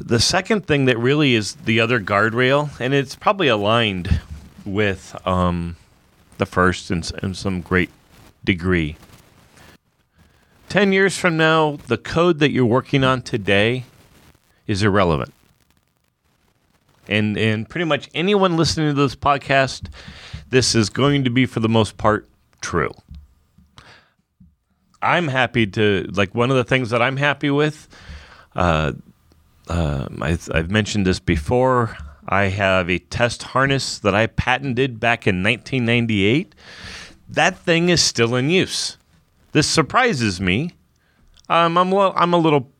The 0.00 0.18
second 0.18 0.66
thing 0.66 0.86
that 0.86 0.98
really 0.98 1.34
is 1.34 1.54
the 1.54 1.78
other 1.78 2.00
guardrail, 2.00 2.70
and 2.80 2.92
it's 2.92 3.14
probably 3.14 3.48
aligned 3.48 4.20
with 4.64 5.14
um, 5.26 5.76
the 6.38 6.46
first 6.46 6.90
in, 6.90 7.02
in 7.22 7.34
some 7.34 7.60
great 7.60 7.90
degree. 8.44 8.96
10 10.72 10.90
years 10.90 11.18
from 11.18 11.36
now, 11.36 11.76
the 11.88 11.98
code 11.98 12.38
that 12.38 12.50
you're 12.50 12.64
working 12.64 13.04
on 13.04 13.20
today 13.20 13.84
is 14.66 14.82
irrelevant. 14.82 15.34
And, 17.06 17.36
and 17.36 17.68
pretty 17.68 17.84
much 17.84 18.08
anyone 18.14 18.56
listening 18.56 18.88
to 18.88 18.94
this 18.94 19.14
podcast, 19.14 19.90
this 20.48 20.74
is 20.74 20.88
going 20.88 21.24
to 21.24 21.30
be, 21.30 21.44
for 21.44 21.60
the 21.60 21.68
most 21.68 21.98
part, 21.98 22.26
true. 22.62 22.90
I'm 25.02 25.28
happy 25.28 25.66
to, 25.66 26.10
like, 26.14 26.34
one 26.34 26.50
of 26.50 26.56
the 26.56 26.64
things 26.64 26.88
that 26.88 27.02
I'm 27.02 27.18
happy 27.18 27.50
with, 27.50 27.86
uh, 28.56 28.92
um, 29.68 30.22
I, 30.22 30.38
I've 30.54 30.70
mentioned 30.70 31.06
this 31.06 31.20
before. 31.20 31.98
I 32.26 32.44
have 32.44 32.88
a 32.88 32.98
test 32.98 33.42
harness 33.42 33.98
that 33.98 34.14
I 34.14 34.26
patented 34.26 34.98
back 34.98 35.26
in 35.26 35.42
1998. 35.42 36.54
That 37.28 37.58
thing 37.58 37.90
is 37.90 38.02
still 38.02 38.34
in 38.34 38.48
use. 38.48 38.96
This 39.52 39.68
surprises 39.68 40.40
me. 40.40 40.72
Um, 41.48 41.76
I'm, 41.78 41.90
lo- 41.92 42.14
I'm 42.16 42.32
a 42.32 42.38
little. 42.38 42.70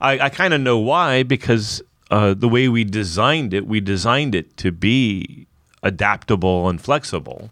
I, 0.00 0.18
I 0.18 0.28
kind 0.30 0.54
of 0.54 0.60
know 0.60 0.78
why 0.78 1.22
because 1.22 1.82
uh, 2.10 2.34
the 2.34 2.48
way 2.48 2.68
we 2.68 2.84
designed 2.84 3.54
it, 3.54 3.66
we 3.66 3.80
designed 3.80 4.34
it 4.34 4.56
to 4.58 4.72
be 4.72 5.46
adaptable 5.82 6.68
and 6.68 6.80
flexible. 6.80 7.50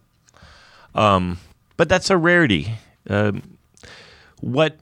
Um, 0.95 1.39
but 1.77 1.89
that's 1.89 2.11
a 2.11 2.17
rarity. 2.17 2.73
Um, 3.09 3.59
what 4.41 4.79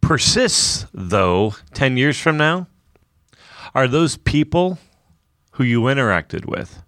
persists, 0.00 0.86
though, 0.92 1.54
10 1.74 1.96
years 1.96 2.18
from 2.18 2.36
now, 2.36 2.66
are 3.74 3.88
those 3.88 4.16
people 4.16 4.78
who 5.52 5.64
you 5.64 5.82
interacted 5.82 6.46
with. 6.46 6.82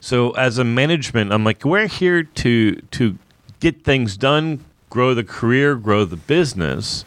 So 0.00 0.32
as 0.32 0.58
a 0.58 0.64
management, 0.64 1.32
I'm 1.32 1.44
like, 1.44 1.64
we're 1.64 1.86
here 1.86 2.24
to 2.24 2.74
to 2.74 3.18
get 3.64 3.82
things 3.82 4.18
done, 4.18 4.62
grow 4.90 5.14
the 5.14 5.24
career, 5.24 5.74
grow 5.74 6.04
the 6.04 6.18
business. 6.18 7.06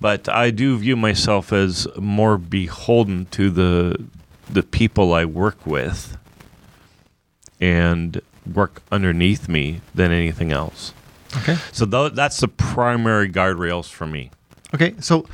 But 0.00 0.28
I 0.28 0.50
do 0.50 0.76
view 0.76 0.96
myself 0.96 1.52
as 1.52 1.86
more 1.96 2.36
beholden 2.36 3.26
to 3.26 3.48
the 3.48 4.04
the 4.50 4.64
people 4.64 5.14
I 5.14 5.24
work 5.24 5.64
with 5.64 6.18
and 7.60 8.20
work 8.52 8.82
underneath 8.90 9.48
me 9.48 9.80
than 9.94 10.10
anything 10.10 10.50
else. 10.50 10.92
Okay. 11.36 11.56
So 11.70 11.86
th- 11.86 12.12
that's 12.12 12.40
the 12.40 12.48
primary 12.48 13.30
guardrails 13.30 13.88
for 13.88 14.06
me. 14.06 14.32
Okay. 14.74 14.94
So 14.98 15.26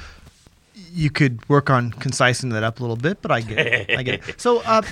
you 0.93 1.11
could 1.11 1.47
work 1.49 1.70
on 1.70 1.91
concising 1.93 2.51
that 2.51 2.62
up 2.62 2.80
a 2.80 2.82
little 2.82 2.97
bit, 2.97 3.22
but 3.22 3.30
I 3.30 3.41
get 3.41 3.59
it. 3.59 3.99
I 3.99 4.03
get 4.03 4.28
it. 4.28 4.41
So 4.41 4.61
uh, 4.64 4.82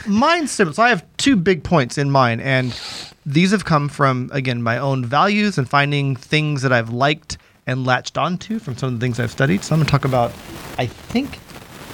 simple. 0.46 0.74
So 0.74 0.82
I 0.82 0.88
have 0.88 1.04
two 1.16 1.36
big 1.36 1.64
points 1.64 1.98
in 1.98 2.10
mine, 2.10 2.40
and 2.40 2.78
these 3.24 3.50
have 3.50 3.64
come 3.64 3.88
from 3.88 4.30
again 4.32 4.62
my 4.62 4.78
own 4.78 5.04
values 5.04 5.58
and 5.58 5.68
finding 5.68 6.16
things 6.16 6.62
that 6.62 6.72
I've 6.72 6.90
liked 6.90 7.38
and 7.66 7.84
latched 7.84 8.16
onto 8.16 8.58
from 8.58 8.76
some 8.76 8.94
of 8.94 9.00
the 9.00 9.04
things 9.04 9.18
I've 9.18 9.32
studied. 9.32 9.64
So 9.64 9.74
I'm 9.74 9.80
going 9.80 9.86
to 9.86 9.90
talk 9.90 10.04
about, 10.04 10.30
I 10.78 10.86
think, 10.86 11.40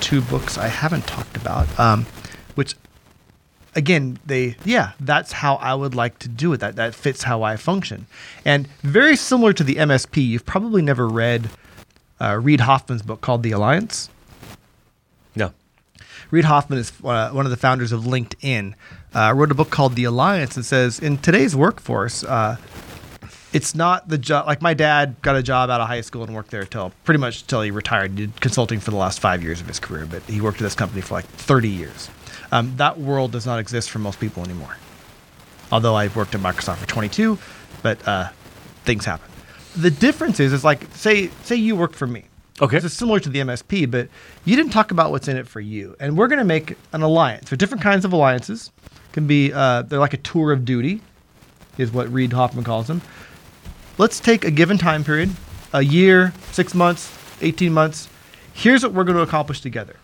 two 0.01 0.21
books 0.23 0.59
I 0.59 0.69
haven't 0.69 1.07
talked 1.07 1.37
about, 1.37 1.67
um, 1.81 2.07
which 2.55 2.75
again 3.75 4.19
they 4.27 4.55
yeah 4.65 4.93
that's 5.01 5.33
how 5.33 5.55
i 5.55 5.75
would 5.75 5.95
like 5.95 6.19
to 6.19 6.29
do 6.29 6.53
it 6.53 6.59
that 6.59 6.77
that 6.77 6.95
fits 6.95 7.23
how 7.23 7.43
i 7.43 7.57
function 7.57 8.07
and 8.45 8.67
very 8.83 9.17
similar 9.17 9.53
to 9.53 9.65
the 9.65 9.77
msp 9.77 10.23
you've 10.23 10.45
probably 10.45 10.83
never 10.83 11.09
read 11.09 11.49
uh, 12.23 12.37
reid 12.37 12.61
hoffman's 12.61 13.03
book 13.03 13.21
called 13.21 13.43
the 13.43 13.51
alliance. 13.51 14.09
No. 15.35 15.53
reid 16.31 16.45
hoffman 16.45 16.79
is 16.79 16.93
uh, 17.05 17.31
one 17.31 17.47
of 17.47 17.51
the 17.51 17.57
founders 17.57 17.91
of 17.91 18.03
linkedin. 18.03 18.75
Uh, 19.13 19.33
wrote 19.35 19.51
a 19.51 19.55
book 19.55 19.71
called 19.71 19.95
the 19.97 20.05
alliance 20.05 20.57
and 20.57 20.65
says 20.65 20.99
in 20.99 21.19
today's 21.19 21.55
workforce 21.55 22.25
uh, 22.25 22.57
it's 23.53 23.75
not 23.75 24.09
the 24.09 24.17
job 24.17 24.47
like 24.47 24.63
my 24.63 24.73
dad 24.73 25.17
got 25.21 25.37
a 25.37 25.43
job 25.43 25.69
out 25.69 25.81
of 25.81 25.89
high 25.89 26.01
school 26.01 26.23
and 26.23 26.35
worked 26.35 26.51
there 26.51 26.65
till 26.65 26.93
pretty 27.05 27.19
much 27.19 27.47
till 27.47 27.61
he 27.61 27.71
retired. 27.71 28.13
He 28.13 28.27
did 28.27 28.41
consulting 28.41 28.81
for 28.81 28.91
the 28.91 28.97
last 28.97 29.21
five 29.21 29.43
years 29.43 29.61
of 29.61 29.67
his 29.67 29.81
career 29.81 30.07
but 30.07 30.23
he 30.23 30.41
worked 30.41 30.59
at 30.59 30.65
this 30.65 30.75
company 30.75 31.01
for 31.03 31.15
like 31.15 31.25
30 31.25 31.69
years. 31.69 32.09
Um, 32.53 32.75
that 32.77 32.99
world 32.99 33.33
does 33.33 33.47
not 33.47 33.59
exist 33.59 33.91
for 33.91 33.99
most 33.99 34.21
people 34.21 34.45
anymore. 34.45 34.77
Although 35.73 35.95
i've 35.97 36.15
worked 36.15 36.35
at 36.35 36.41
microsoft 36.41 36.77
for 36.77 36.87
22 36.87 37.39
but 37.83 38.07
uh, 38.07 38.29
things 38.85 39.05
happen 39.07 39.32
the 39.77 39.91
difference 39.91 40.41
is 40.41 40.53
is 40.53 40.65
like 40.65 40.85
say 40.95 41.29
say 41.43 41.57
you 41.57 41.77
work 41.77 41.93
for 41.95 42.07
me 42.07 42.25
Okay. 42.61 42.77
is 42.77 42.93
similar 42.93 43.19
to 43.21 43.29
the 43.29 43.41
msp 43.41 43.91
but 43.91 44.09
you 44.45 44.57
didn't 44.57 44.73
talk 44.73 44.91
about 44.91 45.11
what's 45.11 45.29
in 45.29 45.37
it 45.37 45.49
for 45.49 45.61
you 45.61 45.97
and 45.99 46.17
we're 46.17 46.29
going 46.29 46.39
to 46.39 46.45
make 46.45 46.77
an 46.93 47.03
alliance 47.03 47.49
there 47.51 47.55
are 47.55 47.57
different 47.57 47.83
kinds 47.83 48.05
of 48.05 48.13
alliances 48.13 48.71
can 49.13 49.27
be 49.27 49.53
uh, 49.53 49.83
they're 49.83 49.99
like 49.99 50.15
a 50.15 50.19
tour 50.19 50.53
of 50.53 50.65
duty 50.65 51.01
is 51.79 51.91
what 51.91 52.13
Reid 52.13 52.33
hoffman 52.33 52.65
calls 52.65 52.87
them 52.87 53.01
let's 53.99 54.21
take 54.21 54.45
a 54.45 54.51
given 54.51 54.79
time 54.79 55.05
period 55.05 55.31
a 55.73 55.83
year, 55.83 56.33
six 56.51 56.75
months, 56.75 57.17
18 57.41 57.73
months. 57.73 58.09
Here's 58.53 58.83
what 58.83 58.93
we're 58.93 59.05
going 59.05 59.17
to 59.17 59.23
accomplish 59.23 59.61
together. 59.61 59.97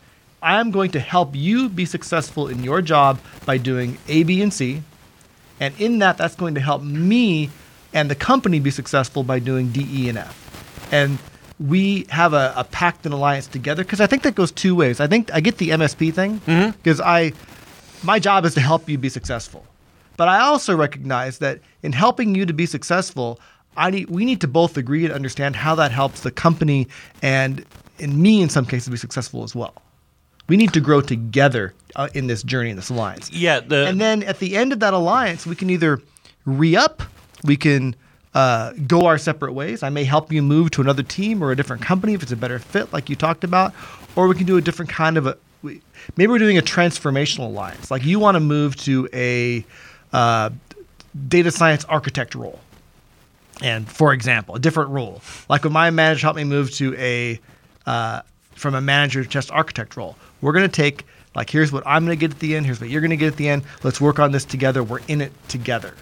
I'm 0.43 0.71
going 0.71 0.91
to 0.93 1.01
help 1.01 1.35
you 1.35 1.69
be 1.69 1.85
successful 1.85 2.49
in 2.49 2.65
your 2.65 2.81
job 2.81 3.19
by 3.45 3.59
doing 3.59 3.99
A, 4.09 4.23
B, 4.23 4.41
and 4.41 4.53
C. 4.53 4.83
And 5.61 5.75
in 5.79 5.99
that, 5.99 6.17
that's 6.17 6.37
going 6.37 6.55
to 6.55 6.61
help 6.61 6.83
me 6.83 7.51
and 7.93 8.11
the 8.11 8.15
company 8.15 8.61
be 8.61 8.71
successful 8.71 9.23
by 9.23 9.39
doing 9.39 9.69
D, 9.71 9.87
E, 9.91 10.09
and 10.09 10.19
F. 10.19 10.89
And 10.93 11.19
we 11.61 12.07
have 12.11 12.35
a, 12.35 12.53
a 12.57 12.65
pact 12.65 13.05
and 13.05 13.13
alliance 13.13 13.47
together 13.47 13.83
because 13.83 14.01
I 14.01 14.07
think 14.07 14.23
that 14.23 14.35
goes 14.35 14.53
two 14.53 14.75
ways. 14.75 15.01
I 15.01 15.07
think 15.07 15.33
I 15.35 15.41
get 15.41 15.59
the 15.59 15.71
MSP 15.71 16.13
thing 16.15 16.41
because 16.73 17.01
I, 17.01 17.33
my 18.03 18.19
job 18.19 18.45
is 18.45 18.55
to 18.55 18.61
help 18.61 18.89
you 18.89 18.97
be 18.99 19.09
successful. 19.09 19.67
But 20.17 20.29
I 20.29 20.41
also 20.41 20.77
recognize 20.77 21.39
that 21.39 21.61
in 21.83 21.93
helping 21.93 22.35
you 22.35 22.47
to 22.47 22.53
be 22.53 22.67
successful, 22.67 23.41
I 23.77 23.91
need, 23.91 24.11
we 24.11 24.25
need 24.25 24.41
to 24.41 24.49
both 24.49 24.77
agree 24.77 25.05
and 25.05 25.13
understand 25.15 25.57
how 25.57 25.75
that 25.77 25.93
helps 25.93 26.21
the 26.21 26.31
company 26.31 26.89
and 27.23 27.65
in 27.99 28.21
me 28.21 28.43
in 28.43 28.49
some 28.49 28.65
cases 28.67 28.89
be 28.89 28.97
successful 28.97 29.45
as 29.45 29.55
well. 29.55 29.75
We 30.49 30.57
need 30.57 30.73
to 30.73 30.81
grow 30.81 31.01
together 31.01 31.75
uh, 31.95 32.09
in 32.15 32.27
this 32.27 32.43
journey 32.43 32.71
in 32.71 32.77
this 32.77 32.89
alliance. 32.91 33.31
Yeah. 33.31 33.61
The 33.61 33.87
And 33.87 34.01
then 34.01 34.23
at 34.23 34.39
the 34.39 34.57
end 34.57 34.73
of 34.73 34.81
that 34.81 34.95
alliance, 34.95 35.47
we 35.47 35.55
can 35.55 35.71
either 35.71 36.01
re 36.47 36.75
up, 36.75 37.03
we 37.45 37.57
can 37.57 37.95
uh, 38.35 38.73
go 38.87 39.07
our 39.07 39.19
separate 39.19 39.53
ways. 39.53 39.83
I 39.83 39.89
may 39.91 40.05
help 40.05 40.33
you 40.33 40.43
move 40.43 40.71
to 40.73 40.81
another 40.81 41.03
team 41.03 41.43
or 41.43 41.51
a 41.51 41.57
different 41.57 41.83
company 41.83 42.15
if 42.15 42.23
it's 42.23 42.33
a 42.33 42.37
better 42.37 42.59
fit, 42.59 42.93
like 42.93 43.09
you 43.09 43.17
talked 43.17 43.43
about, 43.45 43.73
or 44.17 44.29
we 44.29 44.35
can 44.35 44.47
do 44.47 44.57
a 44.57 44.61
different 44.61 44.91
kind 44.91 45.17
of 45.17 45.27
a. 45.27 45.37
we- 45.63 45.81
Maybe 46.17 46.31
we're 46.31 46.39
doing 46.39 46.59
a 46.59 46.63
transformational 46.63 47.47
alliance. 47.47 47.91
Like 47.91 48.05
you 48.05 48.19
want 48.19 48.37
to 48.37 48.41
move 48.41 48.77
to 48.77 49.09
a 49.13 49.65
uh, 50.13 50.51
data 51.29 51.51
science 51.51 51.85
architect 51.87 52.35
role. 52.35 52.61
And 53.63 53.89
for 53.91 54.13
example, 54.13 54.55
a 54.55 54.59
different 54.61 54.91
role. 54.91 55.21
Like 55.49 55.65
when 55.65 55.73
my 55.73 55.91
manager 55.91 56.21
helped 56.23 56.37
me 56.37 56.45
move 56.45 56.71
to 56.75 56.95
a 56.97 57.41
uh, 57.87 58.23
from 58.53 58.75
a 58.75 58.81
manager 58.81 59.23
to 59.23 59.29
just 59.29 59.51
architect 59.51 59.97
role. 59.97 60.17
We're 60.41 60.53
gonna 60.53 60.69
take 60.69 61.05
like 61.35 61.51
here's 61.51 61.73
what 61.73 61.83
I'm 61.87 62.05
gonna 62.05 62.15
get 62.17 62.31
at 62.33 62.39
the 62.39 62.55
end. 62.55 62.67
Here's 62.67 62.81
what 62.81 62.89
you're 62.91 63.01
gonna 63.01 63.17
get 63.17 63.29
at 63.33 63.37
the 63.37 63.49
end. 63.49 63.65
Let's 63.83 64.01
work 64.01 64.19
on 64.21 64.31
this 64.33 64.45
together. 64.45 64.85
We're 64.85 65.01
in 65.09 65.21
it 65.21 65.33
together. 65.49 65.95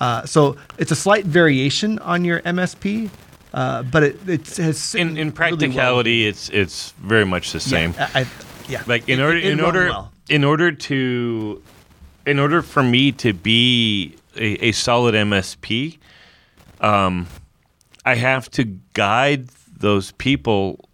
Uh, 0.00 0.24
so 0.24 0.56
it's 0.78 0.90
a 0.92 0.96
slight 0.96 1.24
variation 1.24 1.98
on 2.00 2.24
your 2.24 2.40
MSP, 2.42 3.10
uh, 3.54 3.82
but 3.84 4.02
it, 4.02 4.28
it 4.28 4.56
has 4.56 4.94
in, 4.94 5.08
in 5.08 5.14
really 5.14 5.24
well- 5.24 5.32
practicality, 5.32 6.26
it's 6.26 6.48
it's 6.50 6.92
very 7.02 7.24
much 7.26 7.52
the 7.52 7.60
same. 7.60 7.92
Yeah, 7.94 8.10
I, 8.14 8.20
I- 8.20 8.26
yeah. 8.68 8.82
like 8.86 9.08
in 9.08 9.18
It- 9.18 9.22
order 9.22 9.38
in 9.38 9.60
order 9.60 9.86
well. 9.88 10.12
in 10.28 10.44
order 10.44 10.70
to 10.72 11.62
in 12.26 12.38
order 12.38 12.62
for 12.62 12.82
me 12.82 13.10
to 13.12 13.32
be 13.32 14.14
a, 14.36 14.66
a 14.68 14.72
solid 14.72 15.14
MSP, 15.14 15.98
um, 16.80 17.26
I 18.04 18.14
have 18.14 18.50
to 18.52 18.64
guide 18.92 19.48
those 19.78 20.12
people 20.12 20.84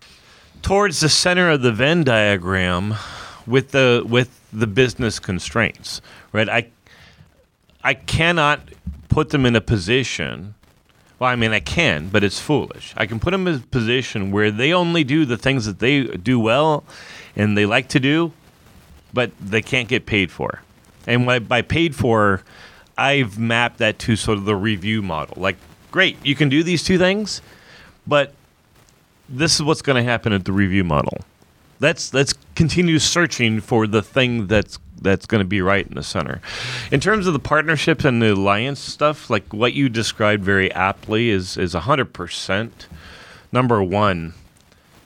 towards 0.62 1.00
the 1.00 1.08
center 1.08 1.50
of 1.50 1.62
the 1.62 1.72
Venn 1.72 2.04
diagram 2.04 2.94
with 3.46 3.72
the 3.72 4.02
with 4.06 4.30
the 4.52 4.66
business 4.66 5.18
constraints. 5.18 6.00
Right? 6.32 6.48
I 6.48 6.68
I 7.84 7.94
cannot 7.94 8.60
put 9.08 9.30
them 9.30 9.44
in 9.44 9.54
a 9.54 9.60
position. 9.60 10.54
Well, 11.18 11.30
I 11.30 11.36
mean, 11.36 11.52
I 11.52 11.60
can, 11.60 12.08
but 12.08 12.24
it's 12.24 12.40
foolish. 12.40 12.94
I 12.96 13.06
can 13.06 13.20
put 13.20 13.30
them 13.30 13.46
in 13.46 13.56
a 13.56 13.58
position 13.58 14.32
where 14.32 14.50
they 14.50 14.72
only 14.72 15.04
do 15.04 15.24
the 15.26 15.36
things 15.36 15.66
that 15.66 15.78
they 15.78 16.04
do 16.04 16.40
well 16.40 16.82
and 17.36 17.56
they 17.56 17.66
like 17.66 17.88
to 17.90 18.00
do, 18.00 18.32
but 19.12 19.30
they 19.40 19.62
can't 19.62 19.86
get 19.86 20.06
paid 20.06 20.32
for. 20.32 20.62
And 21.06 21.26
by, 21.48 21.62
paid 21.62 21.94
for, 21.94 22.42
I've 22.96 23.38
mapped 23.38 23.78
that 23.78 23.98
to 24.00 24.16
sort 24.16 24.38
of 24.38 24.46
the 24.46 24.56
review 24.56 25.02
model. 25.02 25.40
Like, 25.40 25.56
great, 25.90 26.16
you 26.24 26.34
can 26.34 26.48
do 26.48 26.62
these 26.62 26.82
two 26.82 26.98
things, 26.98 27.42
but 28.06 28.32
this 29.28 29.54
is 29.54 29.62
what's 29.62 29.82
going 29.82 30.02
to 30.02 30.10
happen 30.10 30.32
at 30.32 30.44
the 30.44 30.52
review 30.52 30.84
model. 30.84 31.18
Let's 31.80 32.14
let's 32.14 32.34
continue 32.54 32.98
searching 32.98 33.60
for 33.60 33.86
the 33.86 34.00
thing 34.00 34.46
that's 34.46 34.78
that's 35.04 35.26
going 35.26 35.38
to 35.40 35.44
be 35.48 35.60
right 35.62 35.86
in 35.86 35.94
the 35.94 36.02
center. 36.02 36.40
In 36.90 36.98
terms 36.98 37.26
of 37.28 37.32
the 37.32 37.38
partnerships 37.38 38.04
and 38.04 38.20
the 38.20 38.32
alliance 38.34 38.80
stuff, 38.80 39.30
like 39.30 39.52
what 39.52 39.74
you 39.74 39.88
described 39.88 40.42
very 40.42 40.72
aptly 40.72 41.28
is 41.30 41.56
is 41.56 41.74
hundred 41.74 42.12
percent. 42.12 42.88
Number 43.52 43.80
one, 43.82 44.34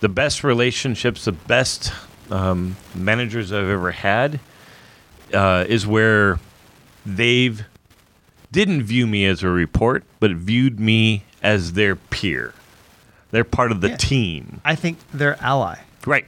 the 0.01 0.09
best 0.09 0.43
relationships, 0.43 1.27
the 1.27 1.33
best 1.33 1.93
um, 2.31 2.77
managers 2.95 3.53
I've 3.53 3.69
ever 3.69 3.91
had, 3.91 4.41
uh, 5.35 5.67
is 5.69 5.87
where 5.87 6.39
they've 7.05 7.63
didn't 8.51 8.83
view 8.85 9.07
me 9.07 9.27
as 9.27 9.43
a 9.43 9.49
report, 9.49 10.05
but 10.21 10.31
viewed 10.31 10.81
me 10.81 11.25
as 11.43 11.75
their 11.75 11.95
peer. 11.97 12.55
They're 13.31 13.45
part 13.45 13.71
of 13.71 13.83
the 13.83 13.91
Yeah. 13.91 13.97
team. 13.97 14.61
I 14.65 14.75
think 14.75 14.97
they're 15.13 15.37
ally. 15.43 15.81
Right. 16.07 16.25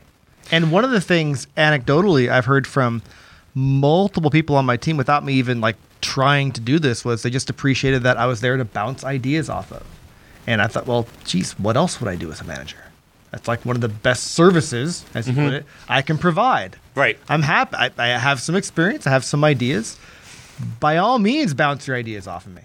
And 0.52 0.70
one 0.70 0.84
of 0.84 0.90
the 0.90 1.00
things 1.00 1.46
anecdotally 1.56 2.28
I've 2.30 2.44
heard 2.44 2.66
from 2.66 3.00
multiple 3.54 4.30
people 4.30 4.56
on 4.56 4.64
my 4.64 4.76
team 4.76 4.96
without 4.96 5.24
me 5.24 5.34
even 5.34 5.60
like 5.60 5.76
trying 6.00 6.52
to 6.52 6.60
do 6.60 6.78
this 6.78 7.04
was 7.04 7.22
they 7.22 7.30
just 7.30 7.50
appreciated 7.50 8.02
that 8.04 8.16
I 8.16 8.26
was 8.26 8.40
there 8.40 8.56
to 8.56 8.64
bounce 8.64 9.04
ideas 9.04 9.48
off 9.48 9.72
of. 9.72 9.84
And 10.46 10.62
I 10.62 10.66
thought, 10.66 10.86
well, 10.86 11.06
geez, 11.24 11.58
what 11.58 11.76
else 11.76 12.00
would 12.00 12.08
I 12.08 12.16
do 12.16 12.30
as 12.32 12.40
a 12.40 12.44
manager? 12.44 12.78
That's 13.30 13.46
like 13.46 13.64
one 13.64 13.76
of 13.76 13.82
the 13.82 13.88
best 13.88 14.32
services, 14.32 15.04
as 15.14 15.28
you 15.28 15.34
put 15.34 15.52
it, 15.52 15.64
I 15.88 16.02
can 16.02 16.18
provide. 16.18 16.76
Right. 16.96 17.16
I'm 17.28 17.42
happy. 17.42 17.76
I, 17.76 17.90
I 17.96 18.08
have 18.18 18.40
some 18.40 18.56
experience. 18.56 19.06
I 19.06 19.10
have 19.10 19.24
some 19.24 19.44
ideas. 19.44 19.98
By 20.80 20.96
all 20.96 21.18
means, 21.18 21.54
bounce 21.54 21.86
your 21.86 21.96
ideas 21.96 22.26
off 22.26 22.46
of 22.46 22.54
me. 22.54 22.62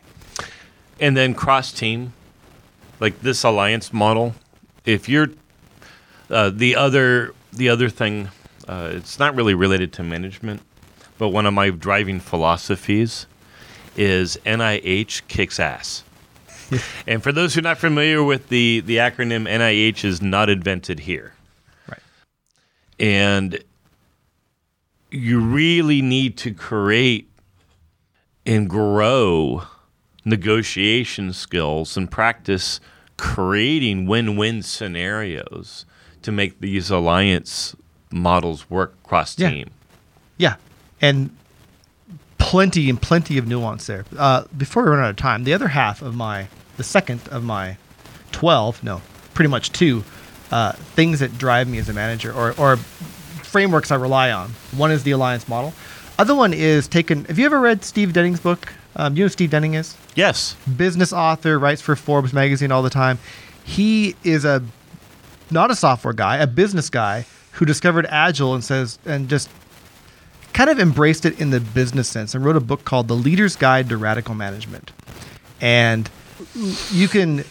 And 1.00 1.16
then 1.16 1.36
cross 1.36 1.72
team, 1.72 2.14
like 3.00 3.22
this 3.22 3.44
alliance 3.44 3.94
model. 3.94 4.34
If 4.86 5.08
you're 5.08 5.28
uh, 6.30 6.50
the 6.50 6.76
other 6.76 7.34
the 7.54 7.70
other 7.70 7.90
thing, 7.90 8.30
uh, 8.68 8.90
it's 8.94 9.20
not 9.20 9.36
really 9.36 9.54
related 9.54 9.94
to 9.94 10.04
management, 10.04 10.62
but 11.18 11.30
one 11.30 11.46
of 11.46 11.54
my 11.54 11.70
driving 11.70 12.20
philosophies 12.20 13.26
is 13.98 14.38
NIH 14.46 15.28
kicks 15.28 15.60
ass. 15.60 16.04
and 17.08 17.22
for 17.24 17.32
those 17.32 17.54
who 17.54 17.60
are 17.60 17.64
not 17.64 17.78
familiar 17.78 18.24
with 18.24 18.50
the 18.50 18.82
the 18.86 18.98
acronym 18.98 19.48
NIH 19.48 20.04
is 20.04 20.22
not 20.22 20.50
invented 20.50 21.02
here. 21.02 21.34
Right. 21.88 22.00
and 23.00 23.64
you 25.12 25.40
really 25.40 26.02
need 26.02 26.36
to 26.38 26.52
create 26.54 27.30
and 28.46 28.70
grow 28.70 29.64
negotiation 30.26 31.32
skills 31.32 31.96
and 31.96 32.10
practice 32.12 32.80
creating 33.18 34.08
win-win 34.08 34.62
scenarios 34.62 35.86
to 36.24 36.32
make 36.32 36.60
these 36.60 36.90
alliance 36.90 37.76
models 38.12 38.70
work 38.70 39.02
cross 39.04 39.38
Yeah. 39.38 39.50
team. 39.52 39.70
Yeah, 40.38 40.56
and 41.06 41.30
plenty 42.38 42.90
and 42.90 43.02
plenty 43.02 43.38
of 43.38 43.48
nuance 43.48 43.88
there. 43.88 44.06
Uh, 44.18 44.44
before 44.58 44.84
we 44.84 44.90
run 44.90 45.00
out 45.00 45.10
of 45.10 45.16
time, 45.16 45.44
the 45.44 45.54
other 45.54 45.68
half 45.68 46.02
of 46.02 46.16
my, 46.16 46.48
the 46.78 46.84
second 46.84 47.22
of 47.30 47.44
my 47.44 47.78
twelve, 48.32 48.84
no, 48.84 49.02
pretty 49.34 49.50
much 49.50 49.72
two 49.72 50.04
uh, 50.52 50.72
things 50.96 51.20
that 51.20 51.38
drive 51.38 51.68
me 51.68 51.78
as 51.78 51.90
a 51.90 51.94
manager, 51.94 52.32
or 52.34 52.54
or 52.58 52.78
frameworks 53.44 53.92
I 53.92 53.96
rely 53.96 54.32
on. 54.32 54.50
One 54.76 54.92
is 54.92 55.04
the 55.04 55.12
alliance 55.12 55.48
model. 55.48 55.74
Other 56.18 56.36
one 56.36 56.54
is 56.54 56.88
taken. 56.88 57.26
Have 57.26 57.40
you 57.40 57.46
ever 57.46 57.60
read 57.60 57.84
Steve 57.84 58.14
Denning's 58.14 58.40
book? 58.40 58.74
Um, 58.96 59.16
you 59.16 59.24
know 59.24 59.26
who 59.26 59.30
Steve 59.30 59.50
Denning 59.50 59.74
is? 59.74 59.96
Yes. 60.16 60.56
business 60.78 61.12
author, 61.12 61.60
writes 61.60 61.82
for 61.82 61.96
Forbes 61.96 62.32
magazine 62.32 62.72
all 62.72 62.82
the 62.82 62.90
time. 62.90 63.20
He 63.66 64.16
is 64.24 64.46
a 64.46 64.64
not 65.52 65.72
a 65.72 65.76
software 65.76 66.14
guy, 66.14 66.38
a 66.38 66.48
business 66.48 66.90
guy 66.90 67.26
who 67.54 67.66
discovered 67.66 68.06
Agile 68.10 68.54
and 68.54 68.64
says 68.64 69.00
and 69.06 69.30
just 69.30 69.50
kind 70.56 70.70
of 70.70 70.80
embraced 70.80 71.26
it 71.26 71.40
in 71.40 71.50
the 71.50 71.60
business 71.60 72.08
sense 72.08 72.34
and 72.34 72.46
wrote 72.46 72.56
a 72.56 72.62
book 72.62 72.86
called 72.86 73.10
The 73.10 73.14
Leader's 73.14 73.58
Guide 73.58 73.90
to 73.90 73.98
Radical 73.98 74.36
Management. 74.36 74.94
And 75.60 76.10
you 76.92 77.10
can 77.10 77.44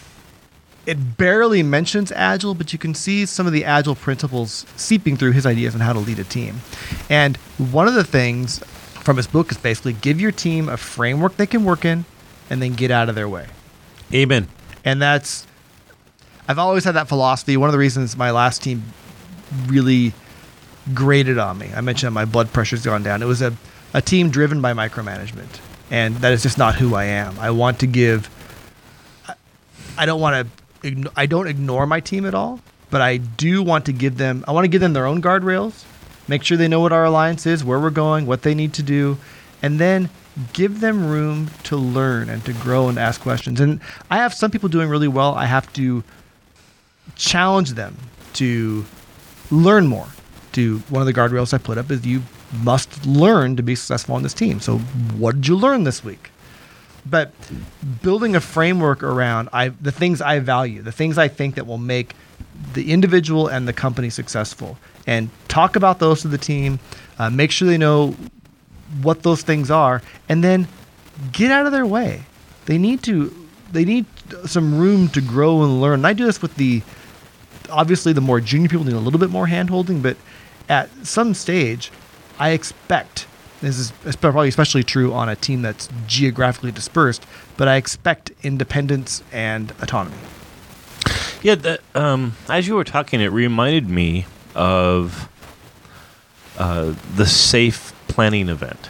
it 0.87 1.17
barely 1.17 1.63
mentions 1.63 2.11
agile, 2.13 2.55
but 2.55 2.73
you 2.73 2.79
can 2.79 2.95
see 2.95 3.27
some 3.27 3.47
of 3.47 3.53
the 3.53 3.65
agile 3.65 3.95
principles 3.95 4.67
seeping 4.77 5.17
through 5.17 5.33
his 5.33 5.45
ideas 5.47 5.75
on 5.75 5.81
how 5.83 5.93
to 5.93 5.99
lead 5.99 6.19
a 6.19 6.25
team. 6.25 6.61
And 7.11 7.37
one 7.59 7.89
of 7.89 7.95
the 7.95 8.05
things 8.05 8.59
from 8.59 9.19
his 9.19 9.27
book 9.27 9.51
is 9.51 9.59
basically 9.59 9.93
give 9.93 10.19
your 10.19 10.33
team 10.33 10.71
a 10.71 10.77
framework 10.79 11.37
they 11.37 11.47
can 11.47 11.65
work 11.65 11.85
in 11.85 12.07
and 12.49 12.63
then 12.63 12.73
get 12.73 12.91
out 12.91 13.11
of 13.11 13.15
their 13.15 13.29
way. 13.29 13.47
Amen. 14.15 14.49
And 14.83 15.01
that's 15.01 15.47
I've 16.49 16.59
always 16.59 16.85
had 16.85 16.93
that 16.93 17.09
philosophy. 17.09 17.59
One 17.59 17.69
of 17.69 17.73
the 17.75 17.79
reasons 17.79 18.17
my 18.17 18.31
last 18.31 18.63
team 18.63 18.83
really 19.67 20.15
grated 20.93 21.39
on 21.39 21.59
me. 21.59 21.71
I 21.75 21.81
mentioned 21.81 22.09
that 22.09 22.15
my 22.15 22.25
blood 22.25 22.53
pressure's 22.53 22.85
gone 22.85 23.03
down. 23.03 23.23
It 23.23 23.27
was 23.27 23.41
a, 23.41 23.55
a 23.95 24.03
team 24.03 24.31
driven 24.31 24.61
by 24.61 24.73
micromanagement. 24.75 25.61
And 25.91 26.17
that 26.17 26.33
is 26.33 26.43
just 26.43 26.59
not 26.59 26.75
who 26.75 26.95
I 26.95 27.05
am. 27.05 27.39
I 27.39 27.51
want 27.51 27.79
to 27.81 27.87
give 27.87 28.29
I- 29.29 29.35
I 29.99 30.07
don't 30.07 30.21
want 30.21 30.49
to 30.83 31.11
I 31.17 31.27
don't 31.27 31.47
ignore 31.47 31.87
my 31.87 32.01
team 32.01 32.27
at 32.27 32.35
all, 32.35 32.61
but 32.91 33.01
I 33.01 33.17
do 33.19 33.63
want 33.63 33.87
to 33.87 33.93
give 33.93 34.19
them 34.19 34.45
I 34.49 34.53
want 34.53 34.65
to 34.65 34.69
give 34.69 34.81
them 34.81 34.93
their 34.93 35.07
own 35.07 35.23
guardrails, 35.23 35.85
make 36.29 36.43
sure 36.43 36.57
they 36.57 36.69
know 36.69 36.81
what 36.81 36.93
our 36.93 37.05
alliance 37.05 37.47
is, 37.47 37.65
where 37.65 37.79
we're 37.81 37.91
going, 37.91 38.27
what 38.27 38.43
they 38.43 38.55
need 38.55 38.73
to 38.75 38.83
do, 38.83 39.17
and 39.63 39.79
then 39.79 40.11
give 40.53 40.81
them 40.81 41.07
room 41.09 41.51
to 41.63 41.77
learn 41.77 42.29
and 42.29 42.45
to 42.45 42.53
grow 42.53 42.89
and 42.89 42.99
ask 42.99 43.21
questions. 43.21 43.61
And 43.61 43.81
I 44.11 44.17
have 44.19 44.35
some 44.35 44.51
people 44.51 44.69
doing 44.69 44.89
really 44.89 45.09
well. 45.09 45.35
I 45.35 45.47
have 45.47 45.73
to 45.75 46.03
challenge 47.17 47.71
them 47.71 47.97
to 48.35 48.85
learn 49.51 49.87
more. 49.87 50.09
To 50.55 50.79
one 50.89 51.03
of 51.03 51.07
the 51.07 51.13
guardrails 51.13 51.53
I 51.53 51.59
put 51.59 51.79
up 51.79 51.91
is 51.91 52.07
you 52.07 52.23
must 52.63 53.05
learn 53.07 53.57
to 53.57 53.63
be 53.63 53.75
successful 53.75 54.15
on 54.15 54.23
this 54.23 54.35
team. 54.35 54.61
So 54.61 54.79
what 55.19 55.35
did 55.35 55.49
you 55.49 55.57
learn 55.57 55.83
this 55.83 56.05
week? 56.05 56.31
But 57.05 57.33
building 58.03 58.37
a 58.37 58.41
framework 58.41 59.03
around 59.03 59.49
I 59.53 59.69
the 59.69 59.93
things 59.93 60.23
I 60.23 60.39
value, 60.39 60.81
the 60.81 60.93
things 60.93 61.19
I 61.19 61.29
think 61.29 61.57
that 61.57 61.67
will 61.67 61.79
make 61.79 62.15
the 62.73 62.93
individual 62.93 63.49
and 63.49 63.67
the 63.67 63.73
company 63.73 64.11
successful, 64.11 64.79
and 65.07 65.29
talk 65.49 65.77
about 65.77 65.99
those 65.99 66.23
to 66.23 66.29
the 66.29 66.39
team. 66.39 66.79
Uh, 67.19 67.31
make 67.31 67.51
sure 67.51 67.67
they 67.69 67.79
know 67.79 68.15
what 69.03 69.23
those 69.23 69.43
things 69.43 69.71
are, 69.71 70.03
and 70.29 70.43
then 70.45 70.69
get 71.33 71.51
out 71.51 71.67
of 71.67 71.73
their 71.73 71.87
way. 71.87 72.23
They 72.67 72.79
need 72.79 73.03
to. 73.05 73.35
They 73.73 73.85
need 73.85 74.07
some 74.47 74.79
room 74.79 75.09
to 75.09 75.21
grow 75.21 75.65
and 75.65 75.81
learn. 75.81 75.95
And 75.95 76.07
I 76.07 76.13
do 76.13 76.27
this 76.27 76.41
with 76.41 76.55
the 76.55 76.83
obviously 77.71 78.13
the 78.13 78.21
more 78.21 78.41
junior 78.41 78.69
people 78.69 78.85
need 78.85 78.95
a 78.95 79.01
little 79.01 79.19
bit 79.19 79.31
more 79.31 79.49
hand 79.49 79.69
holding, 79.69 80.01
but 80.01 80.17
at 80.69 80.89
some 81.07 81.35
stage, 81.35 81.91
I 82.39 82.51
expect 82.51 83.27
this 83.61 83.93
is 84.05 84.17
probably 84.17 84.49
especially 84.49 84.83
true 84.83 85.13
on 85.15 85.29
a 85.29 85.37
team 85.37 85.63
that's 85.63 85.89
geographically 86.07 86.71
dispersed, 86.71 87.25
but 87.57 87.67
I 87.67 87.77
expect 87.77 88.33
independence 88.43 89.23
and 89.33 89.73
autonomy. 89.81 90.19
Yeah, 91.43 91.77
um, 91.95 92.37
as 92.49 92.67
you 92.67 92.75
were 92.75 92.85
talking, 92.85 93.21
it 93.21 93.29
reminded 93.29 93.89
me 93.89 94.27
of 94.55 95.29
uh, 96.59 96.95
the 97.17 97.25
SAFe 97.25 97.93
planning 98.09 98.49
event, 98.49 98.89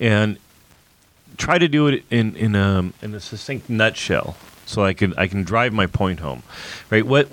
and 0.00 0.38
try 1.36 1.58
to 1.58 1.68
do 1.68 1.86
it 1.86 2.04
in 2.10 2.34
in 2.36 2.54
a 2.54 2.92
in 3.02 3.14
a 3.14 3.20
succinct 3.20 3.68
nutshell, 3.68 4.36
so 4.64 4.84
I 4.84 4.94
can 4.94 5.14
I 5.18 5.26
can 5.26 5.44
drive 5.44 5.72
my 5.72 5.86
point 5.86 6.20
home. 6.20 6.42
Right. 6.90 7.06
What 7.06 7.28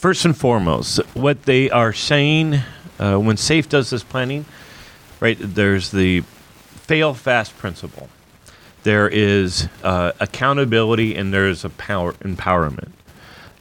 first 0.00 0.24
and 0.24 0.34
foremost, 0.34 0.96
what 1.14 1.42
they 1.42 1.68
are 1.68 1.92
saying 1.92 2.54
uh, 2.98 3.18
when 3.18 3.36
SAFe 3.36 3.68
does 3.68 3.90
this 3.90 4.02
planning, 4.02 4.46
right? 5.20 5.36
There's 5.38 5.90
the 5.90 6.22
fail 6.22 7.12
fast 7.12 7.56
principle. 7.58 8.08
There 8.82 9.10
is 9.10 9.68
uh, 9.84 10.12
accountability, 10.18 11.14
and 11.14 11.34
there's 11.34 11.66
a 11.66 11.68
power 11.68 12.14
empowerment 12.14 12.92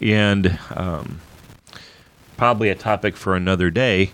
and 0.01 0.57
um, 0.73 1.19
probably 2.37 2.69
a 2.69 2.75
topic 2.75 3.17
for 3.17 3.35
another 3.35 3.69
day. 3.69 4.11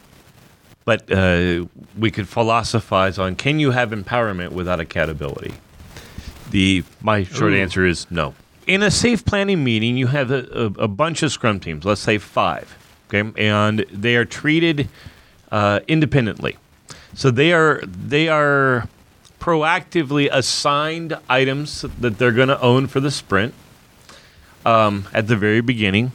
But 0.83 1.11
uh, 1.11 1.65
we 1.95 2.09
could 2.09 2.27
philosophize 2.27 3.19
on: 3.19 3.35
Can 3.35 3.59
you 3.59 3.69
have 3.69 3.91
empowerment 3.91 4.49
without 4.49 4.79
accountability? 4.79 5.53
The 6.49 6.83
my 7.01 7.23
short 7.23 7.53
Ooh. 7.53 7.57
answer 7.57 7.85
is 7.85 8.09
no. 8.09 8.33
In 8.67 8.81
a 8.81 8.87
SAFe 8.87 9.23
planning 9.23 9.63
meeting, 9.63 9.95
you 9.95 10.07
have 10.07 10.31
a, 10.31 10.47
a, 10.51 10.83
a 10.83 10.87
bunch 10.87 11.21
of 11.21 11.31
scrum 11.31 11.59
teams. 11.59 11.85
Let's 11.85 12.01
say 12.01 12.17
five, 12.17 12.75
okay, 13.07 13.31
and 13.37 13.85
they 13.91 14.15
are 14.15 14.25
treated 14.25 14.89
uh, 15.51 15.81
independently. 15.87 16.57
So 17.13 17.29
they 17.29 17.53
are 17.53 17.81
they 17.85 18.27
are 18.27 18.89
proactively 19.39 20.29
assigned 20.31 21.15
items 21.29 21.83
that 21.99 22.17
they're 22.17 22.31
going 22.31 22.47
to 22.47 22.59
own 22.59 22.87
for 22.87 22.99
the 22.99 23.11
sprint 23.11 23.53
um, 24.65 25.07
at 25.13 25.27
the 25.27 25.35
very 25.35 25.61
beginning. 25.61 26.11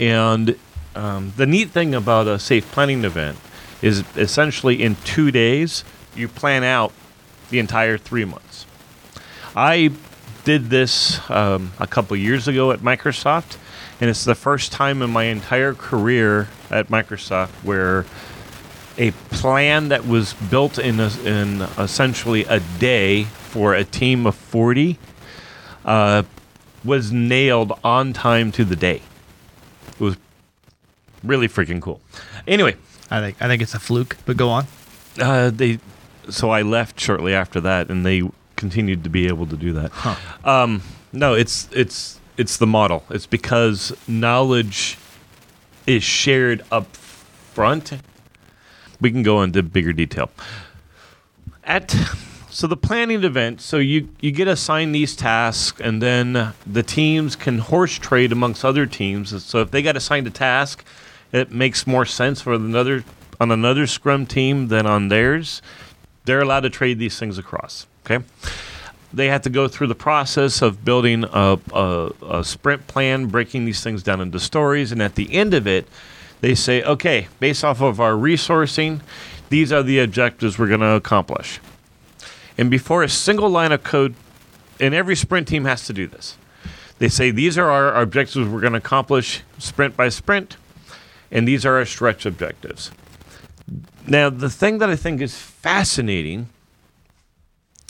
And 0.00 0.58
um, 0.96 1.32
the 1.36 1.46
neat 1.46 1.70
thing 1.70 1.94
about 1.94 2.26
a 2.26 2.38
SAFe 2.38 2.64
planning 2.72 3.04
event 3.04 3.38
is 3.80 4.02
essentially 4.16 4.82
in 4.82 4.96
two 5.04 5.30
days, 5.30 5.84
you 6.16 6.26
plan 6.26 6.64
out 6.64 6.92
the 7.50 7.60
entire 7.60 7.96
three 7.96 8.24
months. 8.24 8.66
I 9.54 9.92
did 10.48 10.70
this 10.70 11.20
um, 11.28 11.72
a 11.78 11.86
couple 11.86 12.16
years 12.16 12.48
ago 12.48 12.72
at 12.72 12.78
Microsoft, 12.78 13.58
and 14.00 14.08
it's 14.08 14.24
the 14.24 14.34
first 14.34 14.72
time 14.72 15.02
in 15.02 15.10
my 15.10 15.24
entire 15.24 15.74
career 15.74 16.48
at 16.70 16.88
Microsoft 16.88 17.50
where 17.62 18.06
a 18.96 19.10
plan 19.28 19.90
that 19.90 20.06
was 20.06 20.32
built 20.32 20.78
in, 20.78 21.00
a, 21.00 21.10
in 21.22 21.60
essentially 21.76 22.46
a 22.46 22.60
day 22.78 23.24
for 23.24 23.74
a 23.74 23.84
team 23.84 24.24
of 24.24 24.34
40 24.34 24.98
uh, 25.84 26.22
was 26.82 27.12
nailed 27.12 27.78
on 27.84 28.14
time 28.14 28.50
to 28.52 28.64
the 28.64 28.74
day. 28.74 29.02
It 29.88 30.00
was 30.00 30.16
really 31.22 31.46
freaking 31.46 31.82
cool. 31.82 32.00
Anyway, 32.46 32.74
I 33.10 33.20
think 33.20 33.42
I 33.42 33.48
think 33.48 33.60
it's 33.60 33.74
a 33.74 33.78
fluke, 33.78 34.16
but 34.24 34.38
go 34.38 34.48
on. 34.48 34.66
uh, 35.20 35.50
they 35.50 35.78
so 36.30 36.48
I 36.48 36.62
left 36.62 36.98
shortly 36.98 37.34
after 37.34 37.60
that, 37.60 37.90
and 37.90 38.06
they 38.06 38.22
continued 38.58 39.04
to 39.04 39.10
be 39.10 39.26
able 39.26 39.46
to 39.46 39.56
do 39.56 39.72
that. 39.72 39.90
Um, 40.44 40.82
no, 41.12 41.32
it's 41.34 41.68
it's 41.72 42.20
it's 42.36 42.58
the 42.58 42.66
model. 42.66 43.04
It's 43.08 43.26
because 43.26 43.96
knowledge 44.06 44.98
is 45.86 46.02
shared 46.02 46.62
up 46.70 46.94
front. 46.94 47.94
We 49.00 49.10
can 49.10 49.22
go 49.22 49.42
into 49.42 49.62
bigger 49.62 49.92
detail. 49.92 50.30
At 51.64 51.94
so 52.50 52.66
the 52.66 52.76
planning 52.76 53.24
event, 53.24 53.60
so 53.60 53.78
you 53.78 54.08
you 54.20 54.32
get 54.32 54.48
assigned 54.48 54.94
these 54.94 55.14
tasks, 55.16 55.80
and 55.80 56.02
then 56.02 56.52
the 56.66 56.82
teams 56.82 57.36
can 57.36 57.58
horse 57.58 57.98
trade 57.98 58.32
amongst 58.32 58.64
other 58.64 58.86
teams. 58.86 59.44
So 59.44 59.60
if 59.60 59.70
they 59.70 59.82
got 59.82 59.96
assigned 59.96 60.26
a 60.26 60.30
task, 60.30 60.84
it 61.32 61.50
makes 61.52 61.86
more 61.86 62.04
sense 62.04 62.40
for 62.40 62.52
another 62.52 63.04
on 63.40 63.50
another 63.50 63.86
Scrum 63.86 64.26
team 64.26 64.68
than 64.68 64.86
on 64.86 65.08
theirs. 65.08 65.62
They're 66.24 66.42
allowed 66.42 66.60
to 66.60 66.70
trade 66.70 66.98
these 66.98 67.18
things 67.18 67.38
across. 67.38 67.86
Okay, 68.04 68.24
they 69.12 69.28
have 69.28 69.42
to 69.42 69.50
go 69.50 69.68
through 69.68 69.86
the 69.86 69.94
process 69.94 70.62
of 70.62 70.84
building 70.84 71.24
a, 71.24 71.58
a, 71.72 72.10
a 72.30 72.44
sprint 72.44 72.86
plan, 72.86 73.26
breaking 73.26 73.64
these 73.64 73.82
things 73.82 74.02
down 74.02 74.20
into 74.20 74.38
stories, 74.38 74.92
and 74.92 75.02
at 75.02 75.14
the 75.14 75.32
end 75.32 75.54
of 75.54 75.66
it, 75.66 75.88
they 76.40 76.54
say, 76.54 76.82
okay, 76.82 77.28
based 77.40 77.64
off 77.64 77.80
of 77.80 78.00
our 78.00 78.12
resourcing, 78.12 79.00
these 79.48 79.72
are 79.72 79.82
the 79.82 79.98
objectives 79.98 80.58
we're 80.58 80.68
going 80.68 80.80
to 80.80 80.94
accomplish. 80.94 81.60
And 82.56 82.70
before 82.70 83.02
a 83.02 83.08
single 83.08 83.48
line 83.48 83.72
of 83.72 83.82
code, 83.82 84.14
and 84.78 84.94
every 84.94 85.16
sprint 85.16 85.48
team 85.48 85.64
has 85.64 85.86
to 85.86 85.92
do 85.92 86.06
this, 86.06 86.36
they 86.98 87.08
say, 87.08 87.30
these 87.30 87.56
are 87.56 87.70
our 87.70 87.94
objectives 88.00 88.48
we're 88.48 88.60
going 88.60 88.72
to 88.72 88.78
accomplish 88.78 89.42
sprint 89.58 89.96
by 89.96 90.08
sprint. 90.08 90.56
and 91.30 91.46
these 91.46 91.66
are 91.66 91.76
our 91.76 91.84
stretch 91.84 92.26
objectives. 92.26 92.90
Now, 94.06 94.30
the 94.30 94.48
thing 94.48 94.78
that 94.78 94.88
I 94.88 94.96
think 94.96 95.20
is 95.20 95.36
fascinating 95.36 96.48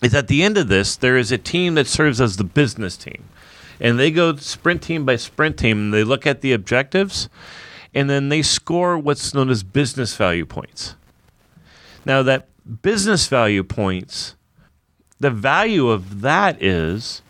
is 0.02 0.14
at 0.14 0.28
the 0.28 0.42
end 0.42 0.56
of 0.56 0.68
this, 0.68 0.96
there 0.96 1.16
is 1.16 1.32
a 1.32 1.38
team 1.38 1.74
that 1.74 1.86
serves 1.86 2.20
as 2.20 2.36
the 2.36 2.44
business 2.44 2.96
team. 2.96 3.24
And 3.80 3.98
they 3.98 4.10
go 4.10 4.36
sprint 4.36 4.82
team 4.82 5.04
by 5.04 5.16
sprint 5.16 5.58
team 5.58 5.78
and 5.78 5.94
they 5.94 6.04
look 6.04 6.26
at 6.26 6.40
the 6.40 6.52
objectives 6.52 7.28
and 7.94 8.08
then 8.08 8.28
they 8.28 8.42
score 8.42 8.98
what's 8.98 9.34
known 9.34 9.50
as 9.50 9.62
business 9.62 10.14
value 10.14 10.46
points. 10.46 10.94
Now, 12.04 12.22
that 12.22 12.48
business 12.82 13.26
value 13.28 13.64
points, 13.64 14.34
the 15.20 15.30
value 15.30 15.88
of 15.88 16.20
that 16.20 16.62
is 16.62 17.22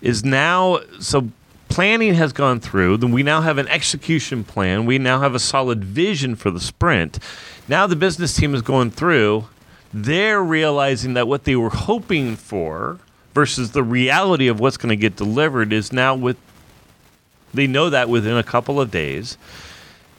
is 0.00 0.24
now 0.24 0.80
so 1.00 1.28
planning 1.68 2.14
has 2.14 2.32
gone 2.32 2.60
through 2.60 2.96
then 2.96 3.10
we 3.10 3.22
now 3.22 3.40
have 3.40 3.58
an 3.58 3.66
execution 3.68 4.44
plan 4.44 4.84
we 4.84 4.98
now 4.98 5.20
have 5.20 5.34
a 5.34 5.38
solid 5.38 5.82
vision 5.82 6.36
for 6.36 6.50
the 6.50 6.60
sprint 6.60 7.18
now 7.68 7.86
the 7.86 7.96
business 7.96 8.36
team 8.36 8.54
is 8.54 8.62
going 8.62 8.90
through 8.90 9.48
they're 9.94 10.42
realizing 10.42 11.14
that 11.14 11.28
what 11.28 11.44
they 11.44 11.54
were 11.54 11.70
hoping 11.70 12.34
for 12.34 12.98
versus 13.32 13.70
the 13.70 13.82
reality 13.82 14.48
of 14.48 14.58
what's 14.58 14.76
going 14.76 14.90
to 14.90 14.96
get 14.96 15.14
delivered 15.14 15.72
is 15.72 15.92
now 15.92 16.14
with 16.14 16.36
they 17.54 17.68
know 17.68 17.88
that 17.88 18.08
within 18.08 18.36
a 18.36 18.42
couple 18.42 18.80
of 18.80 18.90
days. 18.90 19.38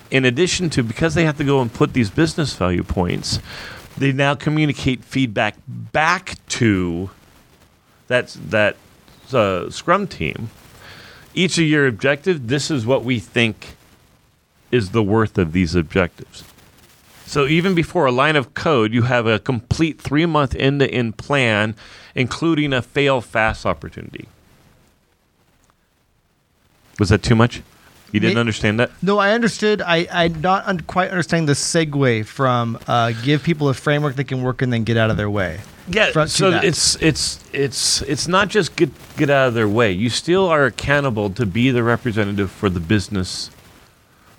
In 0.10 0.24
addition 0.24 0.70
to 0.72 0.84
because 0.84 1.14
they 1.14 1.26
have 1.26 1.38
to 1.38 1.44
go 1.44 1.60
and 1.60 1.74
put 1.74 1.92
these 1.92 2.10
business 2.10 2.54
value 2.54 2.84
points 2.84 3.40
they 3.98 4.12
now 4.12 4.36
communicate 4.36 5.04
feedback 5.04 5.56
back 5.68 6.36
to 6.48 7.10
that 8.08 8.30
that 8.50 8.78
uh, 9.34 9.70
scrum 9.70 10.08
team. 10.08 10.50
Each 11.34 11.58
of 11.58 11.66
your 11.66 11.88
objective 11.88 12.48
this 12.48 12.72
is 12.72 12.86
what 12.86 13.04
we 13.04 13.20
think 13.20 13.76
is 14.72 14.92
the 14.92 15.04
worth 15.04 15.38
of 15.38 15.52
these 15.52 15.76
objectives 15.76 16.42
so 17.36 17.46
even 17.48 17.76
before 17.76 18.06
a 18.06 18.14
line 18.14 18.38
of 18.38 18.54
code 18.54 18.94
you 18.94 19.02
have 19.02 19.28
a 19.28 19.40
complete 19.40 20.00
three 20.00 20.26
month 20.26 20.56
end 20.56 20.80
to 20.80 20.90
end 20.90 21.18
plan 21.18 21.76
including 22.16 22.72
a 22.72 22.82
fail 22.82 23.20
fast 23.20 23.66
opportunity 23.66 24.30
was 26.98 27.10
that 27.10 27.22
too 27.22 27.36
much 27.36 27.62
you 28.14 28.22
didn't 28.22 28.38
understand 28.38 28.80
that 28.80 28.92
No, 29.02 29.18
I 29.18 29.32
understood. 29.34 29.82
I 29.82 30.08
I 30.10 30.30
not 30.30 30.66
un- 30.66 30.80
quite 30.80 31.10
understand 31.10 31.50
the 31.50 31.54
segue 31.54 32.26
from 32.26 32.80
uh, 32.88 33.12
give 33.24 33.44
people 33.44 33.68
a 33.68 33.74
framework 33.74 34.16
they 34.16 34.24
can 34.24 34.42
work 34.42 34.62
and 34.62 34.72
then 34.72 34.86
get 34.86 34.96
out 34.96 35.10
of 35.10 35.18
their 35.18 35.30
way. 35.30 35.60
Yeah, 35.90 36.12
to 36.12 36.28
so 36.30 36.52
it's 36.52 36.96
it's 37.02 37.44
it's 37.52 38.02
it's 38.04 38.28
not 38.30 38.48
just 38.48 38.78
get 38.78 38.90
get 39.18 39.30
out 39.30 39.50
of 39.50 39.54
their 39.54 39.68
way. 39.68 39.92
You 39.92 40.10
still 40.10 40.48
are 40.48 40.66
accountable 40.66 41.30
to 41.32 41.46
be 41.46 41.72
the 41.72 41.84
representative 41.84 42.50
for 42.52 42.70
the 42.70 42.80
business, 42.80 43.52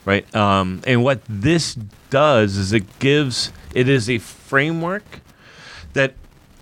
right? 0.07 0.35
Um, 0.35 0.81
and 0.87 1.05
what 1.05 1.21
this 1.29 1.75
does 2.09 2.57
is 2.57 2.73
it 2.73 2.99
gives 2.99 3.53
it 3.75 3.89
is 3.91 4.09
a 4.09 4.17
framework 4.19 5.21
that 5.93 6.15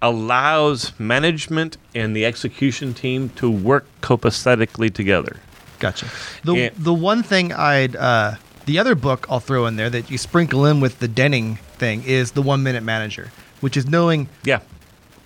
allows 0.02 0.92
management 0.98 1.76
and 1.94 2.14
the 2.16 2.26
execution 2.26 2.92
team 2.92 3.28
to 3.36 3.50
work 3.50 3.86
copacetically 4.02 4.92
together. 4.92 5.36
Gotcha. 5.78 6.06
The 6.44 6.54
Yeah. 6.54 6.70
the 6.76 6.92
one 6.94 7.22
thing 7.22 7.52
I'd 7.52 7.94
uh, 7.96 8.34
the 8.66 8.78
other 8.78 8.94
book 8.94 9.26
I'll 9.30 9.40
throw 9.40 9.66
in 9.66 9.76
there 9.76 9.90
that 9.90 10.10
you 10.10 10.18
sprinkle 10.18 10.66
in 10.66 10.80
with 10.80 10.98
the 10.98 11.08
Denning 11.08 11.56
thing 11.78 12.02
is 12.04 12.32
the 12.32 12.42
one 12.42 12.62
minute 12.62 12.82
manager, 12.82 13.30
which 13.60 13.76
is 13.76 13.86
knowing 13.86 14.28
Yeah, 14.44 14.60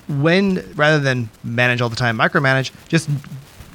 when 0.08 0.64
rather 0.74 0.98
than 0.98 1.28
manage 1.44 1.80
all 1.80 1.88
the 1.88 1.96
time, 1.96 2.18
micromanage, 2.18 2.70
just 2.88 3.08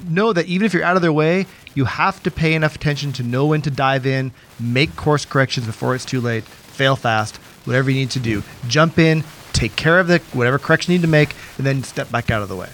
know 0.08 0.32
that 0.32 0.46
even 0.46 0.66
if 0.66 0.74
you're 0.74 0.84
out 0.84 0.96
of 0.96 1.02
their 1.02 1.12
way, 1.12 1.46
you 1.74 1.84
have 1.84 2.22
to 2.22 2.30
pay 2.30 2.54
enough 2.54 2.76
attention 2.76 3.12
to 3.14 3.22
know 3.22 3.46
when 3.46 3.62
to 3.62 3.70
dive 3.70 4.06
in, 4.06 4.32
make 4.58 4.96
course 4.96 5.24
corrections 5.24 5.66
before 5.66 5.94
it's 5.94 6.04
too 6.04 6.20
late, 6.20 6.44
fail 6.44 6.96
fast, 6.96 7.36
whatever 7.66 7.90
you 7.90 8.00
need 8.00 8.10
to 8.10 8.20
do. 8.20 8.42
Jump 8.68 8.98
in, 8.98 9.24
take 9.52 9.76
care 9.76 9.98
of 9.98 10.06
the 10.06 10.18
whatever 10.32 10.58
correction 10.58 10.92
you 10.92 10.98
need 10.98 11.02
to 11.04 11.08
make, 11.08 11.34
and 11.58 11.66
then 11.66 11.82
step 11.82 12.10
back 12.10 12.30
out 12.30 12.42
of 12.42 12.48
the 12.48 12.56
way. 12.56 12.68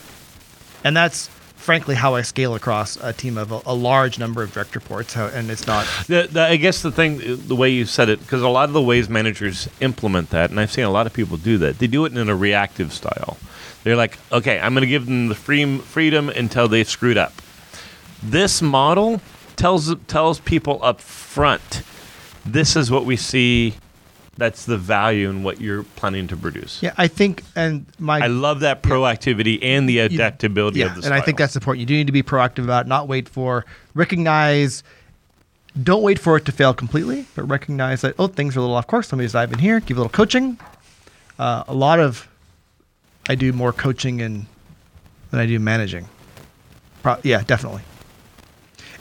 And 0.85 0.97
that's 0.97 1.29
frankly 1.57 1.95
how 1.95 2.15
I 2.15 2.23
scale 2.23 2.55
across 2.55 2.97
a 2.97 3.13
team 3.13 3.37
of 3.37 3.53
a, 3.53 3.61
a 3.67 3.75
large 3.75 4.19
number 4.19 4.43
of 4.43 4.53
direct 4.53 4.75
reports. 4.75 5.15
And 5.15 5.51
it's 5.51 5.67
not 5.67 5.87
The, 6.07 6.27
the, 6.31 6.43
I 6.43 6.57
guess 6.57 6.81
the 6.81 6.91
thing, 6.91 7.21
the 7.47 7.55
way 7.55 7.69
you 7.69 7.85
said 7.85 8.09
it, 8.09 8.19
because 8.21 8.41
a 8.41 8.49
lot 8.49 8.69
of 8.69 8.73
the 8.73 8.81
ways 8.81 9.11
managers 9.11 9.69
implement 9.81 10.31
that, 10.31 10.51
and 10.51 10.59
I've 10.59 10.73
seen 10.73 10.85
a 10.85 10.91
lot 10.91 11.07
of 11.07 11.13
people 11.13 11.37
do 11.37 11.59
that, 11.59 11.79
they 11.79 11.87
do 11.87 12.07
it 12.07 12.17
in 12.17 12.29
a 12.29 12.35
reactive 12.35 12.93
style. 12.93 13.37
They're 13.85 13.97
like, 13.97 14.19
okay, 14.33 14.59
I'm 14.59 14.73
going 14.73 14.83
to 14.83 14.89
give 14.89 15.07
them 15.07 15.29
the 15.29 15.35
free, 15.35 15.79
freedom 15.79 16.29
until 16.31 16.67
they've 16.67 16.89
screwed 16.89 17.19
up. 17.19 17.35
This 18.23 18.61
model 18.63 19.21
tells 19.57 19.95
tells 20.07 20.41
people 20.41 20.79
up 20.83 21.01
front, 21.01 21.83
this 22.45 22.77
is 22.77 22.91
what 22.91 23.05
we 23.05 23.17
see. 23.17 23.75
That's 24.37 24.65
the 24.65 24.79
value 24.79 25.29
in 25.29 25.43
what 25.43 25.61
you're 25.61 25.83
planning 25.83 26.27
to 26.29 26.37
produce. 26.37 26.83
yeah. 26.83 26.95
I 26.97 27.09
think 27.09 27.43
and 27.57 27.85
my 27.99 28.21
I 28.21 28.29
love 28.29 28.61
that 28.61 28.83
proactivity 28.83 29.59
and 29.63 29.87
the 29.87 29.99
adaptability 29.99 30.81
of 30.81 30.95
the 30.95 31.05
and 31.05 31.13
I 31.13 31.21
think 31.21 31.37
that's 31.37 31.53
the 31.53 31.61
point. 31.61 31.79
You 31.79 31.85
do 31.87 31.95
need 31.95 32.07
to 32.07 32.13
be 32.13 32.23
proactive 32.23 32.65
about 32.65 32.87
it, 32.87 32.89
not 32.89 33.07
wait 33.09 33.29
for 33.29 33.67
recognize. 33.95 34.83
Don't 35.83 36.03
wait 36.03 36.19
for 36.19 36.37
it 36.37 36.47
to 36.47 36.53
fail 36.53 36.73
completely, 36.75 37.27
but 37.35 37.43
recognize 37.45 38.01
that 38.01 38.15
oh 38.19 38.29
things 38.29 38.57
are 38.57 38.61
a 38.61 38.63
little 38.63 38.77
off 38.77 38.87
course. 38.87 39.13
Let 39.13 39.19
me 39.19 39.25
just 39.25 39.35
dive 39.35 39.53
in 39.53 39.59
here, 39.59 39.79
give 39.81 39.99
a 39.99 40.01
little 40.01 40.11
coaching. 40.11 40.59
Uh, 41.39 41.65
a 41.69 41.75
lot 41.75 42.01
of 42.01 42.27
I 43.29 43.35
do 43.35 43.53
more 43.53 43.73
coaching 43.73 44.23
and 44.23 44.47
than 45.31 45.41
I 45.41 45.47
do 45.47 45.59
managing. 45.59 46.09
Pro- 47.03 47.19
yeah, 47.23 47.43
definitely. 47.43 47.83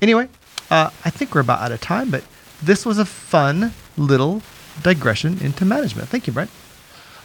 Anyway, 0.01 0.27
uh, 0.69 0.89
I 1.03 1.09
think 1.09 1.35
we're 1.35 1.41
about 1.41 1.61
out 1.61 1.71
of 1.71 1.81
time, 1.81 2.09
but 2.09 2.23
this 2.61 2.85
was 2.85 2.97
a 2.97 3.05
fun 3.05 3.73
little 3.97 4.41
digression 4.81 5.37
into 5.41 5.65
management. 5.65 6.09
Thank 6.09 6.27
you, 6.27 6.33
Brent. 6.33 6.49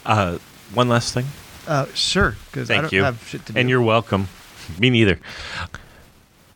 Uh, 0.04 0.38
one 0.72 0.88
last 0.88 1.14
thing. 1.14 1.26
Uh, 1.66 1.86
sure, 1.94 2.36
because 2.50 2.70
I 2.70 2.74
Thank 2.74 2.82
don't 2.84 2.92
you. 2.92 3.02
have 3.04 3.26
shit 3.26 3.46
to 3.46 3.52
do. 3.52 3.58
And 3.58 3.70
you're 3.70 3.82
welcome. 3.82 4.28
Me 4.78 4.90
neither. 4.90 5.18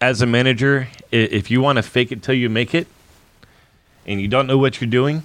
As 0.01 0.23
a 0.23 0.27
manager, 0.27 0.89
if 1.11 1.51
you 1.51 1.61
want 1.61 1.77
to 1.77 1.83
fake 1.83 2.13
it 2.13 2.23
till 2.23 2.35
you 2.35 2.49
make 2.49 2.75
it, 2.75 2.87
and 4.07 4.21
you 4.21 4.29
don't 4.29 4.47
know 4.47 4.59
what 4.59 4.81
you're 4.81 4.91
doing, 4.91 5.23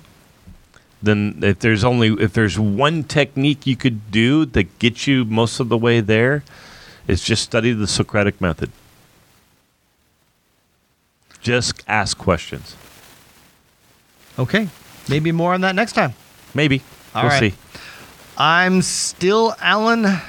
then 1.01 1.39
if 1.41 1.59
there's 1.59 1.83
only 1.83 2.09
if 2.21 2.33
there's 2.33 2.57
one 2.57 3.03
technique 3.03 3.67
you 3.67 3.75
could 3.75 4.09
do 4.11 4.45
that 4.45 4.79
gets 4.79 5.05
you 5.05 5.25
most 5.25 5.59
of 5.59 5.69
the 5.69 5.77
way 5.77 5.99
there, 5.99 6.43
it's 7.07 7.23
just 7.23 7.43
study 7.43 7.71
the 7.73 7.87
Socratic 7.87 8.39
method. 8.41 8.71
Just 11.43 11.83
ask 11.87 12.17
questions. 12.17 12.75
okay, 14.39 14.69
maybe 15.07 15.31
more 15.31 15.53
on 15.53 15.61
that 15.61 15.75
next 15.75 15.93
time. 15.93 16.13
Maybe. 16.55 16.81
All 17.13 17.23
we'll 17.23 17.31
right. 17.31 17.51
see. 17.53 17.57
I'm 18.37 18.81
still 18.81 19.53
Alan. 19.61 20.21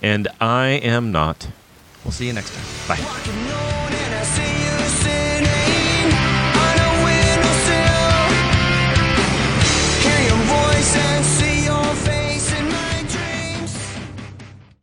And 0.00 0.28
I 0.40 0.66
am 0.82 1.12
not. 1.12 1.48
We'll 2.04 2.12
see 2.12 2.26
you 2.26 2.32
next 2.32 2.54
time. 2.54 2.96
Bye. 2.96 3.04
Walking 3.04 3.34
on 3.52 3.81